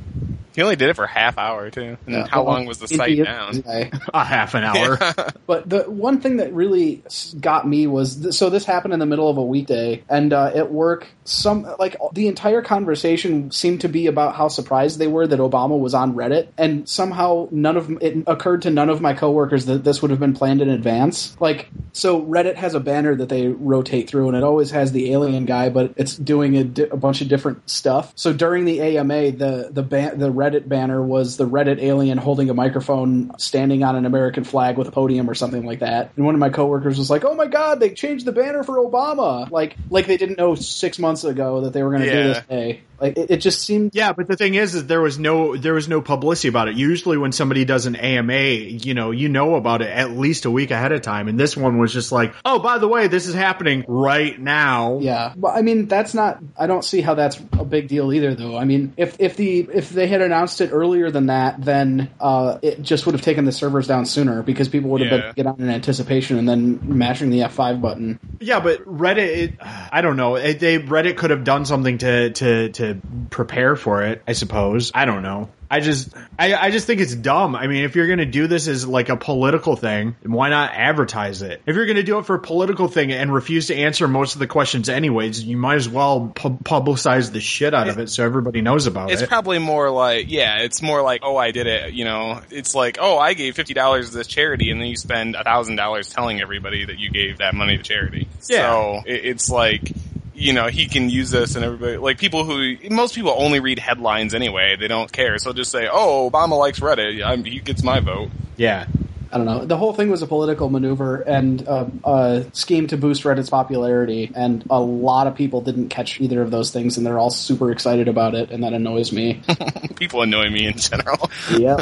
He 0.56 0.62
only 0.62 0.76
did 0.76 0.90
it 0.90 0.96
for 0.96 1.06
a 1.06 1.10
half 1.10 1.38
hour 1.38 1.70
too. 1.70 1.98
And 2.06 2.16
Yeah, 2.16 2.28
how 2.28 2.44
long 2.44 2.66
was 2.66 2.80
the 2.80 2.88
site 2.88 3.24
down? 3.24 3.64
a 4.14 4.24
half 4.24 4.54
an 4.54 4.64
hour. 4.64 4.98
But 5.46 5.70
the 5.70 5.84
one 5.84 6.22
thing 6.22 6.38
that 6.38 6.54
really 6.54 7.04
got 7.40 7.68
me 7.68 7.86
was 7.86 8.16
th- 8.22 8.34
so 8.34 8.50
this 8.50 8.64
happened 8.66 8.94
in 8.94 9.00
the 9.00 9.06
middle 9.06 9.30
of 9.30 9.38
a 9.38 9.44
weekday, 9.44 10.02
and 10.10 10.32
uh, 10.32 10.52
at 10.56 10.72
work, 10.72 11.08
some 11.26 11.68
like 11.80 11.98
the 12.14 12.28
entire 12.28 12.62
conversation 12.62 13.52
seemed 13.52 13.82
to 13.82 13.90
be 13.90 14.08
about 14.08 14.36
how 14.36 14.48
surprised 14.48 15.00
they 15.00 15.08
were 15.08 15.28
that 15.28 15.40
Obama 15.40 15.78
was 15.78 15.94
on 15.94 16.16
Reddit, 16.16 16.48
and 16.58 16.88
somehow 16.88 17.48
none 17.52 17.76
of 17.78 17.90
it 18.02 18.24
occurred 18.26 18.62
to 18.64 18.70
none 18.70 18.90
of 18.90 19.02
my 19.02 19.14
coworkers 19.14 19.66
that 19.66 19.84
this 19.84 20.02
would 20.02 20.12
have 20.12 20.20
been 20.20 20.34
planned 20.34 20.62
in 20.62 20.70
advance. 20.70 21.36
Like, 21.42 21.70
so 21.92 22.22
Reddit 22.22 22.56
has 22.56 22.74
a 22.74 22.80
banner 22.80 23.14
that 23.16 23.30
they 23.30 23.48
rotate 23.48 24.10
through, 24.10 24.30
and 24.30 24.38
it 24.38 24.44
always 24.44 24.72
has 24.72 24.92
the 24.92 25.12
alien 25.12 25.46
guy, 25.46 25.70
but 25.70 25.94
it's 25.98 26.16
doing 26.16 26.56
a, 26.58 26.64
di- 26.64 26.84
a 26.84 26.98
bunch 26.98 27.22
of 27.22 27.28
different 27.28 27.70
stuff. 27.70 28.14
So 28.16 28.32
during 28.34 28.66
the 28.66 28.82
AMA, 28.82 29.32
the 29.32 29.70
the 29.72 29.84
ban- 29.84 30.20
the 30.20 30.32
Reddit 30.44 30.68
banner 30.68 31.02
was 31.02 31.38
the 31.38 31.48
Reddit 31.48 31.82
alien 31.82 32.18
holding 32.18 32.50
a 32.50 32.54
microphone, 32.54 33.32
standing 33.38 33.84
on 33.84 33.96
an 33.96 34.06
American 34.06 34.44
flag 34.44 34.78
with 34.78 34.88
a 34.88 34.92
podium 34.92 35.30
or 35.30 35.34
something 35.34 35.66
like 35.66 35.80
that. 35.80 36.12
And 36.16 36.26
one 36.26 36.36
of 36.36 36.40
my 36.40 36.50
coworkers 36.50 36.98
was 36.98 37.10
like, 37.10 37.24
"Oh 37.24 37.34
my 37.34 37.48
god, 37.48 37.80
they 37.80 37.92
changed 37.92 38.26
the 38.26 38.32
banner 38.34 38.64
for 38.64 38.76
Obama!" 38.78 39.50
Like 39.50 39.78
like 39.90 40.08
they 40.08 40.18
didn't 40.18 40.38
know 40.38 40.56
six 40.56 41.00
months 41.00 41.24
ago 41.24 41.62
that 41.62 41.74
they 41.74 41.82
were 41.82 41.92
going 41.92 42.04
to 42.04 42.12
do 42.12 42.24
this 42.24 42.46
day. 42.48 42.82
Like 43.04 43.18
it, 43.18 43.32
it 43.32 43.38
just 43.38 43.62
seemed. 43.62 43.94
yeah, 43.94 44.14
but 44.14 44.28
the 44.28 44.38
thing 44.38 44.56
is, 44.56 44.76
is 44.76 44.88
there 44.88 45.02
was 45.02 45.20
no 45.20 45.58
there 45.58 45.74
was 45.74 45.90
no 45.90 46.02
publicity 46.02 46.48
about 46.48 46.70
it. 46.70 46.76
Usually, 46.76 47.18
when 47.18 47.34
somebody 47.34 47.66
does 47.66 47.86
an 47.86 47.98
AMA, 47.98 48.34
you 48.34 48.94
know, 48.94 49.12
you 49.12 49.28
know 49.28 49.56
about 49.56 49.82
it 49.82 49.90
at 49.90 50.12
least 50.12 50.46
a 50.46 50.52
week 50.52 50.72
ahead 50.72 50.94
of 50.94 51.02
time. 51.02 51.28
And 51.28 51.38
this 51.40 51.58
one 51.58 51.78
was 51.80 51.92
just 51.92 52.14
like, 52.14 52.34
oh, 52.46 52.60
by 52.60 52.78
the 52.78 52.88
way, 52.88 53.08
this 53.08 53.28
is 53.28 53.36
happening 53.36 53.84
right 53.90 54.40
now. 54.40 55.00
Yeah, 55.02 55.34
well, 55.36 55.54
I 55.54 55.62
mean 55.62 55.88
that's 55.88 56.14
not. 56.14 56.40
I 56.58 56.66
don't 56.68 56.84
see 56.86 57.02
how 57.02 57.14
that's 57.16 57.38
a 57.60 57.66
big 57.66 57.90
deal 57.90 58.14
either, 58.14 58.34
though. 58.36 58.58
I 58.58 58.64
mean, 58.64 58.94
if 58.96 59.18
if 59.20 59.36
the 59.36 59.68
if 59.74 59.90
they 59.90 60.08
had 60.08 60.22
announced 60.22 60.62
it 60.62 60.70
earlier 60.72 61.12
than 61.12 61.26
that, 61.26 61.62
then 61.64 62.10
uh, 62.22 62.58
it 62.62 62.82
just 62.82 63.06
would 63.06 63.16
have 63.16 63.22
taken 63.22 63.44
the 63.44 63.52
servers 63.52 63.86
down 63.86 64.06
sooner 64.06 64.44
because 64.44 64.70
people 64.70 64.90
would 64.92 65.02
have 65.02 65.12
Yeah. 65.12 65.26
been 65.34 65.34
get 65.36 65.48
on 65.48 65.60
in 65.60 65.70
anticipation 65.70 66.38
and 66.38 66.48
then 66.48 66.80
mashing 66.84 67.30
the 67.32 67.44
F 67.44 67.54
five 67.54 67.82
button. 67.82 68.18
Yeah, 68.40 68.62
but 68.62 68.86
Reddit, 68.86 69.18
it, 69.18 69.54
I 69.92 70.00
don't 70.02 70.16
know. 70.16 70.36
It, 70.36 70.60
they 70.62 70.80
Reddit 70.80 71.18
could 71.18 71.32
have 71.32 71.44
done 71.44 71.66
something 71.66 71.98
to 71.98 72.30
to 72.32 72.70
to 72.70 72.93
to 72.94 73.08
prepare 73.30 73.76
for 73.76 74.04
it. 74.04 74.22
I 74.28 74.34
suppose. 74.34 74.92
I 74.94 75.06
don't 75.06 75.24
know. 75.24 75.50
I 75.72 75.80
just, 75.80 76.14
I, 76.38 76.54
I 76.54 76.70
just 76.70 76.86
think 76.86 77.02
it's 77.02 77.16
dumb. 77.16 77.56
I 77.56 77.66
mean, 77.66 77.84
if 77.84 77.96
you're 77.96 78.06
going 78.06 78.20
to 78.20 78.28
do 78.28 78.46
this 78.46 78.68
as 78.68 78.86
like 78.86 79.10
a 79.10 79.18
political 79.18 79.76
thing, 79.76 80.16
why 80.22 80.50
not 80.50 80.72
advertise 80.72 81.42
it? 81.42 81.64
If 81.66 81.76
you're 81.76 81.88
going 81.88 81.96
to 81.96 82.04
do 82.04 82.20
it 82.20 82.28
for 82.28 82.36
a 82.36 82.40
political 82.40 82.88
thing 82.88 83.12
and 83.12 83.34
refuse 83.34 83.68
to 83.68 83.76
answer 83.76 84.08
most 84.08 84.36
of 84.36 84.40
the 84.40 84.46
questions 84.46 84.88
anyways, 84.88 85.44
you 85.44 85.58
might 85.58 85.78
as 85.78 85.90
well 85.90 86.32
pu- 86.36 86.60
publicize 86.60 87.32
the 87.32 87.42
shit 87.42 87.74
out 87.74 87.88
of 87.88 87.98
it 87.98 88.12
so 88.12 88.24
everybody 88.24 88.62
knows 88.62 88.86
about 88.86 89.10
It's 89.10 89.22
it. 89.22 89.24
It's 89.24 89.30
probably 89.30 89.58
more 89.58 89.90
like, 89.90 90.30
yeah, 90.30 90.60
it's 90.60 90.84
more 90.84 91.02
like, 91.02 91.22
oh, 91.24 91.38
I 91.38 91.50
did 91.50 91.66
it. 91.66 91.94
You 91.94 92.06
know, 92.06 92.40
it's 92.52 92.76
like, 92.76 93.00
oh, 93.02 93.18
I 93.18 93.34
gave 93.34 93.56
fifty 93.56 93.74
dollars 93.74 94.12
to 94.12 94.18
this 94.18 94.28
charity, 94.28 94.70
and 94.70 94.80
then 94.80 94.90
you 94.90 94.96
spend 94.96 95.36
a 95.36 95.44
thousand 95.44 95.78
dollars 95.78 96.08
telling 96.08 96.40
everybody 96.40 96.86
that 96.86 97.00
you 97.00 97.10
gave 97.10 97.40
that 97.40 97.56
money 97.56 97.78
to 97.78 97.84
charity. 97.84 98.28
Yeah. 98.48 98.58
So 98.58 99.02
it, 99.08 99.26
it's 99.26 99.50
like, 99.50 99.92
you 100.36 100.54
know, 100.54 100.68
he 100.68 100.88
can 100.88 101.10
use 101.10 101.30
this, 101.32 101.56
and 101.56 101.64
everybody, 101.64 101.98
like 101.98 102.18
people 102.18 102.44
who, 102.44 102.76
most 102.90 103.16
people 103.16 103.34
only 103.38 103.60
read 103.60 103.80
headlines 103.80 104.34
anyway. 104.34 104.76
They 104.76 104.88
don't 104.88 105.12
care, 105.12 105.38
so 105.38 105.54
just 105.54 105.72
say, 105.72 105.88
oh, 105.92 106.30
Obama 106.30 106.58
likes 106.58 106.80
Reddit. 106.80 107.24
I'm, 107.24 107.44
he 107.44 107.60
gets 107.60 107.84
my 107.84 108.00
vote. 108.00 108.30
yeah. 108.58 108.86
I 109.34 109.38
don't 109.38 109.46
know. 109.48 109.66
The 109.66 109.78
whole 109.78 109.94
thing 109.94 110.12
was 110.12 110.22
a 110.22 110.28
political 110.28 110.70
maneuver 110.70 111.22
and 111.22 111.68
uh, 111.68 111.88
a 112.06 112.46
scheme 112.54 112.86
to 112.88 112.98
boost 112.98 113.24
Reddit's 113.24 113.50
popularity, 113.50 114.32
and 114.36 114.64
a 114.70 114.80
lot 114.80 115.26
of 115.26 115.34
people 115.36 115.62
didn't 115.62 115.90
catch 115.90 116.22
either 116.22 116.42
of 116.44 116.52
those 116.52 116.70
things, 116.72 116.98
and 116.98 117.06
they're 117.06 117.18
all 117.18 117.32
super 117.32 117.72
excited 117.72 118.08
about 118.08 118.36
it, 118.36 118.52
and 118.52 118.64
that 118.64 118.74
annoys 118.74 119.12
me. 119.12 119.42
People 119.96 120.22
annoy 120.22 120.50
me 120.52 120.68
in 120.68 120.78
general. 120.78 121.32
yep, 121.52 121.80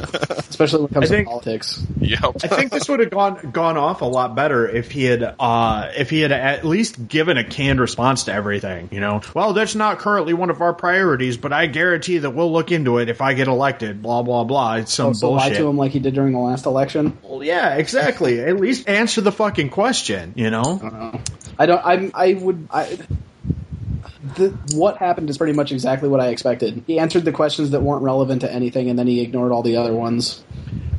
especially 0.50 0.80
when 0.84 0.92
it 0.92 0.94
comes 0.94 1.10
think- 1.10 1.28
to 1.28 1.32
politics. 1.32 1.86
yep. 2.00 2.22
I 2.44 2.48
think 2.48 2.72
this 2.72 2.88
would 2.88 3.02
have 3.02 3.10
gone 3.10 3.52
gone 3.52 3.76
off 3.78 4.02
a 4.02 4.06
lot 4.06 4.34
better 4.36 4.68
if 4.70 4.92
he 4.92 5.04
had 5.04 5.36
uh, 5.40 5.92
if 5.98 6.10
he 6.10 6.22
had 6.22 6.32
at 6.32 6.64
least 6.64 7.08
given 7.10 7.38
a 7.38 7.44
canned 7.44 7.82
response 7.82 8.24
to 8.26 8.34
everything. 8.34 8.88
You 8.94 9.02
know, 9.02 9.22
well, 9.36 9.52
that's 9.54 9.76
not 9.76 10.00
currently 10.00 10.34
one 10.34 10.50
of 10.50 10.62
our 10.62 10.74
priorities, 10.74 11.36
but 11.36 11.52
I 11.52 11.66
guarantee 11.66 12.20
that 12.20 12.30
we'll 12.32 12.52
look 12.54 12.72
into 12.72 13.00
it 13.00 13.10
if 13.10 13.20
I 13.22 13.34
get 13.34 13.48
elected. 13.50 14.02
Blah 14.02 14.22
blah 14.24 14.46
blah. 14.46 14.76
It's 14.76 14.94
some 14.94 15.14
So 15.14 15.32
lie 15.32 15.48
bullshit. 15.48 15.58
to 15.58 15.68
him 15.68 15.78
like 15.78 15.92
he 15.92 16.00
did 16.00 16.14
during 16.14 16.32
the 16.34 16.40
last 16.40 16.66
election. 16.66 17.18
Well, 17.42 17.48
yeah, 17.48 17.74
exactly. 17.74 18.40
at 18.40 18.58
least 18.58 18.88
answer 18.88 19.20
the 19.20 19.32
fucking 19.32 19.72
question. 19.72 20.34
You 20.36 20.52
know. 20.52 21.20
I 21.58 21.66
don't. 21.66 21.82
I'm. 21.84 22.12
I 22.14 22.34
would. 22.34 22.68
I, 22.70 23.00
the, 24.36 24.50
what 24.76 24.98
happened 24.98 25.28
is 25.32 25.40
pretty 25.40 25.54
much 25.54 25.72
exactly 25.72 26.08
what 26.08 26.20
I 26.20 26.28
expected. 26.28 26.84
He 26.86 27.00
answered 27.00 27.26
the 27.26 27.32
questions 27.32 27.72
that 27.72 27.82
weren't 27.82 28.04
relevant 28.04 28.42
to 28.42 28.54
anything, 28.54 28.92
and 28.92 29.00
then 29.00 29.08
he 29.08 29.22
ignored 29.22 29.52
all 29.52 29.64
the 29.64 29.78
other 29.78 29.92
ones. 29.92 30.44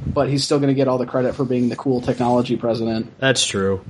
But 0.05 0.31
he's 0.31 0.43
still 0.43 0.59
going 0.59 0.67
to 0.67 0.75
get 0.75 0.89
all 0.89 0.99
the 0.99 1.07
credit 1.07 1.37
for 1.37 1.45
being 1.45 1.69
the 1.69 1.77
cool 1.77 2.01
technology 2.01 2.57
president. 2.57 3.17
That's 3.21 3.47
true. 3.47 3.85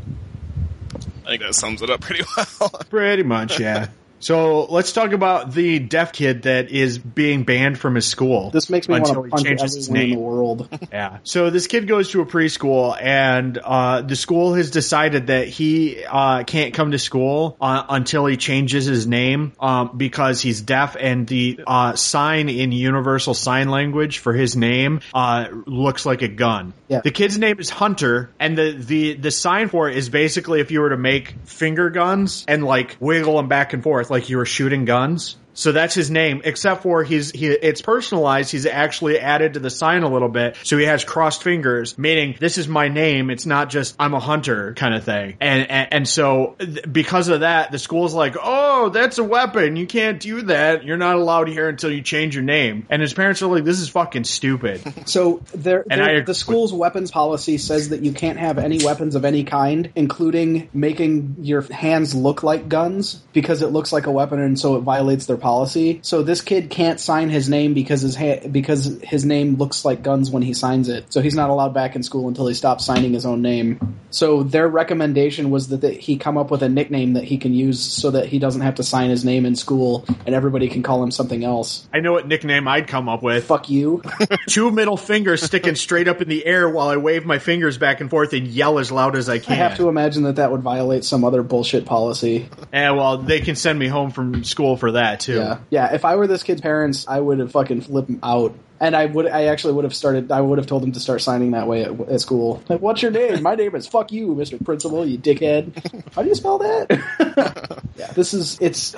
I 1.24 1.30
think 1.30 1.42
that 1.44 1.54
sums 1.54 1.80
it 1.80 1.88
up 1.88 2.02
pretty 2.02 2.24
well. 2.36 2.68
Pretty 2.90 3.22
much, 3.22 3.60
yeah. 3.60 3.88
So 4.22 4.66
let's 4.66 4.92
talk 4.92 5.12
about 5.12 5.52
the 5.52 5.80
deaf 5.80 6.12
kid 6.12 6.42
that 6.42 6.70
is 6.70 6.96
being 6.98 7.42
banned 7.42 7.76
from 7.76 7.96
his 7.96 8.06
school. 8.06 8.50
This 8.50 8.70
makes 8.70 8.88
me 8.88 9.00
want 9.00 9.06
to 9.06 9.22
punch 9.28 9.46
everyone 9.46 9.96
in 9.96 10.10
the 10.10 10.16
world. 10.16 10.68
Yeah. 10.92 11.18
So 11.22 11.48
this 11.48 11.68
kid 11.68 11.88
goes 11.88 12.10
to 12.10 12.20
a 12.20 12.26
preschool, 12.26 12.96
and 13.00 13.56
uh, 13.56 14.02
the 14.02 14.14
school 14.14 14.54
has 14.54 14.70
decided 14.70 15.28
that 15.28 15.48
he 15.48 16.04
uh, 16.04 16.44
can't 16.44 16.74
come 16.74 16.90
to 16.90 16.98
school 16.98 17.56
uh, 17.60 17.84
until 17.88 18.26
he 18.26 18.36
changes 18.36 18.84
his 18.84 19.06
name 19.06 19.52
um, 19.58 19.96
because 19.96 20.42
he's 20.42 20.60
deaf, 20.60 20.96
and 20.98 21.26
the 21.26 21.60
uh, 21.66 21.94
sign 21.94 22.50
in 22.50 22.72
Universal 22.72 23.34
Sign 23.34 23.70
Language 23.70 24.18
for 24.18 24.34
his 24.34 24.54
name 24.54 25.00
uh, 25.14 25.48
looks 25.66 26.04
like 26.04 26.20
a 26.20 26.28
gun. 26.28 26.74
Yeah. 26.88 27.00
The 27.02 27.10
kid's 27.10 27.38
name 27.38 27.58
is 27.58 27.70
Hunter, 27.70 28.30
and 28.38 28.58
the, 28.58 28.72
the 28.72 29.14
the 29.14 29.30
sign 29.30 29.68
for 29.68 29.88
it 29.88 29.96
is 29.96 30.10
basically 30.10 30.60
if 30.60 30.70
you 30.70 30.80
were 30.80 30.90
to 30.90 30.98
make 30.98 31.34
finger 31.46 31.88
guns 31.88 32.44
and 32.46 32.62
like 32.64 32.98
wiggle 33.00 33.36
them 33.36 33.48
back 33.48 33.72
and 33.72 33.82
forth 33.82 34.10
like 34.12 34.28
you 34.28 34.36
were 34.36 34.46
shooting 34.46 34.84
guns. 34.84 35.36
So 35.54 35.72
that's 35.72 35.94
his 35.94 36.10
name, 36.10 36.42
except 36.44 36.82
for 36.82 37.04
he's 37.04 37.30
he 37.30 37.46
it's 37.48 37.82
personalized. 37.82 38.50
He's 38.52 38.66
actually 38.66 39.18
added 39.18 39.54
to 39.54 39.60
the 39.60 39.70
sign 39.70 40.02
a 40.02 40.08
little 40.08 40.28
bit, 40.28 40.56
so 40.62 40.78
he 40.78 40.84
has 40.86 41.04
crossed 41.04 41.42
fingers, 41.42 41.98
meaning 41.98 42.36
this 42.40 42.58
is 42.58 42.68
my 42.68 42.88
name. 42.88 43.28
It's 43.30 43.46
not 43.46 43.68
just 43.70 43.94
I'm 43.98 44.14
a 44.14 44.20
hunter 44.20 44.74
kind 44.74 44.94
of 44.94 45.04
thing. 45.04 45.36
And 45.40 45.70
and, 45.70 45.92
and 45.92 46.08
so 46.08 46.56
th- 46.58 46.90
because 46.90 47.28
of 47.28 47.40
that, 47.40 47.70
the 47.70 47.78
school's 47.78 48.14
like, 48.14 48.36
oh, 48.42 48.88
that's 48.88 49.18
a 49.18 49.24
weapon. 49.24 49.76
You 49.76 49.86
can't 49.86 50.20
do 50.20 50.42
that. 50.42 50.84
You're 50.84 50.96
not 50.96 51.16
allowed 51.16 51.48
here 51.48 51.68
until 51.68 51.90
you 51.90 52.02
change 52.02 52.34
your 52.34 52.44
name. 52.44 52.86
And 52.88 53.02
his 53.02 53.12
parents 53.12 53.42
are 53.42 53.46
like, 53.46 53.64
this 53.64 53.80
is 53.80 53.88
fucking 53.88 54.24
stupid. 54.24 54.80
So 55.04 55.42
there, 55.52 55.84
And 55.90 56.00
there- 56.00 56.18
I 56.18 56.20
the 56.22 56.34
school's 56.34 56.72
weapons 56.72 57.10
policy 57.10 57.58
says 57.58 57.90
that 57.90 58.02
you 58.02 58.12
can't 58.12 58.38
have 58.38 58.56
any 58.56 58.82
weapons 58.84 59.14
of 59.14 59.24
any 59.24 59.44
kind, 59.44 59.90
including 59.94 60.68
making 60.72 61.36
your 61.40 61.62
hands 61.62 62.14
look 62.14 62.42
like 62.42 62.68
guns, 62.68 63.14
because 63.32 63.62
it 63.62 63.68
looks 63.68 63.92
like 63.92 64.06
a 64.06 64.12
weapon, 64.12 64.40
and 64.40 64.58
so 64.58 64.76
it 64.76 64.80
violates 64.80 65.26
their 65.26 65.36
policy. 65.42 66.00
So 66.02 66.22
this 66.22 66.40
kid 66.40 66.70
can't 66.70 66.98
sign 66.98 67.28
his 67.28 67.48
name 67.48 67.74
because 67.74 68.00
his 68.00 68.16
ha- 68.16 68.46
because 68.50 69.00
his 69.02 69.24
name 69.24 69.56
looks 69.56 69.84
like 69.84 70.02
guns 70.02 70.30
when 70.30 70.42
he 70.42 70.54
signs 70.54 70.88
it. 70.88 71.12
So 71.12 71.20
he's 71.20 71.34
not 71.34 71.50
allowed 71.50 71.74
back 71.74 71.96
in 71.96 72.02
school 72.02 72.28
until 72.28 72.46
he 72.46 72.54
stops 72.54 72.86
signing 72.86 73.12
his 73.12 73.26
own 73.26 73.42
name. 73.42 73.98
So 74.10 74.42
their 74.42 74.68
recommendation 74.68 75.50
was 75.50 75.68
that, 75.68 75.80
that 75.80 75.94
he 75.94 76.16
come 76.18 76.36
up 76.36 76.50
with 76.50 76.62
a 76.62 76.68
nickname 76.68 77.14
that 77.14 77.24
he 77.24 77.38
can 77.38 77.54
use 77.54 77.80
so 77.80 78.10
that 78.10 78.26
he 78.26 78.38
doesn't 78.38 78.60
have 78.60 78.76
to 78.76 78.82
sign 78.82 79.10
his 79.10 79.24
name 79.24 79.46
in 79.46 79.56
school, 79.56 80.04
and 80.26 80.34
everybody 80.34 80.68
can 80.68 80.82
call 80.82 81.02
him 81.02 81.10
something 81.10 81.44
else. 81.44 81.86
I 81.92 82.00
know 82.00 82.12
what 82.12 82.28
nickname 82.28 82.68
I'd 82.68 82.88
come 82.88 83.08
up 83.08 83.22
with. 83.22 83.44
Fuck 83.44 83.70
you. 83.70 84.02
Two 84.48 84.70
middle 84.70 84.98
fingers 84.98 85.42
sticking 85.42 85.74
straight 85.74 86.08
up 86.08 86.20
in 86.20 86.28
the 86.28 86.44
air 86.44 86.68
while 86.68 86.88
I 86.88 86.98
wave 86.98 87.24
my 87.24 87.38
fingers 87.38 87.78
back 87.78 88.00
and 88.00 88.10
forth 88.10 88.34
and 88.34 88.46
yell 88.46 88.78
as 88.78 88.92
loud 88.92 89.16
as 89.16 89.28
I 89.28 89.38
can. 89.38 89.54
I 89.54 89.56
have 89.56 89.78
to 89.78 89.88
imagine 89.88 90.24
that 90.24 90.36
that 90.36 90.52
would 90.52 90.62
violate 90.62 91.04
some 91.04 91.24
other 91.24 91.42
bullshit 91.42 91.86
policy. 91.86 92.48
Yeah, 92.72 92.90
well, 92.90 93.18
they 93.18 93.40
can 93.40 93.56
send 93.56 93.78
me 93.78 93.88
home 93.88 94.10
from 94.10 94.44
school 94.44 94.76
for 94.76 94.92
that 94.92 95.20
too. 95.20 95.31
Yeah, 95.38 95.58
yeah. 95.70 95.94
If 95.94 96.04
I 96.04 96.16
were 96.16 96.26
this 96.26 96.42
kid's 96.42 96.60
parents, 96.60 97.06
I 97.08 97.20
would 97.20 97.38
have 97.38 97.52
fucking 97.52 97.82
flipped 97.82 98.10
out, 98.22 98.54
and 98.82 98.96
I 98.96 99.06
would. 99.06 99.28
I 99.28 99.44
actually 99.44 99.74
would 99.74 99.84
have 99.84 99.94
started. 99.94 100.32
I 100.32 100.40
would 100.40 100.58
have 100.58 100.66
told 100.66 100.82
him 100.82 100.90
to 100.92 101.00
start 101.00 101.22
signing 101.22 101.52
that 101.52 101.68
way 101.68 101.84
at, 101.84 101.98
at 102.00 102.20
school. 102.20 102.62
Like, 102.68 102.80
what's 102.80 103.00
your 103.00 103.12
name? 103.12 103.40
My 103.40 103.54
name 103.54 103.76
is 103.76 103.86
fuck 103.86 104.10
you, 104.10 104.34
Mister 104.34 104.58
Principal. 104.58 105.06
You 105.06 105.18
dickhead. 105.18 106.12
How 106.12 106.22
do 106.22 106.28
you 106.28 106.34
spell 106.34 106.58
that? 106.58 107.80
yeah, 107.96 108.08
this 108.08 108.34
is. 108.34 108.58
It's. 108.60 108.96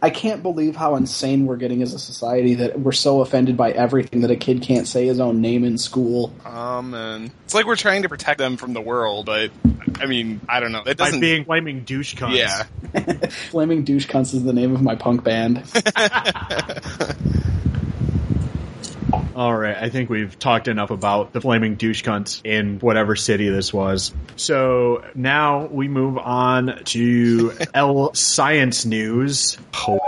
I 0.00 0.10
can't 0.10 0.42
believe 0.42 0.76
how 0.76 0.96
insane 0.96 1.44
we're 1.44 1.56
getting 1.56 1.82
as 1.82 1.92
a 1.92 1.98
society 1.98 2.54
that 2.54 2.80
we're 2.80 2.92
so 2.92 3.20
offended 3.20 3.56
by 3.56 3.72
everything 3.72 4.22
that 4.22 4.30
a 4.30 4.36
kid 4.36 4.62
can't 4.62 4.88
say 4.88 5.06
his 5.06 5.20
own 5.20 5.42
name 5.42 5.62
in 5.62 5.76
school. 5.76 6.32
Um, 6.46 6.94
and 6.94 7.30
it's 7.44 7.54
like 7.54 7.66
we're 7.66 7.76
trying 7.76 8.04
to 8.04 8.08
protect 8.08 8.38
them 8.38 8.56
from 8.56 8.72
the 8.72 8.80
world, 8.80 9.26
but 9.26 9.50
I 10.00 10.06
mean, 10.06 10.40
I 10.48 10.60
don't 10.60 10.72
know. 10.72 10.80
It 10.80 10.96
By 10.96 11.04
doesn't. 11.04 11.20
By 11.20 11.20
being 11.20 11.44
flaming 11.44 11.84
douche 11.84 12.14
cunts. 12.14 12.36
yeah. 12.36 12.64
Flaming 13.50 13.84
douche 13.84 14.06
cunts 14.06 14.32
is 14.32 14.44
the 14.44 14.54
name 14.54 14.74
of 14.74 14.80
my 14.80 14.94
punk 14.94 15.22
band. 15.22 15.58
All 19.34 19.56
right, 19.56 19.76
I 19.76 19.88
think 19.88 20.10
we've 20.10 20.38
talked 20.38 20.68
enough 20.68 20.90
about 20.90 21.32
the 21.32 21.40
flaming 21.40 21.76
douche 21.76 22.02
cunts 22.02 22.40
in 22.44 22.78
whatever 22.78 23.16
city 23.16 23.48
this 23.48 23.72
was. 23.72 24.12
So 24.36 25.04
now 25.14 25.66
we 25.66 25.88
move 25.88 26.18
on 26.18 26.80
to 26.86 27.52
L 27.74 28.12
Science 28.14 28.84
News. 28.84 29.56
Oh. 29.86 29.98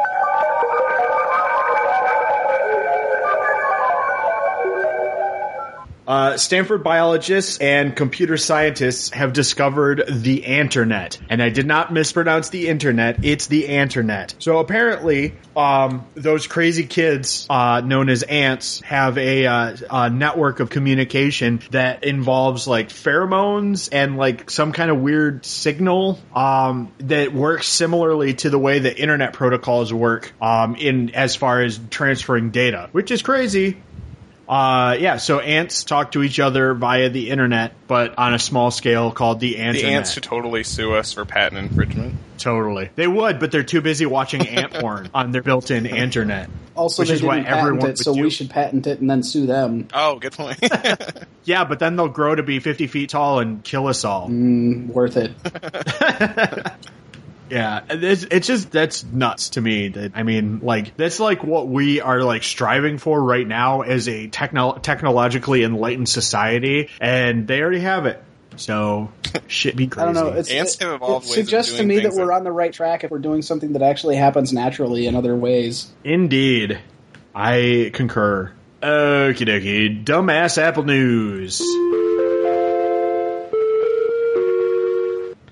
Uh, 6.11 6.37
Stanford 6.37 6.83
biologists 6.83 7.59
and 7.59 7.95
computer 7.95 8.37
scientists 8.37 9.11
have 9.11 9.33
discovered 9.33 10.03
the 10.09 10.45
internet. 10.45 11.21
And 11.31 11.41
I 11.41 11.51
did 11.51 11.69
not 11.69 11.93
mispronounce 11.93 12.49
the 12.49 12.67
internet, 12.67 13.25
it's 13.25 13.47
the 13.47 13.67
internet. 13.67 14.35
So 14.41 14.59
apparently, 14.59 15.35
um, 15.57 16.05
those 16.17 16.49
crazy 16.49 16.85
kids, 16.85 17.47
uh, 17.49 17.83
known 17.83 18.09
as 18.09 18.25
ants, 18.25 18.81
have 18.81 19.19
a, 19.19 19.47
uh, 19.47 19.77
a 19.89 20.11
network 20.11 20.59
of 20.59 20.69
communication 20.69 21.61
that 21.71 22.03
involves 22.03 22.67
like 22.67 22.89
pheromones 22.89 23.89
and 23.93 24.17
like 24.17 24.51
some 24.51 24.73
kind 24.73 24.91
of 24.91 24.99
weird 24.99 25.47
signal, 25.47 26.19
um, 26.35 26.91
that 26.99 27.33
works 27.33 27.69
similarly 27.69 28.35
to 28.35 28.51
the 28.51 28.59
way 28.59 28.81
the 28.81 29.01
internet 29.01 29.33
protocols 29.33 29.93
work, 29.93 30.33
um, 30.43 30.75
in 30.75 31.15
as 31.15 31.37
far 31.37 31.63
as 31.63 31.79
transferring 31.89 32.51
data, 32.51 32.89
which 32.91 33.13
is 33.13 33.23
crazy. 33.23 33.77
Uh, 34.51 34.97
yeah, 34.99 35.17
so 35.19 35.39
ants 35.39 35.85
talk 35.85 36.11
to 36.11 36.25
each 36.25 36.41
other 36.41 36.75
via 36.75 37.09
the 37.09 37.31
internet, 37.31 37.73
but 37.87 38.19
on 38.19 38.35
a 38.35 38.39
small 38.41 38.73
scale 38.73 39.13
called 39.13 39.39
the 39.39 39.59
ant. 39.59 39.77
The 39.77 39.85
ants 39.85 40.11
should 40.11 40.25
totally 40.25 40.65
sue 40.65 40.93
us 40.95 41.13
for 41.13 41.25
patent 41.25 41.59
infringement. 41.59 42.17
totally. 42.37 42.91
They 42.97 43.07
would, 43.07 43.39
but 43.39 43.53
they're 43.53 43.63
too 43.63 43.81
busy 43.81 44.07
watching 44.07 44.49
ant 44.49 44.73
porn 44.81 45.09
on 45.15 45.31
their 45.31 45.43
built-in 45.43 45.87
internet. 45.87 46.51
Also, 46.75 47.03
Which 47.03 47.11
they 47.11 47.15
is 47.15 47.23
what 47.23 47.35
didn't 47.35 47.47
patent 47.47 47.61
everyone 47.61 47.91
it, 47.91 47.99
so 47.99 48.13
would 48.13 48.23
we 48.23 48.31
should 48.31 48.51
patent 48.51 48.89
it 48.89 49.01
and 49.01 49.09
then 49.09 49.23
sue 49.23 49.47
them. 49.47 49.87
Oh, 49.95 50.19
good 50.19 50.33
point. 50.33 50.59
Yeah, 51.45 51.65
but 51.65 51.79
then 51.79 51.97
they'll 51.97 52.09
grow 52.09 52.35
to 52.35 52.43
be 52.43 52.61
50 52.61 52.87
feet 52.87 53.11
tall 53.11 53.39
and 53.41 53.65
kill 53.65 53.87
us 53.87 54.05
all. 54.05 54.29
Worth 54.29 55.17
it. 55.17 55.33
Yeah, 57.51 57.81
it's, 57.91 58.25
it's 58.25 58.47
just 58.47 58.71
that's 58.71 59.05
nuts 59.05 59.51
to 59.51 59.61
me. 59.61 59.89
That 59.89 60.13
I 60.15 60.23
mean, 60.23 60.61
like 60.61 60.97
that's 60.97 61.19
like 61.21 61.43
what 61.43 61.69
we 61.69 62.01
are 62.01 62.23
like 62.23 62.43
striving 62.43 62.99
for 62.99 63.21
right 63.23 63.47
now 63.47 63.83
as 63.83 64.09
a 64.09 64.29
techno- 64.29 64.79
technologically 64.79 65.63
enlightened 65.65 66.09
society, 66.09 66.89
and 67.01 67.47
they 67.47 67.61
already 67.61 67.81
have 67.81 68.07
it. 68.07 68.23
So 68.57 69.11
shit 69.47 69.77
be 69.77 69.87
crazy. 69.87 70.09
I 70.09 70.13
don't 70.13 70.15
know. 70.15 70.33
It's, 70.39 70.51
Ants 70.51 70.77
it, 70.77 70.83
have 70.83 70.95
evolved 70.95 71.27
it 71.27 71.31
ways 71.31 71.39
of 71.39 71.45
suggests 71.45 71.77
to 71.77 71.85
me 71.85 72.01
that 72.01 72.13
we're 72.13 72.27
that- 72.27 72.35
on 72.35 72.45
the 72.45 72.53
right 72.53 72.73
track 72.73 73.05
if 73.05 73.11
we're 73.11 73.19
doing 73.19 73.43
something 73.43 73.73
that 73.73 73.83
actually 73.83 74.17
happens 74.17 74.53
naturally 74.53 75.07
in 75.07 75.15
other 75.17 75.35
ways. 75.35 75.91
Indeed. 76.05 76.79
I 77.35 77.91
concur. 77.95 78.53
Okie 78.83 79.47
dokie. 79.47 80.05
Dumbass 80.05 80.59
Apple 80.59 80.85
News. 80.85 81.61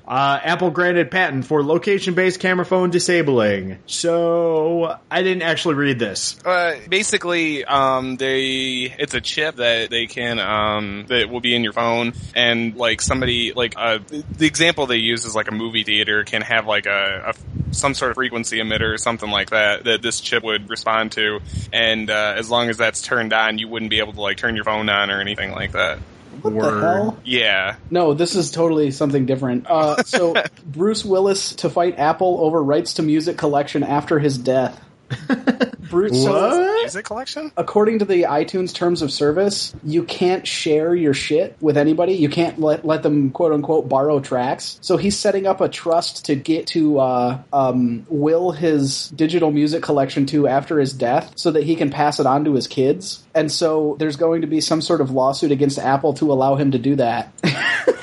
Uh, 0.09 0.41
Apple 0.43 0.71
granted 0.71 1.11
patent 1.11 1.45
for 1.45 1.63
location-based 1.63 2.41
camera 2.41 2.65
phone 2.65 2.89
disabling. 2.89 3.79
So 3.85 4.97
I 5.11 5.23
didn't 5.23 5.43
actually 5.43 5.75
read 5.75 5.99
this. 5.99 6.43
Uh, 6.43 6.77
basically, 6.89 7.63
um, 7.67 8.17
they 8.17 8.95
it's 8.99 9.13
a 9.13 9.21
chip 9.21 9.57
that 9.57 9.91
they 9.91 10.07
can 10.07 10.39
um, 10.39 11.05
that 11.09 11.29
will 11.29 11.43
be 11.43 11.55
in 11.55 11.63
your 11.63 11.75
phone, 11.75 12.15
and 12.35 12.75
like 12.75 13.03
somebody 13.03 13.53
like 13.53 13.75
uh, 13.77 13.99
the 14.09 14.47
example 14.47 14.87
they 14.87 14.97
use 14.97 15.27
is 15.27 15.35
like 15.35 15.49
a 15.49 15.55
movie 15.55 15.85
theater 15.85 16.25
can 16.25 16.41
have 16.41 16.67
like 16.67 16.87
a, 16.87 17.35
a 17.35 17.75
some 17.75 17.93
sort 17.93 18.11
of 18.11 18.15
frequency 18.15 18.61
emitter 18.61 18.95
or 18.95 18.97
something 18.97 19.31
like 19.31 19.51
that 19.51 19.85
that 19.85 20.01
this 20.01 20.21
chip 20.21 20.43
would 20.43 20.71
respond 20.71 21.13
to, 21.13 21.41
and 21.71 22.09
uh, 22.09 22.33
as 22.35 22.49
long 22.49 22.71
as 22.71 22.79
that's 22.79 23.03
turned 23.03 23.35
on, 23.35 23.59
you 23.59 23.69
wouldn't 23.69 23.91
be 23.91 23.99
able 23.99 24.15
to 24.15 24.23
like 24.23 24.39
turn 24.39 24.55
your 24.55 24.65
phone 24.65 24.89
on 24.89 25.11
or 25.11 25.21
anything 25.21 25.53
like 25.53 25.73
that. 25.73 25.99
What 26.43 26.55
Word. 26.55 26.75
the 26.75 26.81
hell? 26.81 27.19
Yeah, 27.25 27.77
No, 27.91 28.15
this 28.15 28.35
is 28.35 28.51
totally 28.51 28.91
something 28.91 29.27
different. 29.27 29.67
Uh, 29.69 30.03
so 30.03 30.35
Bruce 30.67 31.05
Willis 31.05 31.55
to 31.57 31.71
fight 31.71 31.99
Apple 31.99 32.39
over 32.41 32.63
rights 32.63 32.95
to 32.95 33.03
music 33.03 33.37
collection 33.39 33.83
after 33.83 34.19
his 34.19 34.39
death. 34.39 34.81
Bruce, 35.91 36.23
so 36.23 36.33
What? 36.33 36.83
music 36.83 37.05
collection. 37.07 37.51
according 37.57 38.01
to 38.01 38.05
the 38.05 38.25
iTunes 38.25 38.75
terms 38.75 39.01
of 39.01 39.11
service, 39.11 39.75
you 39.83 40.03
can't 40.03 40.47
share 40.47 40.95
your 40.95 41.15
shit 41.15 41.57
with 41.61 41.79
anybody. 41.79 42.13
You 42.13 42.29
can't 42.29 42.61
let 42.61 42.85
let 42.85 43.03
them 43.03 43.31
quote 43.31 43.53
unquote 43.53 43.89
borrow 43.89 44.21
tracks. 44.21 44.79
So 44.83 44.97
he's 44.99 45.19
setting 45.19 45.47
up 45.47 45.61
a 45.63 45.69
trust 45.69 46.27
to 46.27 46.35
get 46.35 46.67
to 46.69 46.99
uh, 46.99 47.39
um, 47.53 48.07
will 48.09 48.51
his 48.53 49.09
digital 49.11 49.51
music 49.51 49.83
collection 49.83 50.27
to 50.27 50.47
after 50.47 50.79
his 50.79 50.93
death, 50.93 51.33
so 51.37 51.51
that 51.53 51.63
he 51.65 51.75
can 51.75 51.91
pass 51.91 52.21
it 52.21 52.27
on 52.27 52.45
to 52.45 52.55
his 52.55 52.67
kids. 52.67 53.25
And 53.35 53.51
so 53.51 53.97
there's 53.99 54.17
going 54.17 54.43
to 54.43 54.47
be 54.47 54.61
some 54.61 54.83
sort 54.83 55.01
of 55.01 55.11
lawsuit 55.11 55.53
against 55.53 55.79
Apple 55.79 56.13
to 56.15 56.33
allow 56.33 56.57
him 56.57 56.73
to 56.73 56.79
do 56.79 56.97
that. 56.97 57.33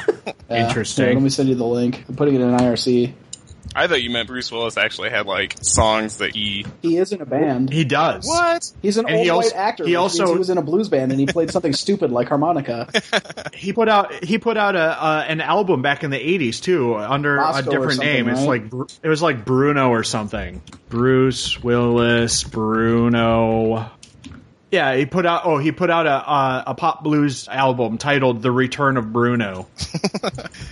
Yeah. 0.47 0.67
Interesting. 0.67 1.05
Here, 1.05 1.13
let 1.15 1.23
me 1.23 1.29
send 1.29 1.49
you 1.49 1.55
the 1.55 1.65
link. 1.65 2.05
I'm 2.07 2.15
putting 2.15 2.35
it 2.35 2.41
in 2.41 2.51
IRC. 2.51 3.13
I 3.75 3.87
thought 3.87 4.01
you 4.01 4.09
meant 4.09 4.27
Bruce 4.29 4.49
Willis 4.51 4.77
actually 4.77 5.09
had 5.09 5.25
like 5.25 5.55
songs 5.61 6.19
that 6.19 6.33
he. 6.33 6.65
He 6.81 6.97
is 6.97 7.11
in 7.11 7.21
a 7.21 7.25
band. 7.25 7.71
He 7.73 7.83
does. 7.83 8.25
What? 8.25 8.71
He's 8.81 8.95
an 8.97 9.05
And 9.07 9.15
old 9.15 9.23
he 9.25 9.29
also- 9.29 9.49
white 9.49 9.55
actor. 9.57 9.83
he 9.83 9.91
which 9.91 9.97
also- 9.97 10.23
means 10.23 10.31
he 10.33 10.37
was 10.39 10.49
in 10.49 10.57
a 10.57 10.61
blues 10.61 10.87
band 10.89 11.11
and 11.11 11.19
he 11.19 11.25
played 11.27 11.51
something 11.51 11.73
stupid 11.85 12.11
like 12.11 12.29
harmonica. 12.29 12.87
He 13.53 13.73
put 13.73 13.87
out 13.89 14.13
he 14.23 14.37
put 14.37 14.57
out 14.57 14.75
a 14.75 14.79
uh, 15.03 15.25
an 15.27 15.39
album 15.41 15.81
back 15.81 16.03
in 16.03 16.11
the 16.11 16.17
'80s 16.19 16.61
too 16.61 16.95
under 16.95 17.35
Roscoe 17.35 17.57
or 17.57 17.59
a 17.59 17.71
different 17.71 17.93
something, 17.97 18.13
name. 18.13 18.27
It's 18.29 18.39
right? 18.41 18.47
like 18.47 18.69
Bru- 18.69 18.87
it 19.01 19.07
was 19.09 19.21
like 19.21 19.45
Bruno 19.45 19.89
or 19.89 20.03
something. 20.03 20.61
Bruce 20.89 21.61
Willis 21.63 22.43
Bruno. 22.43 23.89
Yeah, 24.75 24.95
he 24.95 25.05
put 25.05 25.25
out 25.25 25.41
oh 25.45 25.57
he 25.57 25.71
put 25.71 25.89
out 25.89 26.05
a 26.05 26.11
uh, 26.11 26.63
a 26.67 26.75
pop 26.75 27.03
blues 27.03 27.47
album 27.47 27.97
titled 27.97 28.41
The 28.41 28.51
Return 28.51 28.97
of 28.97 29.11
Bruno. 29.13 29.67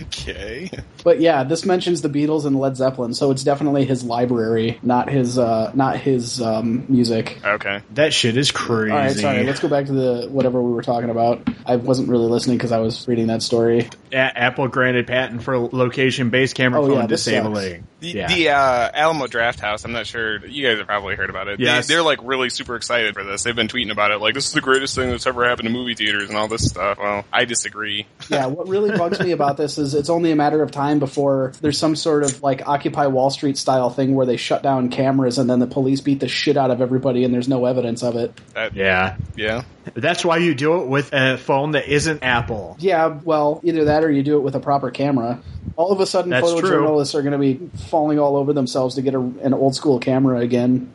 Okay. 0.02 0.70
But 1.02 1.20
yeah, 1.20 1.44
this 1.44 1.64
mentions 1.66 2.02
the 2.02 2.08
Beatles 2.08 2.44
and 2.46 2.58
Led 2.58 2.76
Zeppelin, 2.76 3.14
so 3.14 3.30
it's 3.30 3.44
definitely 3.44 3.84
his 3.84 4.04
library, 4.04 4.78
not 4.82 5.10
his 5.10 5.38
uh, 5.38 5.70
not 5.74 5.98
his 5.98 6.40
um, 6.40 6.86
music. 6.88 7.38
Okay. 7.44 7.82
That 7.94 8.12
shit 8.12 8.36
is 8.36 8.50
crazy. 8.50 8.90
All 8.90 8.96
right, 8.98 9.10
sorry. 9.16 9.44
Let's 9.44 9.60
go 9.60 9.68
back 9.68 9.86
to 9.86 9.92
the 9.92 10.28
whatever 10.30 10.62
we 10.62 10.72
were 10.72 10.82
talking 10.82 11.10
about. 11.10 11.46
I 11.66 11.76
wasn't 11.76 12.08
really 12.08 12.26
listening 12.28 12.56
because 12.56 12.72
I 12.72 12.78
was 12.78 13.06
reading 13.06 13.26
that 13.28 13.42
story. 13.42 13.88
A- 14.12 14.16
Apple 14.16 14.68
granted 14.68 15.06
patent 15.06 15.42
for 15.42 15.58
location 15.58 16.30
based 16.30 16.54
camera 16.54 16.80
Oh, 16.82 16.86
phone 16.86 16.96
yeah, 17.00 17.06
this 17.06 17.24
disabling. 17.24 17.86
The, 18.00 18.08
Yeah. 18.08 18.28
the 18.28 18.48
uh, 18.50 18.90
Alamo 18.94 19.26
Drafthouse. 19.26 19.84
I'm 19.84 19.92
not 19.92 20.06
sure. 20.06 20.44
You 20.46 20.66
guys 20.66 20.78
have 20.78 20.86
probably 20.86 21.16
heard 21.16 21.30
about 21.30 21.48
it. 21.48 21.60
Yes. 21.60 21.86
They, 21.88 21.94
they're 21.94 22.02
like 22.02 22.20
really 22.22 22.50
super 22.50 22.76
excited 22.76 23.14
for 23.14 23.24
this. 23.24 23.42
They've 23.42 23.56
been 23.56 23.68
tweeting 23.68 23.92
about 23.94 24.10
it. 24.10 24.20
Like 24.20 24.34
this 24.34 24.46
is 24.46 24.52
the 24.52 24.60
greatest 24.60 24.94
thing 24.94 25.10
that's 25.10 25.26
ever 25.26 25.46
happened 25.46 25.66
to 25.66 25.72
movie 25.72 25.94
theaters 25.94 26.28
and 26.28 26.36
all 26.36 26.48
this 26.48 26.68
stuff. 26.68 26.98
Well, 26.98 27.24
I 27.32 27.46
disagree. 27.46 28.06
Yeah, 28.28 28.46
what 28.46 28.68
really 28.68 28.96
bugs 28.96 29.20
me 29.20 29.32
about 29.32 29.56
this 29.56 29.78
is 29.78 29.94
it's 29.94 30.10
only 30.10 30.30
a 30.30 30.36
matter 30.36 30.62
of 30.62 30.70
time 30.70 30.98
before 30.98 31.52
there's 31.62 31.78
some 31.78 31.96
sort 31.96 32.24
of 32.24 32.42
like 32.42 32.66
Occupy 32.66 33.06
Wall 33.06 33.30
Street 33.30 33.56
style 33.56 33.90
thing 33.90 34.14
where 34.14 34.26
they 34.26 34.36
shut 34.36 34.62
down 34.62 34.90
cameras 34.90 35.38
and 35.38 35.48
then 35.48 35.60
the 35.60 35.66
police 35.66 36.00
beat 36.00 36.20
the 36.20 36.28
shit 36.28 36.56
out 36.56 36.70
of 36.70 36.80
everybody 36.80 37.24
and 37.24 37.32
there's 37.32 37.48
no 37.48 37.64
evidence 37.64 38.02
of 38.02 38.16
it. 38.16 38.38
That, 38.54 38.74
yeah. 38.74 39.16
yeah. 39.36 39.64
That's 39.94 40.24
why 40.24 40.38
you 40.38 40.54
do 40.54 40.80
it 40.80 40.86
with 40.86 41.12
a 41.12 41.36
phone 41.36 41.72
that 41.72 41.88
isn't 41.88 42.22
Apple. 42.22 42.76
Yeah, 42.78 43.18
well, 43.24 43.60
either 43.62 43.86
that 43.86 44.02
or 44.04 44.10
you 44.10 44.22
do 44.22 44.36
it 44.38 44.40
with 44.40 44.54
a 44.54 44.60
proper 44.60 44.90
camera. 44.90 45.40
All 45.76 45.92
of 45.92 46.00
a 46.00 46.06
sudden, 46.06 46.30
That's 46.30 46.46
photojournalists 46.46 47.14
are 47.14 47.22
going 47.22 47.32
to 47.32 47.38
be 47.38 47.70
falling 47.88 48.18
all 48.18 48.36
over 48.36 48.52
themselves 48.52 48.94
to 48.94 49.02
get 49.02 49.14
a, 49.14 49.20
an 49.20 49.52
old 49.52 49.74
school 49.74 49.98
camera 49.98 50.38
again. 50.40 50.92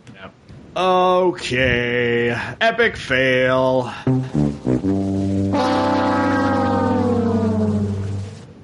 Okay. 0.75 2.29
Epic 2.61 2.95
fail. 2.95 3.91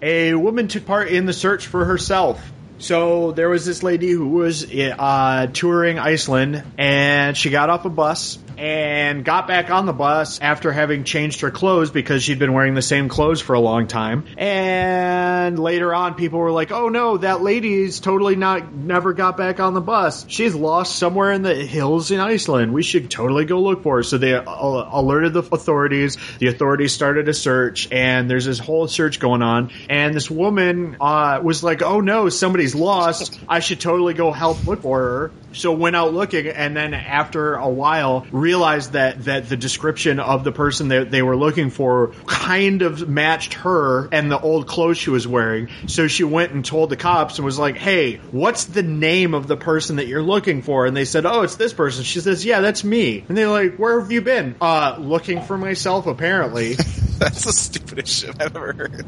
A 0.02 0.34
woman 0.36 0.68
took 0.68 0.86
part 0.86 1.08
in 1.08 1.26
the 1.26 1.34
search 1.34 1.66
for 1.68 1.86
herself. 1.86 2.52
So 2.78 3.32
there 3.32 3.50
was 3.50 3.66
this 3.66 3.82
lady 3.82 4.12
who 4.12 4.28
was 4.28 4.66
uh, 4.72 5.48
touring 5.52 5.98
Iceland, 5.98 6.64
and 6.78 7.36
she 7.36 7.50
got 7.50 7.70
off 7.70 7.86
a 7.86 7.90
bus 7.90 8.38
and 8.58 9.24
got 9.24 9.48
back 9.48 9.70
on 9.70 9.86
the 9.86 9.94
bus 9.94 10.40
after 10.40 10.72
having 10.72 11.04
changed 11.04 11.42
her 11.42 11.52
clothes 11.52 11.92
because 11.92 12.24
she'd 12.24 12.40
been 12.40 12.54
wearing 12.54 12.74
the 12.74 12.82
same 12.82 13.10
clothes 13.10 13.42
for 13.42 13.54
a 13.54 13.60
long 13.60 13.88
time. 13.88 14.26
And 14.38 15.60
later 15.60 15.94
on, 15.94 16.16
people 16.16 16.40
were 16.40 16.52
like, 16.52 16.72
"Oh 16.72 16.90
no, 16.90 17.18
that 17.18 17.42
lady's 17.42 18.00
totally 18.00 18.36
not 18.36 18.74
never 18.74 19.14
got 19.14 19.38
back 19.38 19.60
on 19.60 19.74
the 19.74 19.82
bus. 19.82 20.26
She's 20.28 20.56
lost 20.56 20.98
somewhere 20.98 21.32
in 21.32 21.42
the 21.42 21.56
hills 21.56 22.12
in 22.12 22.20
Iceland. 22.20 22.74
We 22.74 22.84
should 22.84 23.10
totally 23.10 23.46
go 23.46 23.62
look 23.62 23.84
for 23.84 23.98
her." 23.98 24.04
So 24.04 24.18
they 24.18 24.34
uh, 24.34 24.44
alerted 24.46 25.34
the 25.34 25.40
authorities. 25.40 26.18
The 26.40 26.48
authorities 26.48 26.94
started 26.94 27.28
a 27.30 27.34
search, 27.34 27.92
and 27.92 28.30
there's 28.30 28.46
this 28.46 28.60
whole 28.60 28.88
search 28.88 29.20
going 29.20 29.42
on. 29.42 29.72
And 29.90 30.14
this 30.16 30.30
woman 30.30 30.98
uh, 31.00 31.40
was 31.44 31.64
like, 31.64 31.82
"Oh 31.82 32.02
no, 32.02 32.30
somebody's 32.30 32.76
lost. 32.76 33.40
I 33.48 33.60
should 33.60 33.80
totally 33.80 34.14
go 34.14 34.32
help 34.32 34.66
look 34.66 34.82
for 34.82 35.00
her." 35.00 35.32
So 35.54 35.72
went 35.72 35.96
out 35.96 36.14
looking, 36.14 36.48
and 36.48 36.76
then 36.76 36.94
after 36.94 37.56
a 37.56 37.70
while, 37.70 38.28
realized 38.46 38.92
that 38.92 39.26
that 39.26 39.50
the 39.50 39.58
description 39.58 40.20
of 40.20 40.44
the 40.44 40.52
person 40.52 40.90
that 40.90 41.10
they 41.10 41.24
were 41.24 41.36
looking 41.36 41.72
for 41.72 42.14
kind 42.28 42.84
of 42.84 43.10
matched 43.10 43.56
her 43.56 44.08
and 44.12 44.32
the 44.32 44.40
old 44.40 44.68
clothes 44.68 45.00
she 45.00 45.10
was 45.10 45.28
wearing. 45.28 45.70
So 45.88 46.08
she 46.08 46.24
went 46.24 46.52
and 46.52 46.64
told 46.64 46.92
the 46.92 46.96
cops 46.96 47.40
and 47.40 47.46
was 47.46 47.58
like, 47.58 47.76
"Hey, 47.76 48.18
what's 48.32 48.66
the 48.66 48.84
name 48.84 49.34
of 49.34 49.48
the 49.48 49.58
person 49.58 49.96
that 49.96 50.06
you're 50.06 50.22
looking 50.22 50.62
for?" 50.62 50.86
And 50.86 50.96
they 50.96 51.06
said, 51.06 51.26
"Oh, 51.26 51.42
it's 51.42 51.56
this 51.56 51.74
person." 51.74 52.04
She 52.04 52.20
says, 52.20 52.46
"Yeah, 52.46 52.62
that's 52.62 52.84
me." 52.84 53.26
And 53.28 53.36
they're 53.36 53.50
like, 53.50 53.78
"Where 53.78 54.00
have 54.00 54.12
you 54.12 54.22
been?" 54.22 54.56
Uh, 54.62 54.98
looking 55.00 55.42
for 55.42 55.58
myself, 55.58 56.06
apparently. 56.06 56.76
That's 57.18 57.46
the 57.46 57.54
stupidest 57.54 58.22
shit 58.22 58.36
I've 58.42 58.56
ever 58.56 58.74
heard. 58.74 59.06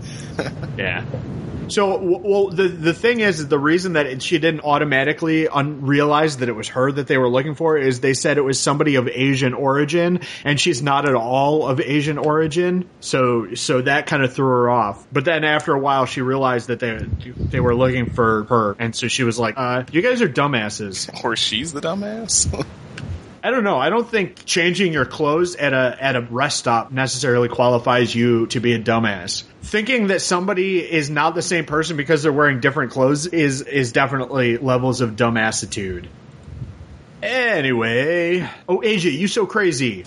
Yeah. 0.77 1.03
So, 1.69 1.97
well, 1.97 2.49
the 2.49 2.67
the 2.67 2.93
thing 2.93 3.19
is, 3.19 3.47
the 3.47 3.59
reason 3.59 3.93
that 3.93 4.05
it, 4.05 4.23
she 4.23 4.39
didn't 4.39 4.61
automatically 4.61 5.47
un- 5.47 5.81
realize 5.81 6.37
that 6.37 6.49
it 6.49 6.55
was 6.55 6.69
her 6.69 6.91
that 6.91 7.07
they 7.07 7.17
were 7.17 7.29
looking 7.29 7.55
for 7.55 7.77
is 7.77 7.99
they 7.99 8.13
said 8.13 8.37
it 8.37 8.43
was 8.43 8.59
somebody 8.59 8.95
of 8.95 9.07
Asian 9.07 9.53
origin, 9.53 10.21
and 10.43 10.59
she's 10.59 10.81
not 10.81 11.07
at 11.07 11.15
all 11.15 11.67
of 11.67 11.79
Asian 11.79 12.17
origin. 12.17 12.89
So, 12.99 13.53
so 13.55 13.81
that 13.81 14.07
kind 14.07 14.23
of 14.23 14.33
threw 14.33 14.47
her 14.47 14.69
off. 14.69 15.05
But 15.11 15.25
then 15.25 15.43
after 15.43 15.73
a 15.73 15.79
while, 15.79 16.05
she 16.05 16.21
realized 16.21 16.67
that 16.67 16.79
they 16.79 16.97
they 17.37 17.59
were 17.59 17.75
looking 17.75 18.09
for 18.09 18.43
her, 18.45 18.75
and 18.79 18.95
so 18.95 19.07
she 19.07 19.23
was 19.23 19.37
like, 19.37 19.55
uh, 19.57 19.83
"You 19.91 20.01
guys 20.01 20.21
are 20.21 20.29
dumbasses." 20.29 21.23
Or 21.23 21.35
she's 21.35 21.73
the 21.73 21.81
dumbass. 21.81 22.65
I 23.43 23.51
don't 23.51 23.63
know. 23.63 23.77
I 23.77 23.89
don't 23.89 24.09
think 24.09 24.45
changing 24.45 24.93
your 24.93 25.05
clothes 25.05 25.55
at 25.55 25.73
a 25.73 25.97
at 25.99 26.15
a 26.15 26.21
rest 26.21 26.57
stop 26.57 26.91
necessarily 26.91 27.49
qualifies 27.49 28.13
you 28.13 28.47
to 28.47 28.59
be 28.59 28.73
a 28.73 28.79
dumbass. 28.79 29.43
Thinking 29.61 30.07
that 30.07 30.21
somebody 30.21 30.79
is 30.79 31.09
not 31.09 31.35
the 31.35 31.41
same 31.41 31.65
person 31.65 31.97
because 31.97 32.23
they're 32.23 32.33
wearing 32.33 32.59
different 32.59 32.91
clothes 32.91 33.27
is 33.27 33.61
is 33.61 33.91
definitely 33.91 34.57
levels 34.57 35.01
of 35.01 35.11
dumbassitude. 35.11 36.07
Anyway, 37.21 38.47
oh 38.67 38.79
AJ, 38.79 39.17
you 39.17 39.27
so 39.27 39.45
crazy. 39.45 40.05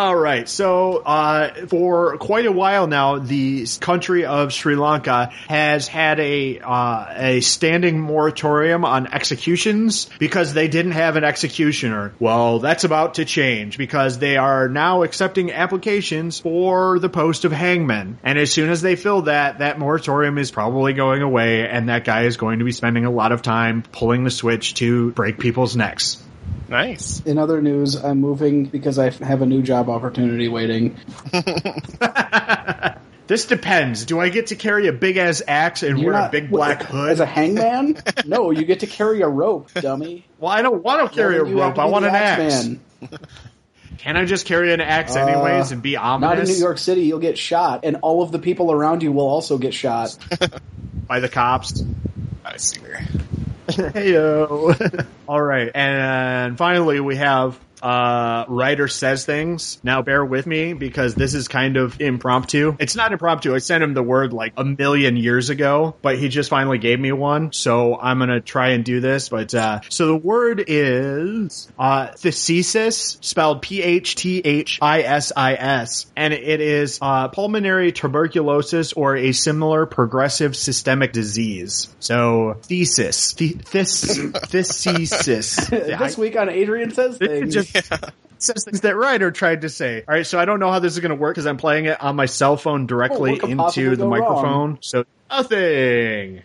All 0.00 0.16
right. 0.16 0.48
So, 0.48 0.96
uh, 0.96 1.66
for 1.66 2.16
quite 2.16 2.46
a 2.46 2.52
while 2.52 2.86
now, 2.86 3.18
the 3.18 3.66
country 3.80 4.24
of 4.24 4.50
Sri 4.50 4.74
Lanka 4.74 5.26
has 5.46 5.88
had 5.88 6.18
a 6.20 6.58
uh, 6.58 7.06
a 7.14 7.40
standing 7.42 8.00
moratorium 8.00 8.86
on 8.86 9.08
executions 9.08 10.08
because 10.18 10.54
they 10.54 10.68
didn't 10.68 10.92
have 10.92 11.16
an 11.16 11.24
executioner. 11.24 12.14
Well, 12.18 12.60
that's 12.60 12.84
about 12.84 13.16
to 13.16 13.26
change 13.26 13.76
because 13.76 14.18
they 14.18 14.38
are 14.38 14.70
now 14.70 15.02
accepting 15.02 15.52
applications 15.52 16.40
for 16.40 16.98
the 16.98 17.10
post 17.10 17.44
of 17.44 17.52
hangman. 17.52 18.18
And 18.22 18.38
as 18.38 18.50
soon 18.50 18.70
as 18.70 18.80
they 18.80 18.96
fill 18.96 19.22
that, 19.22 19.58
that 19.58 19.78
moratorium 19.78 20.38
is 20.38 20.50
probably 20.50 20.94
going 20.94 21.20
away, 21.20 21.68
and 21.68 21.90
that 21.90 22.06
guy 22.06 22.22
is 22.22 22.38
going 22.38 22.60
to 22.60 22.64
be 22.64 22.72
spending 22.72 23.04
a 23.04 23.10
lot 23.10 23.32
of 23.32 23.42
time 23.42 23.82
pulling 23.92 24.24
the 24.24 24.30
switch 24.30 24.72
to 24.76 25.10
break 25.10 25.38
people's 25.38 25.76
necks. 25.76 26.16
Nice. 26.70 27.20
In 27.26 27.36
other 27.36 27.60
news, 27.60 27.96
I'm 27.96 28.20
moving 28.20 28.64
because 28.64 28.98
I 28.98 29.10
have 29.10 29.42
a 29.42 29.46
new 29.46 29.60
job 29.60 29.90
opportunity 29.90 30.48
waiting. 30.48 30.96
This 33.30 33.46
depends. 33.46 34.06
Do 34.06 34.18
I 34.18 34.28
get 34.28 34.48
to 34.48 34.56
carry 34.56 34.88
a 34.88 34.92
big 34.92 35.16
ass 35.16 35.40
axe 35.46 35.84
and 35.84 36.00
You're 36.00 36.14
wear 36.14 36.26
a 36.26 36.30
big 36.30 36.50
black 36.50 36.80
as 36.80 36.86
hood? 36.88 37.10
As 37.10 37.20
a 37.20 37.26
hangman. 37.26 37.96
no, 38.26 38.50
you 38.50 38.64
get 38.64 38.80
to 38.80 38.88
carry 38.88 39.20
a 39.20 39.28
rope, 39.28 39.70
dummy. 39.72 40.26
well, 40.40 40.50
I 40.50 40.62
don't 40.62 40.82
want 40.82 41.08
to 41.08 41.14
carry 41.16 41.36
a 41.36 41.44
Well, 41.44 41.52
then 41.52 41.56
rope. 41.60 41.78
I 41.78 41.84
want 41.84 42.06
an 42.06 42.12
axe. 42.16 42.54
Axeman. 42.54 42.80
Can 43.98 44.16
I 44.16 44.24
just 44.24 44.46
carry 44.46 44.72
an 44.72 44.80
axe 44.80 45.14
uh, 45.14 45.20
anyways 45.20 45.70
and 45.70 45.80
be 45.80 45.96
ominous 45.96 46.28
Not 46.28 46.38
in 46.40 46.52
New 46.52 46.58
York 46.58 46.78
City. 46.78 47.02
You'll 47.02 47.20
get 47.20 47.38
shot, 47.38 47.84
and 47.84 47.98
all 48.02 48.24
of 48.24 48.32
the 48.32 48.40
people 48.40 48.72
around 48.72 49.04
you 49.04 49.12
will 49.12 49.28
also 49.28 49.58
get 49.58 49.74
shot. 49.74 50.18
by 51.06 51.20
the 51.20 51.28
cops? 51.28 51.84
I 52.44 52.56
see 52.56 52.80
where. 52.80 53.06
Heyo. 53.76 55.06
All 55.28 55.42
right, 55.42 55.70
and 55.74 56.56
finally 56.58 57.00
we 57.00 57.16
have 57.16 57.58
uh 57.82 58.44
writer 58.48 58.88
says 58.88 59.24
things. 59.24 59.78
Now 59.82 60.02
bear 60.02 60.24
with 60.24 60.46
me 60.46 60.72
because 60.74 61.14
this 61.14 61.34
is 61.34 61.48
kind 61.48 61.76
of 61.76 62.00
impromptu. 62.00 62.76
It's 62.78 62.96
not 62.96 63.12
impromptu. 63.12 63.54
I 63.54 63.58
sent 63.58 63.82
him 63.82 63.94
the 63.94 64.02
word 64.02 64.32
like 64.32 64.52
a 64.56 64.64
million 64.64 65.16
years 65.16 65.50
ago, 65.50 65.96
but 66.02 66.18
he 66.18 66.28
just 66.28 66.50
finally 66.50 66.78
gave 66.78 67.00
me 67.00 67.12
one. 67.12 67.52
So 67.52 67.98
I'm 67.98 68.18
going 68.18 68.30
to 68.30 68.40
try 68.40 68.70
and 68.70 68.84
do 68.84 69.00
this, 69.00 69.28
but 69.28 69.54
uh 69.54 69.80
so 69.88 70.06
the 70.06 70.16
word 70.16 70.64
is 70.66 71.68
uh 71.78 72.08
thesis 72.16 73.18
spelled 73.20 73.62
P 73.62 73.82
H 73.82 74.14
T 74.14 74.38
H 74.38 74.78
I 74.82 75.02
S 75.02 75.32
I 75.36 75.54
S 75.54 76.06
and 76.16 76.32
it 76.34 76.60
is 76.60 76.98
uh 77.00 77.28
pulmonary 77.28 77.92
tuberculosis 77.92 78.92
or 78.92 79.16
a 79.16 79.32
similar 79.32 79.86
progressive 79.86 80.56
systemic 80.56 81.12
disease. 81.12 81.88
So 82.00 82.56
thesis, 82.62 83.34
the, 83.34 83.56
this 83.70 84.04
thesis. 84.48 85.56
this 85.68 86.18
week 86.18 86.36
on 86.36 86.48
Adrian 86.48 86.90
says 86.90 87.18
things. 87.18 87.54
just 87.54 87.69
says 88.38 88.64
things 88.64 88.80
that 88.82 88.96
writer 88.96 89.30
tried 89.30 89.62
to 89.62 89.68
say. 89.68 90.04
All 90.06 90.14
right, 90.14 90.26
so 90.26 90.38
I 90.38 90.44
don't 90.44 90.60
know 90.60 90.70
how 90.70 90.78
this 90.78 90.92
is 90.94 91.00
going 91.00 91.10
to 91.10 91.16
work 91.16 91.34
because 91.34 91.46
I'm 91.46 91.56
playing 91.56 91.86
it 91.86 92.00
on 92.00 92.16
my 92.16 92.26
cell 92.26 92.56
phone 92.56 92.86
directly 92.86 93.30
Oh, 93.30 93.32
what 93.34 93.40
could 93.42 93.56
possibly 93.58 93.84
into 93.84 93.96
the 93.96 94.06
microphone. 94.06 94.44
wrong? 94.44 94.78
So 94.80 95.04
nothing. 95.30 96.42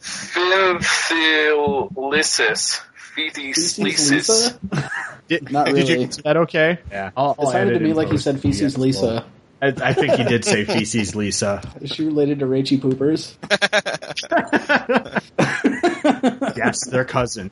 Phenthyllysis. 0.00 2.80
Feces 3.14 3.76
Feces 3.76 3.78
Lisa? 3.78 4.58
Did, 5.28 5.52
Not 5.52 5.66
did 5.66 5.86
you 5.88 5.94
really. 5.94 6.06
get 6.06 6.24
that 6.24 6.36
okay? 6.38 6.78
Yeah. 6.90 7.10
I'll, 7.16 7.32
It 7.32 7.36
I'll 7.40 7.50
sounded 7.52 7.74
to 7.74 7.80
me 7.80 7.92
like 7.92 8.08
he 8.08 8.12
post. 8.14 8.24
said 8.24 8.40
feces 8.40 8.74
Yeah, 8.74 8.80
Lisa. 8.82 9.24
Well, 9.62 9.72
I, 9.82 9.88
I 9.90 9.92
think 9.94 10.14
he 10.14 10.24
did 10.24 10.44
say 10.44 10.64
feces 10.66 11.14
Lisa. 11.14 11.62
Is 11.80 11.92
she 11.92 12.04
related 12.04 12.40
to 12.40 12.46
Rachie 12.46 12.80
Poopers? 12.80 13.36
Yes, 16.56 16.86
their 16.86 17.04
cousin. 17.04 17.50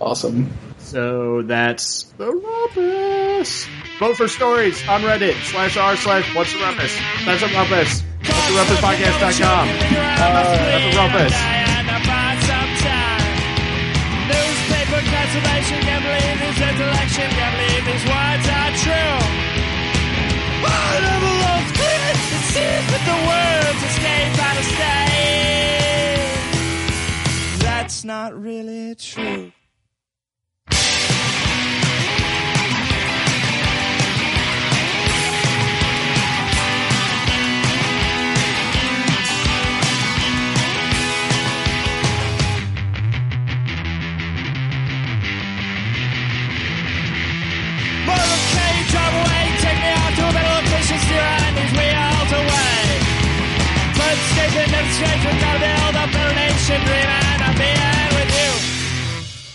Awesome. 0.00 0.52
So 0.78 1.42
that's 1.42 2.04
the 2.16 2.30
rumpus. 2.30 3.66
Vote 3.98 4.16
for 4.16 4.28
stories 4.28 4.86
on 4.88 5.02
Reddit 5.02 5.34
slash 5.50 5.76
r 5.76 5.96
slash 5.96 6.34
what's 6.34 6.52
the 6.52 6.60
rumpus. 6.60 6.96
That's 7.24 7.40
the 7.42 7.48
rumpus. 7.48 8.02
What's 8.02 8.48
the 8.48 8.54
rumpus 8.56 8.78
podcast.com. 8.78 9.68
Uh, 9.68 9.72
that's 10.32 10.52
the 10.58 10.98
rumpus. 10.98 11.34
Newspaper 14.28 15.00
conservation, 15.10 15.78
can't 15.82 16.04
believe 16.04 16.38
this 16.40 16.80
election, 16.80 17.30
can't 17.30 17.56
believe 17.58 17.84
these 17.84 18.04
words 18.06 18.46
are 18.48 18.72
true. 18.76 19.21
Clear, 22.52 22.64
it 22.64 22.76
seems 22.76 22.86
that 22.92 23.04
the 23.08 23.16
words 23.28 23.82
escape 23.88 24.36
out 24.42 24.56
of 24.58 24.64
state. 24.64 24.88
That's 27.64 28.04
not 28.04 28.34
really 28.40 28.94
true. 28.94 29.52
Motorcade, 48.04 48.90
drive 48.90 49.14
away, 49.14 49.42
take 49.60 49.78
me 49.78 49.88
out 49.88 50.12
to 50.16 50.22
a 50.22 50.32
better 50.32 50.54
location, 50.60 50.98
steer 50.98 51.22
on 51.22 51.54
these 51.54 51.72
wheels 51.72 51.92
away. 51.94 52.11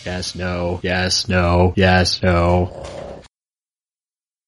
Yes, 0.06 0.36
no. 0.36 0.80
Yes, 0.82 1.28
no. 1.28 1.74
Yes, 1.76 2.24
no. 2.24 3.07